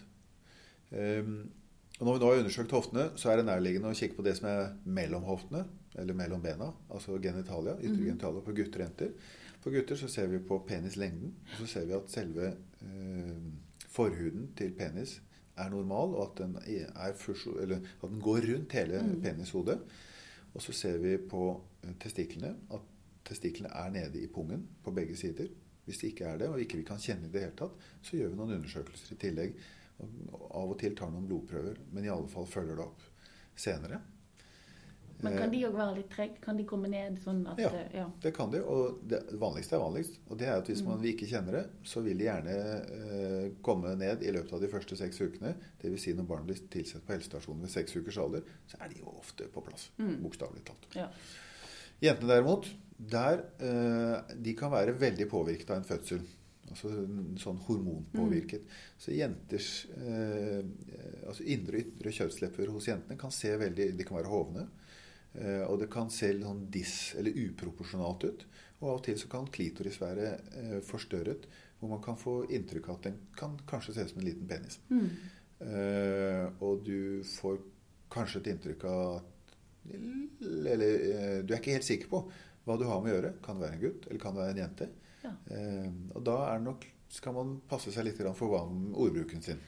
Um, 0.96 1.52
og 2.00 2.08
når 2.08 2.16
vi 2.16 2.22
nå 2.22 2.30
har 2.30 2.42
undersøkt 2.42 2.74
hoftene, 2.76 3.06
så 3.20 3.32
er 3.32 3.40
det 3.40 3.48
nærliggende 3.50 3.92
å 3.92 3.98
kikke 3.98 4.18
på 4.18 4.26
det 4.26 4.36
som 4.40 4.48
er 4.52 4.74
mellom 4.84 5.28
hoftene, 5.28 5.66
eller 5.96 6.18
mellom 6.18 6.42
bena, 6.44 6.72
altså 6.92 7.20
genitalia, 7.24 7.78
ytre 7.80 8.02
genitalia 8.02 8.44
på 8.44 8.56
gutter 8.56 8.82
og 8.82 8.86
jenter. 8.86 9.14
For 9.64 9.76
gutter 9.76 10.00
så 10.00 10.10
ser 10.12 10.28
vi 10.32 10.42
på 10.44 10.60
penislengden, 10.68 11.32
og 11.52 11.62
så 11.62 11.70
ser 11.72 11.88
vi 11.88 11.96
at 11.98 12.12
selve 12.12 12.52
eh, 12.84 13.48
forhuden 13.92 14.52
til 14.60 14.76
penis 14.78 15.20
er 15.58 15.70
normal, 15.72 16.16
og 16.16 16.26
at 16.26 16.42
den, 16.44 16.58
fusjo- 17.20 17.60
eller 17.62 17.78
at 17.78 18.10
den 18.10 18.22
går 18.22 18.48
rundt 18.52 18.76
hele 18.78 19.04
penishodet. 19.24 19.80
Og 20.56 20.62
så 20.64 20.72
ser 20.72 20.98
vi 21.04 21.18
på 21.18 21.46
eh, 21.84 21.96
testiklene 22.00 22.56
at 22.74 22.92
testiklene 23.26 23.74
er 23.74 23.92
nede 23.92 24.22
i 24.22 24.28
pungen 24.32 24.68
på 24.84 24.92
begge 24.92 25.18
sider. 25.18 25.48
Hvis 25.86 25.98
det 26.02 26.14
ikke 26.14 26.26
er 26.26 26.38
det, 26.38 26.50
og 26.50 26.62
ikke 26.62 26.78
vi 26.78 26.88
kan 26.88 27.02
kjenne 27.02 27.28
i 27.28 27.32
det 27.34 27.42
hele 27.42 27.58
tatt, 27.58 27.76
så 28.02 28.18
gjør 28.18 28.32
vi 28.32 28.40
noen 28.40 28.56
undersøkelser 28.58 29.14
i 29.14 29.20
tillegg. 29.22 29.58
Og 30.00 30.46
av 30.50 30.74
og 30.74 30.80
til 30.82 30.96
tar 30.98 31.12
noen 31.14 31.28
blodprøver, 31.28 31.78
men 31.94 32.06
i 32.06 32.12
alle 32.12 32.30
fall 32.32 32.48
følger 32.50 32.80
det 32.80 32.86
opp 32.86 33.04
senere. 33.56 34.02
Men 35.24 35.38
kan 35.38 35.52
de 35.52 35.62
òg 35.66 35.74
være 35.78 35.96
litt 35.96 36.10
trege? 36.12 36.40
Kan 36.44 36.58
de 36.58 36.66
komme 36.68 36.90
ned 36.92 37.20
sånn 37.24 37.46
at 37.48 37.58
Ja. 37.60 37.70
eh, 37.72 37.96
ja. 38.02 38.06
Det 38.22 38.34
kan 38.36 38.52
de, 38.52 38.60
og 38.62 39.00
det 39.08 39.22
vanligste 39.40 39.76
er 39.78 39.80
vanligst. 39.80 40.20
Og 40.30 40.38
det 40.38 40.48
er 40.48 40.58
at 40.60 40.68
hvis 40.68 40.84
man 40.84 41.00
vi 41.02 41.14
ikke 41.16 41.30
kjenner 41.32 41.52
det, 41.60 41.64
så 41.88 42.02
vil 42.04 42.18
de 42.18 42.26
gjerne 42.28 42.56
eh, 42.56 43.50
komme 43.64 43.96
ned 43.96 44.22
i 44.24 44.32
løpet 44.36 44.54
av 44.54 44.62
de 44.62 44.68
første 44.68 44.96
seks 45.00 45.22
ukene. 45.22 45.56
Dvs. 45.82 46.02
Si 46.04 46.14
når 46.14 46.28
barnet 46.28 46.46
blir 46.52 46.62
tilsett 46.70 47.06
på 47.08 47.14
helsestasjonen 47.16 47.62
ved 47.62 47.70
seks 47.72 47.96
ukers 47.96 48.18
alder, 48.18 48.44
så 48.68 48.78
er 48.82 48.90
de 48.90 49.00
jo 49.00 49.16
ofte 49.18 49.48
på 49.54 49.64
plass. 49.64 49.90
Bokstavelig 49.98 50.66
talt. 50.68 50.88
ja. 50.96 51.08
Jentene 52.04 52.28
derimot, 52.36 52.68
der 53.00 53.40
eh, 53.64 54.36
de 54.44 54.54
kan 54.54 54.70
være 54.72 54.98
veldig 55.00 55.30
påvirket 55.32 55.70
av 55.72 55.78
en 55.78 55.88
fødsel. 55.88 56.20
Altså 56.70 56.90
sånn 57.40 57.60
hormonpåvirket. 57.68 58.64
Så 59.00 59.14
jenters 59.16 59.86
eh, 59.96 60.64
altså 61.28 61.44
indre 61.46 61.78
og 61.78 61.86
ytre 61.86 62.12
kjønnslepper 62.18 62.72
hos 62.74 62.88
jentene 62.90 63.18
kan 63.22 63.32
se 63.32 63.52
veldig 63.62 63.92
De 63.96 64.04
kan 64.08 64.18
være 64.18 64.32
hovne. 64.32 64.66
Eh, 65.36 65.64
og 65.68 65.80
det 65.82 65.90
kan 65.92 66.10
se 66.14 66.30
litt 66.34 66.46
sånn 66.48 66.66
dis- 66.72 67.14
eller 67.20 67.36
uproporsjonalt 67.46 68.24
ut. 68.30 68.46
Og 68.82 68.90
av 68.90 68.96
og 69.00 69.04
til 69.08 69.18
så 69.20 69.28
kan 69.32 69.48
klitoris 69.52 70.00
være 70.02 70.32
eh, 70.62 70.80
forstørret, 70.86 71.46
hvor 71.80 71.92
man 71.92 72.02
kan 72.04 72.18
få 72.20 72.38
inntrykk 72.56 72.90
av 72.90 72.96
at 73.00 73.08
den 73.10 73.18
kan 73.36 73.58
kanskje 73.68 73.94
se 73.96 74.06
ut 74.06 74.14
som 74.14 74.22
en 74.22 74.28
liten 74.30 74.48
penis. 74.48 74.80
Eh, 75.60 76.48
og 76.64 76.84
du 76.86 77.24
får 77.36 77.60
kanskje 78.12 78.42
et 78.44 78.52
inntrykk 78.54 78.84
av 78.92 79.16
at 79.18 79.32
Eller 79.86 81.44
du 81.46 81.52
er 81.54 81.60
ikke 81.60 81.76
helt 81.76 81.86
sikker 81.86 82.10
på 82.10 82.24
hva 82.66 82.78
du 82.80 82.88
har 82.90 83.02
med 83.04 83.12
å 83.14 83.16
gjøre. 83.20 83.34
Kan 83.46 83.60
det 83.60 83.68
være 83.68 83.78
en 83.78 83.84
gutt, 83.84 84.08
eller 84.10 84.22
kan 84.24 84.34
det 84.36 84.42
være 84.42 84.56
en 84.56 84.62
jente? 84.64 84.88
Ja. 85.22 85.32
Eh, 85.54 85.90
og 86.16 86.24
da 86.26 86.38
er 86.50 86.58
det 86.60 86.66
nok, 86.66 86.88
skal 87.16 87.36
man 87.38 87.52
passe 87.70 87.94
seg 87.94 88.08
litt 88.08 88.18
for 88.36 88.50
hva 88.50 88.64
med 88.70 88.96
ordbruken 88.98 89.44
sin. 89.46 89.60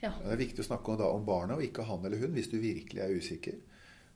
ja. 0.00 0.14
Det 0.22 0.32
er 0.32 0.40
viktig 0.40 0.64
å 0.64 0.68
snakke 0.70 0.94
om, 0.94 0.98
da, 1.02 1.10
om 1.12 1.26
barna, 1.26 1.58
og 1.58 1.66
ikke 1.66 1.84
han 1.84 2.04
eller 2.04 2.22
hun, 2.22 2.32
hvis 2.32 2.48
du 2.48 2.56
virkelig 2.58 3.02
er 3.04 3.12
usikker. 3.12 3.58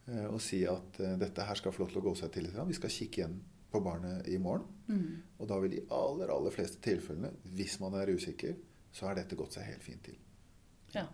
Eh, 0.09 0.27
og 0.29 0.40
si 0.45 0.62
at 0.69 1.01
eh, 1.01 1.17
dette 1.19 1.43
her 1.49 1.55
skal 1.61 1.73
få 1.73 1.85
lov 1.85 1.90
til 1.95 2.03
å 2.03 2.05
gå 2.11 2.14
seg 2.21 2.33
til 2.35 2.45
litt. 2.45 2.57
Vi 2.69 2.75
skal 2.77 2.90
kikke 2.93 3.23
igjen 3.23 3.38
på 3.73 3.81
barnet 3.83 4.29
i 4.29 4.37
morgen. 4.38 4.67
Og 5.40 5.49
da 5.49 5.57
vil 5.62 5.71
de 5.79 5.83
aller, 5.90 6.29
aller 6.31 6.53
fleste 6.55 6.79
tilfellene, 6.85 7.31
hvis 7.57 7.79
man 7.81 7.95
er 7.99 8.12
usikker, 8.14 8.55
så 8.95 9.09
har 9.09 9.17
dette 9.19 9.35
gått 9.37 9.53
seg 9.57 9.64
helt 9.73 9.83
fint 9.83 10.03
til. 10.05 10.17
ja. 10.95 11.07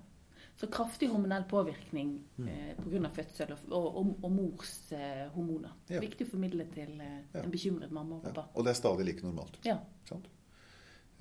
Så 0.61 0.67
kraftig 0.69 1.07
hormonell 1.09 1.45
påvirkning 1.49 2.09
Mm. 2.37 2.49
eh, 2.49 2.75
pga. 2.77 3.09
fødsel 3.09 3.53
og, 3.53 3.97
og, 3.97 4.11
og, 4.23 4.31
mors 4.31 4.93
eh, 4.93 5.27
hormoner. 5.33 5.71
Ja. 5.89 6.01
Viktig 6.01 6.27
å 6.27 6.31
formidle 6.35 6.67
til 6.75 7.01
eh, 7.01 7.23
Ja. 7.33 7.41
en 7.47 7.51
bekymret 7.51 7.91
mamma 7.91 8.17
og 8.17 8.27
Ja. 8.37 8.45
Og 8.55 8.65
det 8.67 8.71
er 8.71 8.75
stadig 8.77 9.07
like 9.07 9.23
normalt. 9.25 9.57
Ja. 9.65 9.79
Sant? 10.05 10.27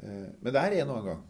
Eh, 0.04 0.28
Men 0.42 0.54
det 0.54 0.56
er 0.56 0.82
en 0.82 0.90
og 0.90 0.98
annen 0.98 1.06
gang 1.14 1.24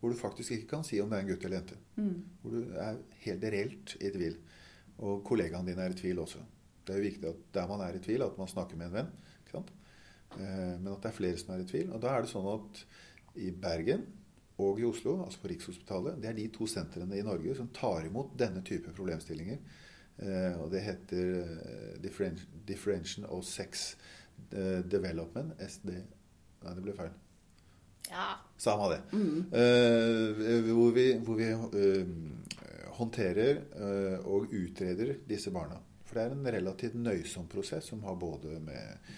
hvor 0.00 0.10
du 0.10 0.16
faktisk 0.16 0.50
ikke 0.52 0.66
kan 0.68 0.84
si 0.84 0.98
om 1.00 1.10
det 1.10 1.18
er 1.18 1.22
en 1.26 1.28
gutt 1.28 1.44
eller 1.44 1.56
jente. 1.60 1.76
Mm. 1.96 2.24
Hvor 2.42 2.50
du 2.50 2.72
er 2.72 2.96
helt 3.26 3.44
reelt 3.44 3.96
i 4.00 4.10
tvil. 4.16 4.36
Og 4.98 5.24
kollegaene 5.24 5.66
dine 5.68 5.82
er 5.84 5.92
i 5.92 5.98
tvil 5.98 6.18
også. 6.22 6.38
Det 6.86 6.94
er 6.94 6.98
jo 7.00 7.08
viktig 7.08 7.28
at 7.28 7.40
der 7.54 7.66
man 7.68 7.80
er 7.84 7.96
i 7.98 8.02
tvil, 8.04 8.22
at 8.22 8.38
man 8.38 8.48
snakker 8.48 8.76
med 8.76 8.86
en 8.86 8.92
venn. 9.00 9.10
Eh, 9.56 10.76
Men 10.80 10.92
at 10.92 11.02
det 11.02 11.10
er 11.10 11.16
flere 11.16 11.36
som 11.38 11.54
er 11.54 11.62
i 11.64 11.66
tvil. 11.68 11.90
Og 11.92 12.00
da 12.02 12.14
er 12.16 12.22
det 12.24 12.30
sånn 12.30 12.46
at 12.54 12.84
i 13.36 13.50
Bergen 13.50 14.06
og 14.58 14.78
i 14.80 14.84
Oslo, 14.88 15.18
altså 15.24 15.40
på 15.42 15.48
Rikshospitalet, 15.52 16.16
det 16.22 16.30
er 16.30 16.36
de 16.38 16.46
to 16.48 16.66
sentrene 16.66 17.18
i 17.18 17.22
Norge 17.24 17.54
som 17.58 17.68
tar 17.76 18.06
imot 18.08 18.32
denne 18.40 18.62
type 18.64 18.92
problemstillinger. 18.96 19.58
Eh, 20.18 20.56
Og 20.62 20.70
det 20.72 20.80
heter 20.80 21.98
Differential 22.00 22.48
Differentiation 22.66 23.26
of 23.28 23.44
Sex 23.44 23.96
eh, 24.52 24.80
Development, 24.88 25.52
SD 25.60 25.90
Nei, 26.64 26.72
det 26.74 26.82
ble 26.82 26.94
feil. 26.96 27.10
ja. 28.10 28.30
Samme 28.58 28.88
det. 28.94 29.00
Eh, 29.12 30.72
hvor 30.72 30.90
vi, 30.96 31.04
hvor 31.22 31.36
vi 31.36 31.50
eh, 31.52 32.06
håndterer 32.96 33.62
eh, 33.76 34.26
og 34.26 34.52
utreder 34.54 35.16
disse 35.28 35.52
barna. 35.54 35.78
For 36.06 36.18
det 36.18 36.24
er 36.24 36.34
en 36.36 36.52
relativt 36.56 36.96
nøysom 36.98 37.48
prosess 37.50 37.90
som 37.90 38.02
har 38.06 38.18
både 38.20 38.60
med, 38.62 39.10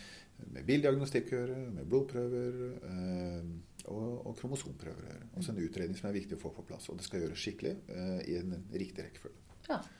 med 0.55 0.67
bildiagnostikk 0.69 1.33
å 1.33 1.41
gjøre, 1.41 1.59
med 1.77 1.89
blodprøver 1.91 2.61
eh, 2.91 3.51
og, 3.89 4.27
og 4.29 4.37
kromosomprøver 4.41 5.05
å 5.05 5.13
gjøre. 5.13 5.31
Altså 5.35 5.55
en 5.55 5.63
utredning 5.65 6.01
som 6.01 6.11
er 6.11 6.19
viktig 6.19 6.39
å 6.39 6.43
få 6.43 6.53
på 6.57 6.67
plass. 6.71 6.89
Og 6.91 6.99
det 6.99 7.07
skal 7.07 7.25
gjøres 7.25 7.45
skikkelig 7.45 7.75
eh, 7.95 8.21
i 8.33 8.39
en 8.41 8.57
riktig 8.75 9.07
rekkefølge. 9.07 9.43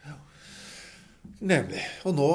ja. 0.07 0.19
Nemlig. 1.45 1.83
Og 2.09 2.15
nå, 2.17 2.29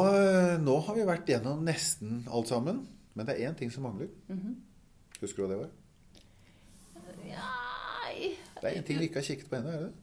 nå 0.61 0.74
har 0.86 0.97
vi 0.97 1.05
vært 1.07 1.30
gjennom 1.32 1.63
nesten 1.65 2.20
alt 2.30 2.51
sammen. 2.51 2.84
Men 3.17 3.26
det 3.26 3.36
er 3.39 3.49
én 3.49 3.57
ting 3.57 3.72
som 3.74 3.86
mangler. 3.88 4.11
Husker 5.22 5.41
du 5.41 5.45
hva 5.45 5.49
det 5.53 5.59
var? 5.63 5.72
Nei 7.24 8.34
Det 8.59 8.70
er 8.70 8.78
én 8.78 8.86
ting 8.86 8.99
vi 9.01 9.09
ikke 9.09 9.22
har 9.22 9.28
kikket 9.28 9.49
på 9.49 9.57
ennå. 9.57 9.74
er 9.74 9.86
det? 9.88 10.03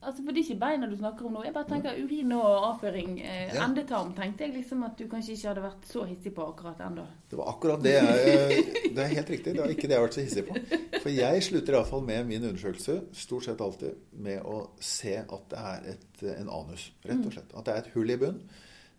Altså, 0.00 0.22
For 0.24 0.32
det 0.34 0.40
er 0.40 0.46
ikke 0.48 0.60
beina 0.60 0.86
du 0.90 0.96
snakker 0.98 1.26
om 1.28 1.34
nå. 1.36 1.42
Jeg 1.44 1.54
bare 1.54 1.68
tenker 1.68 1.98
urin 2.02 2.32
og 2.34 2.64
avføring. 2.70 3.18
Eh, 3.20 3.52
Ja. 3.54 3.66
Endetarm 3.66 4.14
tenkte 4.16 4.44
jeg 4.46 4.54
liksom 4.54 4.82
at 4.84 4.96
du 4.98 5.04
kanskje 5.08 5.34
ikke 5.36 5.48
hadde 5.50 5.62
vært 5.62 5.84
så 5.86 6.04
hissig 6.08 6.32
på 6.34 6.46
akkurat 6.48 6.80
ennå. 6.86 7.04
Det 7.30 7.38
var 7.38 7.52
akkurat 7.52 7.82
det 7.84 7.92
jeg 7.94 8.64
Det 8.94 8.98
er 9.04 9.12
helt 9.14 9.30
riktig. 9.30 9.54
Det 9.54 9.60
var 9.62 9.68
ikke 9.74 9.86
det 9.86 9.94
jeg 9.94 10.00
har 10.00 10.06
vært 10.08 10.18
så 10.18 10.24
hissig 10.24 10.44
på. 10.48 10.56
For 11.02 11.10
jeg 11.14 11.42
slutter 11.46 11.76
iallfall 11.76 12.02
med 12.08 12.26
min 12.26 12.48
undersøkelse 12.50 12.96
stort 13.12 13.44
sett 13.46 13.60
alltid 13.60 13.94
med 14.12 14.42
å 14.42 14.56
se 14.80 15.14
at 15.22 15.46
det 15.52 15.62
er 15.70 15.86
et, 15.94 16.24
en 16.40 16.50
anus, 16.50 16.90
rett 17.06 17.24
og 17.26 17.32
slett. 17.32 17.54
At 17.54 17.64
det 17.70 17.74
er 17.76 17.84
et 17.84 17.94
hull 17.94 18.10
i 18.10 18.18
bunn. 18.24 18.42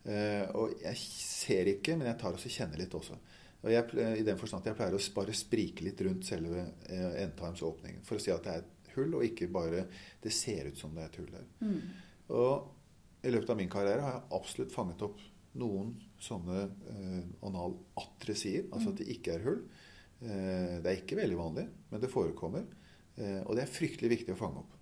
Eh, 0.06 0.46
og 0.58 0.78
jeg 0.82 0.98
ser 0.98 1.68
ikke, 1.76 1.98
men 1.98 2.08
jeg 2.08 2.18
tar 2.24 2.34
også 2.38 2.50
kjenner 2.50 2.80
litt 2.82 2.96
også. 2.98 3.20
Og 3.62 3.70
jeg, 3.70 3.92
I 4.18 4.24
den 4.26 4.40
forstand 4.40 4.64
at 4.64 4.72
jeg 4.72 4.78
pleier 4.80 4.96
å 4.98 5.02
bare 5.14 5.34
sprike 5.38 5.84
litt 5.86 6.00
rundt 6.02 6.26
selve 6.26 6.64
eh, 6.90 7.10
endetarmsåpningen 7.26 8.02
for 8.08 8.18
å 8.18 8.24
si 8.24 8.32
at 8.34 8.48
det 8.48 8.56
er 8.56 8.64
et 8.64 8.81
hull, 8.98 9.18
og 9.18 9.26
ikke 9.26 9.50
bare 9.52 9.86
det 10.24 10.34
ser 10.36 10.72
ut 10.72 10.80
som 10.80 10.96
det 10.96 11.06
er 11.06 11.12
et 11.12 11.20
hull 11.22 11.32
der. 11.34 11.48
Og 12.32 13.26
i 13.28 13.32
løpet 13.34 13.54
av 13.54 13.60
min 13.60 13.72
karriere 13.72 14.06
har 14.06 14.18
jeg 14.18 14.40
absolutt 14.40 14.74
fanget 14.74 15.06
opp 15.06 15.20
noen 15.62 15.94
sånne 16.22 16.60
eh, 16.64 17.24
analatresier, 17.48 18.70
altså 18.72 18.94
at 18.94 19.02
det 19.02 19.10
ikke 19.16 19.36
er 19.36 19.46
hull. 19.46 19.64
Eh, 20.22 20.78
det 20.82 20.88
er 20.88 21.02
ikke 21.02 21.20
veldig 21.20 21.40
vanlig, 21.40 21.66
men 21.92 22.04
det 22.04 22.12
forekommer. 22.12 22.70
Eh, 23.18 23.42
og 23.44 23.58
det 23.58 23.66
er 23.66 23.74
fryktelig 23.74 24.14
viktig 24.16 24.36
å 24.36 24.40
fange 24.40 24.64
opp. 24.64 24.78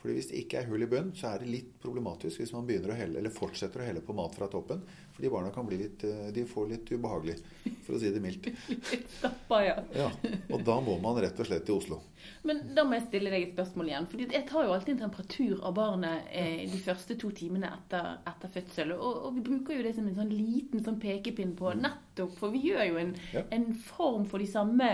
Fordi 0.00 0.14
Hvis 0.14 0.30
det 0.30 0.40
ikke 0.44 0.60
er 0.60 0.68
hull 0.70 0.84
i 0.84 0.90
bunnen, 0.90 1.14
så 1.18 1.32
er 1.32 1.42
det 1.42 1.50
litt 1.50 1.70
problematisk 1.82 2.42
hvis 2.42 2.52
man 2.54 2.66
begynner 2.68 2.92
å 2.94 2.98
helle, 2.98 3.18
eller 3.18 3.34
fortsetter 3.34 3.82
å 3.82 3.86
helle 3.88 4.04
på 4.04 4.14
mat 4.14 4.36
fra 4.36 4.46
toppen. 4.52 4.84
Fordi 5.16 5.30
barna 5.32 5.48
kan 5.50 5.64
bli 5.64 5.78
litt, 5.80 6.02
eh, 6.04 6.26
de 6.36 6.42
får 6.44 6.66
litt 6.68 6.90
ubehagelig, 6.92 7.38
for 7.86 7.96
å 7.96 8.00
si 8.02 8.10
det 8.12 8.20
mildt. 8.20 8.50
litt 8.68 9.08
Stappa, 9.16 9.62
ja. 9.64 9.76
Ja, 9.96 10.10
Og 10.52 10.60
da 10.66 10.74
må 10.84 10.98
man 11.00 11.16
rett 11.24 11.38
og 11.40 11.48
slett 11.48 11.64
til 11.64 11.78
Oslo. 11.78 12.02
Men 12.44 12.60
da 12.76 12.82
må 12.84 12.98
jeg 12.98 13.06
stille 13.06 13.30
deg 13.32 13.46
et 13.46 13.54
spørsmål 13.54 13.88
igjen. 13.88 14.08
Fordi 14.10 14.26
jeg 14.34 14.44
tar 14.50 14.66
jo 14.66 14.74
alltid 14.74 14.92
en 14.96 15.02
temperatur 15.06 15.62
av 15.64 15.74
barnet 15.78 16.28
eh, 16.36 16.66
de 16.68 16.80
første 16.84 17.16
to 17.22 17.30
timene 17.38 17.70
etter, 17.78 18.10
etter 18.28 18.52
fødsel. 18.58 18.92
Og, 18.98 19.22
og 19.28 19.34
vi 19.38 19.44
bruker 19.46 19.78
jo 19.78 19.86
det 19.86 19.94
som 19.96 20.08
en 20.10 20.18
sånn 20.18 20.34
liten 20.34 20.84
sånn 20.84 20.98
pekepinn 21.00 21.54
på 21.56 21.72
nettopp 21.80 22.36
For 22.40 22.52
vi 22.52 22.64
gjør 22.68 22.84
jo 22.90 23.00
en, 23.06 23.14
Ja. 23.32 23.42
en 23.56 23.70
form 23.88 24.26
for 24.28 24.42
de 24.42 24.50
samme 24.52 24.90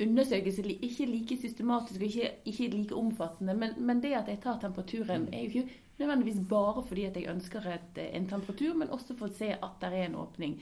undersøkelsene. 0.00 0.76
Ikke 0.86 1.06
like 1.10 1.36
systematisk 1.40 2.00
og 2.00 2.08
ikke, 2.08 2.30
ikke 2.52 2.70
like 2.74 2.96
omfattende. 2.96 3.54
Men, 3.58 3.76
men 3.78 4.00
det 4.04 4.14
at 4.18 4.30
jeg 4.32 4.40
tar 4.44 4.60
temperaturen, 4.62 5.28
er 5.34 5.44
jo 5.46 5.62
ikke 5.66 5.82
nødvendigvis 6.00 6.40
bare 6.48 6.82
fordi 6.86 7.04
at 7.08 7.16
jeg 7.16 7.30
ønsker 7.32 7.66
et, 7.72 8.00
eh, 8.02 8.10
en 8.16 8.28
temperatur, 8.28 8.74
men 8.74 8.92
også 8.94 9.16
for 9.18 9.28
å 9.28 9.36
se 9.36 9.52
at 9.54 9.76
det 9.80 9.92
er 9.92 10.08
en 10.08 10.18
åpning. 10.22 10.56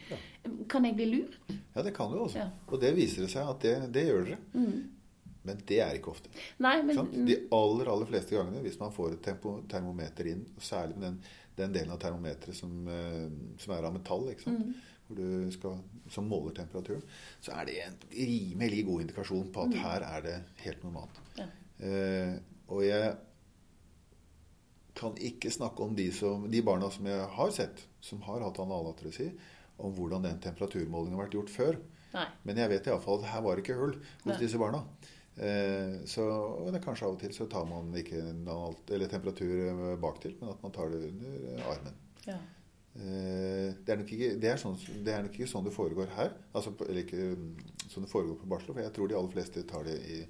Kan 0.70 0.84
jeg 0.86 0.96
bli 0.98 1.06
lurt? 1.10 1.38
Ja, 1.74 1.82
det 1.82 1.94
kan 1.96 2.12
du 2.12 2.20
også. 2.22 2.38
Ja. 2.38 2.50
Og 2.68 2.80
det 2.80 2.94
viser 2.96 3.26
det 3.26 3.32
seg 3.34 3.48
at 3.50 3.64
det, 3.64 3.74
det 3.94 4.06
gjør 4.08 4.28
dere. 4.30 4.38
Men 5.44 5.60
det 5.68 5.80
er 5.84 5.98
ikke 5.98 6.14
ofte. 6.14 6.30
Nei, 6.64 6.78
men 6.82 6.96
Sant? 6.96 7.16
De 7.28 7.36
aller 7.52 7.90
aller 7.92 8.08
fleste 8.08 8.36
gangene, 8.36 8.62
hvis 8.64 8.78
man 8.80 8.94
får 8.94 9.18
et 9.18 9.24
tempo, 9.26 9.58
termometer 9.68 10.30
inn, 10.30 10.46
særlig 10.62 10.96
med 10.96 11.06
den, 11.10 11.18
den 11.58 11.74
delen 11.76 11.92
av 11.92 12.00
termometeret 12.00 12.56
som, 12.56 12.72
eh, 12.88 13.26
som 13.60 13.76
er 13.76 13.84
av 13.84 13.92
metall, 13.96 14.30
ikke 14.32 14.46
sant? 14.46 14.80
Hvor 15.04 15.18
du 15.20 15.52
skal, 15.52 15.76
som 16.08 16.30
måler 16.30 16.54
temperaturen, 16.56 17.02
så 17.44 17.52
er 17.58 17.68
det 17.68 17.76
en 17.82 17.98
rimelig 18.14 18.86
god 18.86 19.04
indikasjon 19.04 19.50
på 19.52 19.66
at 19.66 19.76
her 19.82 20.06
er 20.08 20.24
det 20.24 20.38
helt 20.62 20.86
normalt. 20.86 21.20
Ja. 21.36 21.50
Eh, 21.84 22.38
og 22.72 22.80
jeg 22.86 23.12
kan 24.94 25.16
ikke 25.18 25.50
snakke 25.50 25.82
om 25.82 25.96
de, 25.98 26.06
som, 26.14 26.46
de 26.50 26.62
barna 26.64 26.90
som 26.94 27.06
jeg 27.10 27.26
har 27.36 27.50
sett, 27.54 27.82
som 28.04 28.22
har 28.28 28.44
hatt 28.44 28.60
analatresi, 28.62 29.32
om 29.82 29.94
hvordan 29.96 30.22
den 30.28 30.38
temperaturmålingen 30.42 31.18
har 31.18 31.26
vært 31.26 31.36
gjort 31.38 31.52
før. 31.52 31.80
Nei. 32.14 32.28
Men 32.46 32.60
jeg 32.62 32.70
vet 32.70 32.88
iallfall 32.88 33.20
at 33.22 33.32
her 33.32 33.42
var 33.42 33.56
det 33.58 33.64
ikke 33.64 33.78
hull 33.80 33.96
hos 33.98 34.30
Nei. 34.30 34.40
disse 34.44 34.60
barna. 34.60 34.84
Eh, 35.34 36.04
så 36.06 36.24
og 36.30 36.68
det 36.70 36.78
er 36.78 36.84
kanskje 36.84 37.08
av 37.08 37.16
og 37.16 37.22
til 37.24 37.32
så 37.34 37.48
tar 37.50 37.66
man 37.66 37.90
ikke 37.98 38.20
en 38.22 38.44
anal- 38.46 38.92
eller 38.94 39.10
temperatur 39.10 39.54
eh, 39.66 39.96
baktil, 39.98 40.36
men 40.38 40.52
at 40.54 40.62
man 40.62 40.74
tar 40.76 40.94
det 40.94 41.08
under 41.08 41.48
eh, 41.56 41.70
armen. 41.72 41.96
Ja. 42.28 42.38
Eh, 42.94 43.74
det, 43.74 43.90
er 43.90 44.04
ikke, 44.04 44.34
det, 44.38 44.52
er 44.52 44.60
sånn, 44.62 44.78
det 44.78 45.10
er 45.10 45.26
nok 45.26 45.34
ikke 45.34 45.50
sånn 45.50 45.66
det 45.66 45.74
foregår 45.74 46.12
her. 46.14 46.36
Altså, 46.54 46.70
eller 46.86 47.02
ikke 47.02 47.32
mm, 47.34 47.48
sånn 47.88 48.06
det 48.06 48.12
foregår 48.12 48.38
på 48.38 48.50
barsel, 48.54 48.70
for 48.70 48.84
jeg 48.84 48.94
tror 48.94 49.10
de 49.10 49.18
aller 49.18 49.34
fleste 49.34 49.66
tar 49.66 49.88
det 49.88 49.98
i, 50.06 50.20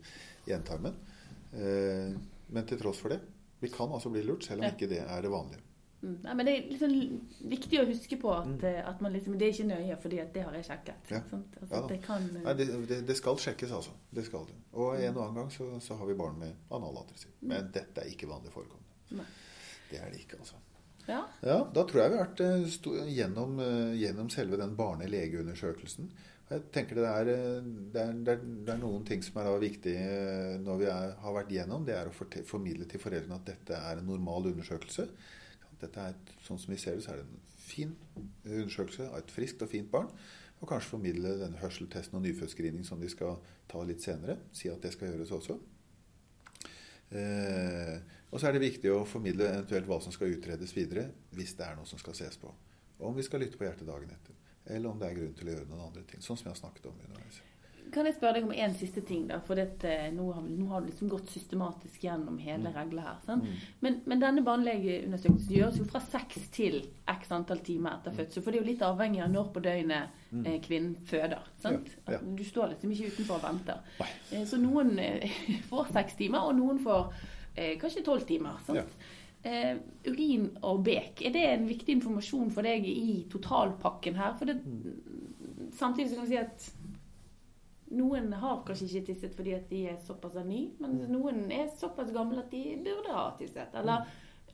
i 0.49 0.57
endetarmen. 0.57 0.97
Eh, 1.53 2.17
men 2.55 2.69
til 2.69 2.81
tross 2.81 3.03
for 3.03 3.13
det, 3.13 3.21
vi 3.65 3.71
kan 3.73 3.93
altså 3.93 4.13
bli 4.13 4.23
lurt, 4.27 4.45
selv 4.47 4.61
om 4.63 4.69
Ja. 4.69 4.75
ikke 4.77 4.89
det 4.91 5.01
er 5.05 5.23
det 5.25 5.31
vanlige. 5.33 5.63
Mm. 6.05 6.19
Nei, 6.23 6.35
men 6.37 6.47
Det 6.47 6.53
er 6.55 6.67
liksom 6.69 6.91
viktig 7.49 7.79
å 7.81 7.87
huske 7.89 8.17
på 8.21 8.33
at, 8.35 8.49
mm. 8.51 8.65
at 8.91 9.01
man 9.01 9.15
liksom, 9.15 9.39
det 9.41 9.47
er 9.47 9.55
ikke 9.55 9.69
nøye, 9.71 9.95
fordi 10.03 10.19
at 10.21 10.35
det 10.35 10.43
har 10.45 10.53
jeg 10.59 10.67
sjekket. 10.69 11.11
Ja. 11.11 11.21
Altså, 11.33 11.71
Ja 11.71 11.81
det 11.89 11.97
kan, 12.05 12.27
eh, 12.37 12.43
Nei, 12.45 12.55
det, 12.59 12.67
det, 12.91 12.99
det 13.09 13.17
skal 13.17 13.41
sjekkes, 13.41 13.73
altså. 13.73 13.95
Det 14.13 14.27
skal 14.27 14.45
det. 14.51 14.59
Og 14.73 14.99
en 15.01 15.17
og 15.17 15.23
annen 15.23 15.39
gang 15.41 15.51
så, 15.55 15.71
så 15.81 15.97
har 15.97 16.11
vi 16.11 16.19
barn 16.19 16.37
med 16.39 16.53
analatresi. 16.71 17.33
Men 17.41 17.71
dette 17.73 18.05
er 18.05 18.13
ikke 18.13 18.29
vanlig 18.29 18.53
forekommende. 18.53 19.17
Nei. 19.17 19.25
Det 19.91 20.01
er 20.03 20.13
det 20.13 20.21
ikke, 20.27 20.43
altså. 20.45 20.61
ja. 21.09 21.23
Ja, 21.41 21.59
Da 21.75 21.87
tror 21.89 22.03
jeg 22.03 22.13
vi 22.13 22.19
har 22.21 22.29
vært 22.29 22.45
eh, 22.45 23.09
gjennom, 23.17 23.57
eh, 23.65 23.97
gjennom 24.03 24.29
selve 24.33 24.61
den 24.61 24.77
barnelegeundersøkelsen. 24.77 26.13
Jeg 26.45 26.67
tenker 26.75 26.99
det 27.01 27.07
er, 27.09 27.31
eh, 27.33 27.69
det, 27.95 28.01
er, 28.03 28.19
det, 28.27 28.35
er, 28.35 28.43
det 28.67 28.75
er 28.75 28.83
noen 28.83 29.05
ting 29.09 29.23
som 29.25 29.41
er 29.41 29.49
viktig 29.63 29.95
eh, 29.97 30.57
når 30.61 30.81
vi 30.83 30.91
har 30.93 31.37
vært 31.39 31.55
gjennom. 31.55 31.87
Det 31.87 31.97
er 31.97 32.11
å 32.11 32.45
formidle 32.49 32.89
til 32.91 33.01
foreldrene 33.01 33.39
at 33.41 33.49
dette 33.49 33.79
er 33.79 34.01
en 34.01 34.11
normal 34.11 34.51
undersøkelse. 34.53 35.09
Dette 35.81 36.09
er 36.09 36.17
sånn 36.45 36.61
som 36.61 36.73
vi 36.73 36.81
ser 36.81 36.99
det, 36.99 37.05
så 37.07 37.15
er 37.15 37.23
det 37.23 37.27
en 37.27 37.45
fin 37.65 37.95
undersøkelse 38.45 39.09
av 39.11 39.23
et 39.23 39.33
friskt 39.33 39.65
og 39.65 39.73
fint 39.73 39.91
barn. 39.93 40.13
Og 40.61 40.69
kanskje 40.71 40.95
formidle 40.95 41.35
denne 41.41 41.61
hørseltesten 41.61 42.21
og 42.21 42.25
nyfødtscreening 42.25 42.85
som 42.87 43.01
de 43.01 43.11
skal 43.13 43.41
ta 43.69 43.81
litt 43.85 44.05
senere. 44.05 44.39
Si 44.55 44.71
at 44.73 44.85
det 44.85 44.95
skal 44.95 45.11
gjøres 45.11 45.33
også. 45.35 45.59
Eh, 47.15 47.97
og 48.31 48.41
så 48.41 48.49
er 48.49 48.57
det 48.57 48.65
viktig 48.65 48.93
å 48.93 49.05
formidle 49.09 49.51
eventuelt 49.51 49.89
hva 49.89 50.01
som 50.03 50.15
skal 50.15 50.33
utredes 50.35 50.73
videre, 50.77 51.09
hvis 51.37 51.57
det 51.59 51.67
er 51.67 51.77
noe 51.79 51.89
som 51.89 52.01
skal 52.01 52.17
ses 52.19 52.39
på. 52.41 52.53
Og 53.01 53.11
om 53.11 53.19
vi 53.19 53.27
skal 53.27 53.43
lytte 53.45 53.61
på 53.61 53.67
hjertet 53.67 53.89
dagen 53.89 54.11
etter. 54.13 54.34
Eller 54.67 54.89
om 54.91 54.99
det 54.99 55.11
er 55.11 55.19
grunn 55.19 55.35
til 55.35 55.49
å 55.49 55.53
gjøre 55.57 55.69
noen 55.69 55.87
andre 55.91 56.03
ting. 56.09 56.21
Sånn 56.25 56.37
som 56.41 56.47
jeg 56.49 56.55
har 56.57 56.63
snakket 56.63 56.87
om 56.87 56.95
underveis. 57.05 57.43
Kan 57.93 58.07
jeg 58.09 58.15
spørre 58.17 58.39
deg 58.41 58.45
om 58.49 58.53
en 58.57 58.73
siste 58.75 59.03
ting? 59.07 59.27
da, 59.29 59.37
for 59.45 59.55
dette, 59.61 59.91
nå, 60.17 60.25
har, 60.35 60.43
nå 60.43 60.67
har 60.71 60.81
du 60.81 60.87
liksom 60.89 61.09
gått 61.13 61.29
systematisk 61.31 62.03
gjennom 62.03 62.39
hele 62.43 62.71
Mm. 62.71 62.75
regla 62.75 63.03
her. 63.03 63.19
Sant? 63.27 63.45
Men, 63.81 64.01
men 64.07 64.21
denne 64.23 64.43
barnelegeundersøkelsen 64.43 65.53
gjøres 65.55 65.79
jo 65.79 65.85
fra 65.85 66.01
seks 66.01 66.49
til 66.51 66.81
x 67.07 67.31
antall 67.37 67.61
timer 67.63 67.99
etter 68.01 68.17
fødsel. 68.17 68.43
For 68.43 68.51
det 68.51 68.59
er 68.59 68.65
jo 68.65 68.71
litt 68.73 68.83
avhengig 68.83 69.23
av 69.23 69.31
når 69.31 69.53
på 69.55 69.63
døgnet 69.63 70.09
eh, 70.47 70.59
kvinnen 70.65 70.97
føder. 71.07 71.45
Sant? 71.63 71.87
Mm. 71.93 72.01
Ja, 72.09 72.17
ja. 72.17 72.23
Du 72.41 72.45
står 72.45 72.73
liksom 72.73 72.91
ikke 72.97 73.13
utenfor 73.13 73.37
og 73.39 73.45
venter. 73.47 73.85
Eh, 74.33 74.45
Så 74.49 74.59
noen 74.59 74.99
eh, 74.99 75.31
får 75.71 75.93
seks 75.93 76.17
timer, 76.19 76.49
og 76.49 76.57
noen 76.59 76.81
får 76.83 77.13
eh, 77.55 77.77
kanskje 77.79 78.03
tolv 78.09 78.27
timer. 78.27 78.59
Sant? 78.67 78.81
Ja. 78.81 78.87
Eh, 79.45 79.75
urin 80.09 80.47
og 80.65 80.79
bek, 80.87 81.21
er 81.27 81.33
det 81.35 81.43
en 81.51 81.67
viktig 81.69 81.99
informasjon 81.99 82.51
for 82.55 82.63
deg 82.65 82.87
i 82.89 83.27
totalpakken 83.29 84.17
her? 84.17 84.33
For 84.39 84.47
det, 84.49 84.55
Mm. 84.65 85.71
samtidig 85.77 86.09
så 86.11 86.15
kan 86.17 86.25
du 86.25 86.31
si 86.31 86.37
at 86.41 86.71
noen 87.95 88.33
har 88.41 88.63
kanskje 88.67 88.89
ikke 88.89 89.07
tisset 89.13 89.35
fordi 89.37 89.53
at 89.55 89.69
de 89.69 89.83
er 89.93 89.97
såpass 90.07 90.35
ny, 90.47 90.71
men 90.81 90.99
Mm. 90.99 91.11
noen 91.13 91.53
er 91.53 91.69
såpass 91.77 92.11
gamle 92.13 92.39
at 92.39 92.51
de 92.51 92.77
burde 92.83 93.13
ha 93.13 93.31
tisset. 93.39 93.69
Eller, 93.75 94.07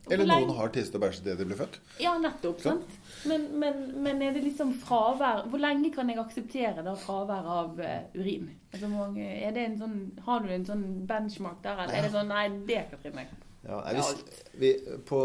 Eller 0.09 0.25
noen 0.25 0.55
har 0.57 0.67
tisset 0.69 0.95
og 0.95 1.01
bæsjet 1.01 1.21
idet 1.27 1.37
de 1.37 1.45
ble 1.45 1.55
født. 1.55 1.79
Ja, 1.99 2.17
nettopp. 2.17 2.57
Så. 2.59 2.71
sant? 2.71 2.99
Men, 3.25 3.47
men, 3.59 4.03
men 4.03 4.21
er 4.21 4.33
det 4.33 4.43
liksom 4.43 4.73
fravær 4.73 5.47
Hvor 5.47 5.59
lenge 5.59 5.93
kan 5.93 6.09
jeg 6.09 6.17
akseptere 6.17 6.83
da 6.83 6.95
fravær 6.95 7.45
av 7.45 7.79
uh, 7.79 8.01
urin? 8.15 8.49
Altså, 8.73 9.15
er 9.15 9.51
det 9.53 9.65
en 9.69 9.77
sånn, 9.77 10.19
har 10.25 10.39
du 10.41 10.49
en 10.49 10.65
sånn 10.65 11.05
benchmark 11.07 11.61
der, 11.61 11.77
eller 11.83 11.93
er 11.93 12.01
det 12.01 12.11
sånn 12.11 12.27
Nei, 12.27 12.47
det 12.65 12.89
Katrine. 12.89 13.27
Ja, 13.63 13.81
hvis, 13.93 14.35
vi, 14.57 14.69
på, 15.05 15.19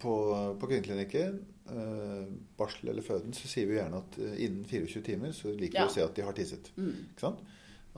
på, 0.00 0.12
på 0.60 0.66
kvinneklinikken, 0.70 1.40
eh, 1.68 2.28
barsel 2.56 2.88
eller 2.94 3.04
føden, 3.04 3.34
så 3.36 3.48
sier 3.50 3.68
vi 3.68 3.76
gjerne 3.76 4.00
at 4.00 4.16
eh, 4.18 4.36
innen 4.46 4.64
24 4.64 5.02
timer 5.10 5.34
så 5.36 5.52
liker 5.52 5.76
vi 5.76 5.82
Ja. 5.82 5.88
å 5.90 5.92
se 5.92 6.04
at 6.06 6.14
de 6.16 6.24
har 6.24 6.32
tisset. 6.38 6.70
Mm. 6.80 6.94
Ikke 7.10 7.26
sant? 7.26 7.42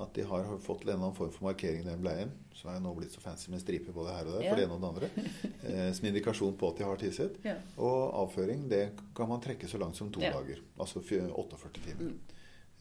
At 0.02 0.14
de 0.16 0.24
har 0.24 0.46
fått 0.64 0.82
en 0.82 0.88
eller 0.88 0.98
annen 0.98 1.14
form 1.14 1.30
for 1.34 1.44
markering 1.50 1.82
i 1.84 1.88
den 1.90 2.00
bleien. 2.02 2.30
Så 2.56 2.68
er 2.70 2.78
jeg 2.78 2.82
nå 2.86 2.94
blitt 2.96 3.12
så 3.12 3.20
fancy 3.20 3.50
med 3.52 3.60
striper 3.60 3.92
både 3.94 4.14
her 4.16 4.26
og 4.30 4.34
der 4.38 4.46
Ja. 4.46 4.50
for 4.50 4.56
det 4.56 4.64
ene 4.66 4.78
og 4.78 4.82
det 4.82 4.92
andre. 4.92 5.10
Eh, 5.62 5.92
som 5.94 6.06
indikasjon 6.08 6.56
på 6.58 6.72
at 6.72 6.78
de 6.80 6.84
har 6.88 6.96
tisset. 6.98 7.36
Ja. 7.46 7.52
Og 7.78 8.16
avføring 8.24 8.64
det 8.68 8.80
kan 9.14 9.28
man 9.30 9.38
trekke 9.44 9.68
så 9.70 9.78
langt 9.78 9.94
som 9.94 10.08
to 10.10 10.18
dager. 10.18 10.58
Altså 10.80 10.98
48 11.06 11.70
timer. 11.84 12.08
Mm. 12.10 12.18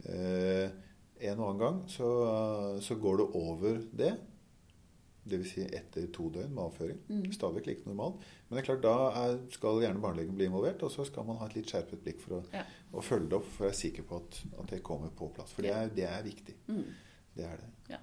Eh, 0.10 0.72
en 1.30 1.38
og 1.40 1.52
annen 1.52 1.60
gang 1.62 1.78
så, 1.94 2.08
så 2.82 2.96
går 2.98 3.18
det 3.22 3.28
over 3.38 3.78
det. 3.94 4.16
Dvs. 5.24 5.50
Si 5.54 5.62
etter 5.78 6.08
to 6.16 6.30
døgn 6.34 6.54
med 6.56 6.64
avføring. 6.64 6.98
Mm. 7.10 7.32
Stadig 7.36 7.66
like 7.68 7.86
normalt. 7.86 8.24
Men 8.50 8.58
det 8.58 8.64
er 8.64 8.68
klart, 8.72 8.82
da 8.84 8.94
er, 9.22 9.36
skal 9.54 9.82
gjerne 9.84 10.02
barnelegen 10.02 10.36
bli 10.36 10.48
involvert, 10.50 10.82
og 10.84 10.92
så 10.92 11.06
skal 11.06 11.28
man 11.28 11.38
ha 11.38 11.46
et 11.46 11.56
litt 11.60 11.70
skjerpet 11.70 12.02
blikk 12.04 12.20
for 12.24 12.40
å, 12.40 12.44
Ja. 12.54 12.64
å 12.94 13.04
følge 13.06 13.30
det 13.30 13.38
opp, 13.38 13.46
for 13.54 13.66
å 13.66 13.70
være 13.70 13.78
sikker 13.82 14.04
på 14.10 14.18
at, 14.18 14.40
at 14.64 14.74
det 14.74 14.82
kommer 14.84 15.10
på 15.14 15.30
plass. 15.36 15.52
For 15.54 15.62
det 15.62 15.72
er, 15.78 15.90
det 15.94 16.08
er 16.10 16.24
viktig. 16.26 16.56
Mm. 16.68 16.86
Det 17.38 17.46
er 17.46 17.58
det. 17.62 17.70
Ja. 17.94 18.00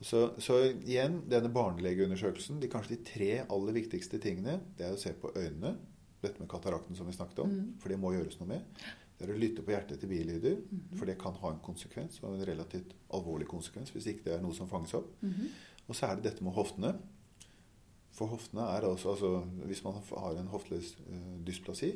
Så, 0.00 0.22
så 0.40 0.60
igjen, 0.70 1.20
denne 1.28 1.50
barnelegeundersøkelsen, 1.52 2.60
de 2.62 2.68
kanskje 2.72 2.96
de 2.96 3.02
tre 3.10 3.30
aller 3.44 3.72
viktigste 3.76 4.18
tingene, 4.22 4.60
det 4.78 4.86
er 4.86 4.94
å 4.94 5.00
se 5.00 5.12
på 5.18 5.34
øynene. 5.36 5.74
Dette 6.22 6.38
med 6.38 6.48
katarakten 6.48 6.94
som 6.94 7.06
vi 7.10 7.12
snakket 7.16 7.42
om. 7.42 7.50
Mm. 7.50 7.70
For 7.82 7.90
det 7.90 7.98
må 7.98 8.12
gjøres 8.14 8.38
noe 8.40 8.52
med. 8.54 8.62
Det 9.18 9.26
er 9.28 9.34
å 9.34 9.38
lytte 9.38 9.62
på 9.62 9.70
hjertet 9.74 10.00
til 10.02 10.08
bilyder. 10.10 10.56
Mm. 10.70 10.80
For 10.98 11.06
det 11.10 11.18
kan 11.20 11.34
ha 11.42 11.50
en 11.52 11.60
konsekvens, 11.62 12.20
og 12.22 12.36
en 12.38 12.46
relativt 12.46 12.94
alvorlig 13.14 13.46
konsekvens, 13.50 13.90
hvis 13.94 14.06
ikke 14.14 14.24
det 14.30 14.36
er 14.38 14.42
noe 14.42 14.54
som 14.56 14.70
fanges 14.70 14.94
opp. 14.98 15.10
Mhm. 15.22 15.50
Og 15.88 15.96
så 15.96 16.08
er 16.08 16.18
det 16.18 16.30
dette 16.30 16.44
med 16.44 16.54
hoftene. 16.56 16.94
For 18.12 18.28
hoftene 18.28 18.66
er 18.74 18.84
også 18.86 19.14
altså, 19.14 19.30
Hvis 19.68 19.84
man 19.84 19.96
har 20.10 20.36
en 20.38 20.50
hofteleddsdysplasi, 20.52 21.92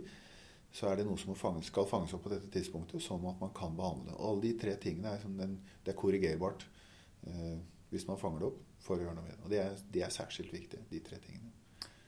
så 0.76 0.90
er 0.90 0.98
det 0.98 1.06
noe 1.08 1.18
som 1.20 1.36
fanges, 1.38 1.70
skal 1.70 1.86
fanges 1.88 2.12
opp 2.16 2.26
på 2.26 2.32
dette 2.32 2.50
tidspunktet, 2.52 3.00
sånn 3.04 3.24
at 3.30 3.40
man 3.40 3.52
kan 3.56 3.76
behandle. 3.76 4.16
Og 4.18 4.32
alle 4.32 4.44
de 4.48 4.54
tre 4.60 4.74
tingene 4.82 5.14
er, 5.14 5.24
den, 5.38 5.58
det 5.84 5.94
er 5.94 5.98
korrigerbart 5.98 6.66
eh, 7.28 7.56
hvis 7.92 8.04
man 8.08 8.18
fanger 8.20 8.42
det 8.42 8.48
opp 8.50 8.62
for 8.82 8.98
å 8.98 9.06
gjøre 9.06 9.16
noe 9.16 9.24
med 9.24 9.36
det. 9.36 9.42
Og 9.44 9.52
det 9.52 9.60
er, 9.62 9.78
de 9.94 10.02
er 10.04 10.12
særskilt 10.12 10.52
viktig, 10.52 10.82
de 10.90 11.00
tre 11.06 11.20
tingene. 11.22 11.52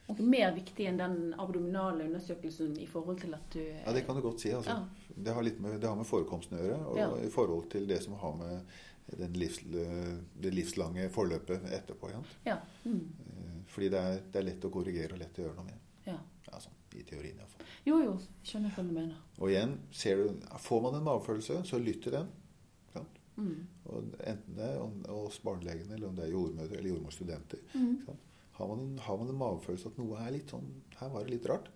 Og 0.08 0.20
mer 0.24 0.54
viktig 0.56 0.86
enn 0.88 0.98
den 1.00 1.16
abdominale 1.36 2.06
undersøkelsen 2.08 2.76
i 2.80 2.86
forhold 2.88 3.20
til 3.20 3.34
at 3.36 3.48
du 3.52 3.60
Ja, 3.60 3.92
det 3.92 4.06
kan 4.06 4.16
du 4.16 4.22
godt 4.24 4.40
si. 4.40 4.52
Altså. 4.56 4.78
Ja. 4.78 5.14
Det, 5.14 5.34
har 5.36 5.44
med, 5.44 5.80
det 5.80 5.88
har 5.88 5.98
med 5.98 6.08
forekomsten 6.08 6.56
å 6.56 6.62
gjøre, 6.62 6.78
og 6.86 7.00
Ja. 7.00 7.08
i 7.26 7.32
forhold 7.32 7.70
til 7.70 7.88
det 7.88 8.02
som 8.04 8.14
har 8.20 8.36
med 8.36 8.78
livs, 9.16 9.60
det 10.42 10.50
livslange 10.52 11.08
forløpet 11.14 11.64
etterpå. 11.72 12.10
Ja. 12.44 12.58
Mm. 12.84 13.00
Eh, 13.28 13.54
Fordi 13.72 13.88
det 13.94 14.00
er, 14.00 14.18
det 14.32 14.40
er 14.40 14.46
lett 14.50 14.66
å 14.68 14.72
korrigere 14.72 15.16
og 15.16 15.22
lett 15.22 15.38
å 15.38 15.46
gjøre 15.46 15.56
noe 15.60 15.70
med. 15.70 15.86
ja. 16.08 16.18
Altså, 16.48 16.70
I 16.96 17.02
teorien 17.04 17.36
iallfall. 17.36 17.66
Jo, 17.84 17.98
jo. 18.00 18.12
Skjønner 18.46 18.72
hva 18.72 18.82
du 18.86 18.92
mener. 18.96 19.16
Og 19.36 19.50
igjen, 19.52 19.74
ser 19.92 20.22
du, 20.22 20.46
får 20.64 20.80
man 20.86 20.94
en 20.96 21.04
magefølelse, 21.04 21.58
så 21.68 21.80
lytt 21.82 22.00
til 22.06 22.14
den. 22.16 22.30
Sant? 22.94 23.18
Mm. 23.36 23.66
Og 23.92 24.14
enten 24.24 24.56
det 24.56 24.70
er 24.70 25.12
hos 25.12 25.36
barnelegene 25.44 25.94
eller 25.94 26.08
om 26.08 26.16
det 26.16 26.24
er 26.24 26.32
jordmødre 26.32 26.78
eller 26.78 26.90
jordmorstudenter. 26.94 27.60
Mm. 27.74 27.92
Har, 28.56 28.70
man 28.70 28.80
en, 28.86 28.96
har 29.04 29.20
man 29.20 29.28
en 29.34 29.40
magefølelse 29.42 29.92
at 29.92 30.00
noe 30.00 30.22
er 30.24 30.32
litt 30.34 30.54
sånn 30.54 30.70
Her 30.98 31.12
var 31.12 31.26
det 31.26 31.34
litt 31.36 31.50
rart. 31.52 31.68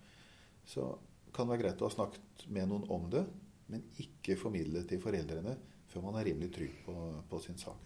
Så 0.66 0.89
kan 1.37 1.47
det 1.47 1.55
være 1.55 1.62
greit 1.66 1.85
å 1.85 1.91
ha 1.91 1.95
snakket 1.99 2.47
med 2.57 2.72
noen 2.72 2.89
om 2.97 3.07
det, 3.12 3.26
men 3.72 3.85
ikke 4.03 4.41
formidle 4.41 4.83
til 4.89 5.01
foreldrene 5.05 5.55
før 5.93 6.03
man 6.07 6.14
er 6.20 6.24
rimelig 6.30 6.51
trygg 6.55 6.74
på, 6.86 6.95
på 7.30 7.38
sin 7.45 7.59
sak. 7.61 7.76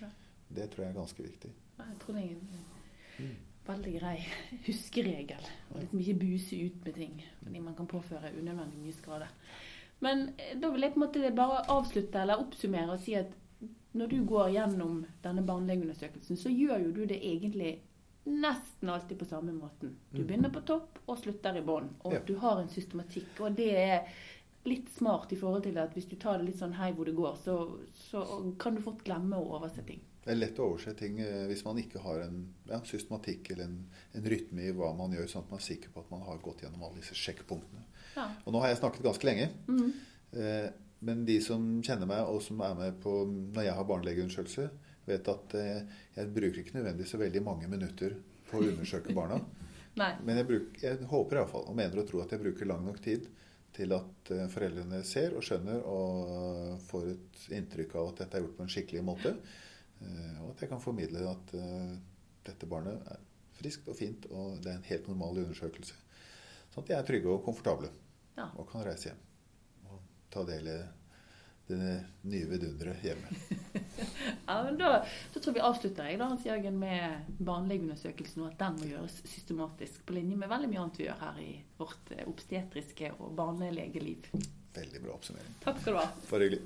Ja. 0.00 0.08
Det 0.50 0.70
tror 0.72 0.84
jeg 0.84 0.90
er 0.94 0.98
ganske 0.98 1.22
viktig. 1.22 1.50
Jeg 1.78 1.98
tror 2.02 2.14
det 2.16 2.24
er 2.24 2.34
en 2.34 2.66
Mm. 3.20 3.34
veldig 3.66 3.90
grei 4.00 4.16
huskeregel. 4.66 5.48
Og 5.74 5.80
liksom 5.82 6.00
ikke 6.00 6.14
buse 6.22 6.56
ut 6.66 6.84
med 6.84 6.94
ting. 6.94 7.18
Fordi 7.42 7.60
man 7.60 7.74
kan 7.76 7.86
påføre 7.86 8.30
unødvendig 8.38 8.78
mye 8.80 8.92
skade. 8.96 9.26
Men 10.00 10.22
eh, 10.38 10.54
da 10.60 10.70
vil 10.72 10.80
jeg 10.86 10.94
på 10.94 11.00
en 11.00 11.06
måte 11.06 11.34
bare 11.36 11.64
avslutte 11.68 12.22
eller 12.22 12.40
oppsummere 12.40 12.94
og 12.94 13.02
si 13.04 13.14
at 13.14 13.34
når 13.92 14.06
du 14.08 14.24
går 14.24 14.52
gjennom 14.54 15.04
denne 15.24 15.42
barnelegeundersøkelsen, 15.46 16.36
så 16.38 16.48
gjør 16.48 16.84
jo 16.86 16.92
du 16.94 17.04
det 17.10 17.18
egentlig 17.20 17.80
nesten 18.26 18.88
alltid 18.88 19.18
på 19.18 19.24
samme 19.28 19.52
måten. 19.52 19.96
Du 20.12 20.20
Mm. 20.22 20.26
begynner 20.26 20.50
på 20.54 20.60
topp 20.66 20.98
og 21.08 21.18
slutter 21.18 21.56
i 21.56 21.60
bånn. 21.60 21.88
Og 22.04 22.12
Ja. 22.12 22.18
du 22.20 22.36
har 22.38 22.60
en 22.60 22.68
systematikk. 22.68 23.40
Og 23.40 23.56
det 23.56 23.76
er 23.76 24.06
litt 24.68 24.90
smart 24.92 25.32
i 25.32 25.38
forhold 25.40 25.64
til 25.64 25.78
at 25.80 25.94
hvis 25.96 26.08
du 26.10 26.16
tar 26.20 26.38
det 26.38 26.50
litt 26.50 26.60
sånn 26.60 26.76
hei 26.76 26.90
hvor 26.96 27.08
det 27.08 27.16
går, 27.16 27.36
så, 27.40 27.54
så 27.96 28.24
kan 28.60 28.76
du 28.76 28.82
fort 28.84 29.00
glemme 29.06 29.38
å 29.38 29.56
overse 29.56 29.84
ting. 29.86 30.02
Det 30.20 30.34
er 30.34 30.36
lett 30.36 30.58
å 30.60 30.66
overse 30.68 30.92
ting 30.98 31.16
eh, 31.24 31.46
hvis 31.48 31.64
man 31.64 31.78
ikke 31.80 32.02
har 32.04 32.26
en 32.26 32.42
ja, 32.68 32.82
systematikk 32.84 33.54
eller 33.54 33.70
en, 33.70 33.78
en 34.18 34.28
rytme 34.28 34.66
i 34.68 34.74
hva 34.76 34.92
man 34.98 35.16
gjør, 35.16 35.30
sånn 35.32 35.46
at 35.46 35.54
man 35.54 35.62
er 35.62 35.68
sikker 35.70 35.94
på 35.94 36.04
at 36.04 36.12
man 36.12 36.26
har 36.26 36.42
gått 36.44 36.60
gjennom 36.66 36.84
alle 36.84 37.00
disse 37.00 37.16
sjekkpunktene. 37.16 37.86
Ja. 38.18 38.26
Og 38.44 38.52
nå 38.52 38.60
har 38.60 38.72
jeg 38.72 38.82
snakket 38.82 39.06
ganske 39.08 39.28
lenge. 39.30 39.50
Mhm. 39.70 39.90
Eh, 40.36 40.70
Men 41.00 41.22
de 41.24 41.38
som 41.40 41.62
kjenner 41.80 42.04
meg, 42.04 42.28
og 42.28 42.42
som 42.44 42.58
er 42.60 42.74
med 42.76 42.98
på 43.00 43.22
når 43.24 43.64
jeg 43.64 43.72
har 43.78 43.86
barnelegeundersøkelse, 43.88 44.66
vet 45.08 45.28
at 45.32 45.54
eh, 45.56 45.86
jeg 46.18 46.28
bruker 46.34 46.60
ikke 46.60 46.74
nødvendigvis 46.76 47.14
så 47.14 47.20
veldig 47.22 47.40
mange 47.46 47.70
minutter 47.72 48.18
på 48.50 48.60
å 48.60 48.66
undersøke 48.68 49.14
barna. 49.16 49.38
Men 49.96 50.36
jeg, 50.36 50.46
bruk, 50.50 50.76
jeg 50.82 51.08
håper 51.08 51.40
iallfall, 51.40 51.64
og 51.72 51.78
mener 51.78 52.02
å 52.02 52.04
tro 52.04 52.20
at 52.20 52.34
jeg 52.36 52.42
bruker 52.44 52.68
lang 52.68 52.84
nok 52.84 53.00
tid 53.00 53.30
til 53.76 53.92
at 53.96 54.30
eh, 54.34 54.46
foreldrene 54.52 55.02
ser 55.06 55.34
og 55.38 55.44
skjønner 55.46 55.82
og 55.86 56.80
får 56.88 57.10
et 57.14 57.42
inntrykk 57.58 57.94
av 58.00 58.08
at 58.12 58.22
dette 58.24 58.36
er 58.38 58.44
gjort 58.44 58.56
på 58.58 58.64
en 58.66 58.72
skikkelig 58.74 59.02
måte. 59.06 59.34
Eh, 60.00 60.36
Og 60.42 60.50
at 60.54 60.62
jeg 60.64 60.70
kan 60.72 60.80
formidle 60.82 61.24
at 61.30 61.54
eh, 61.54 61.96
dette 62.46 62.66
barnet 62.70 63.02
er 63.12 63.20
friskt 63.60 63.88
og 63.92 63.96
fint, 63.98 64.24
og 64.32 64.60
det 64.64 64.70
er 64.72 64.78
en 64.78 64.88
helt 64.88 65.08
normal 65.10 65.42
undersøkelse. 65.44 65.94
Sånn 66.72 66.82
at 66.84 66.88
de 66.88 66.94
er 66.96 67.04
trygge 67.08 67.28
og 67.34 67.44
komfortable 67.44 67.90
Ja. 68.38 68.46
og 68.56 68.68
kan 68.70 68.84
reise 68.86 69.10
hjem 69.10 69.18
og 69.90 70.00
ta 70.30 70.44
del 70.48 70.68
i 70.70 70.78
det 71.70 71.96
nye 72.30 72.46
vidunderet 72.50 73.06
hjemme. 73.06 73.34
Ja, 74.46 74.62
men 74.64 74.78
da, 74.80 75.04
da 75.34 75.40
tror 75.40 75.54
vi 75.54 75.60
avslutter 75.62 76.08
jeg 76.08 76.18
da, 76.18 76.26
Hans 76.30 76.46
Jørgen, 76.46 76.78
med 76.80 77.34
barnelegeundersøkelsen, 77.38 78.42
og 78.42 78.48
at 78.50 78.62
den 78.62 78.78
må 78.80 78.88
gjøres 78.88 79.18
systematisk 79.28 80.02
på 80.08 80.16
linje 80.16 80.38
med 80.40 80.50
veldig 80.50 80.70
mye 80.72 80.80
annet 80.82 80.98
vi 80.98 81.06
gjør 81.06 81.20
her 81.20 81.42
i 81.44 81.50
vårt 81.78 82.10
eh, 82.16 82.24
obstetriske 82.26 83.12
og 83.18 83.36
barnelegeliv. 83.38 84.26
Veldig 84.74 85.02
bra 85.04 85.14
oppsummering. 85.14 85.54
Takk 85.62 85.78
skal 85.82 85.94
du 85.94 86.00
ha. 86.00 86.08
Bare 86.30 86.48
hyggelig. 86.48 86.62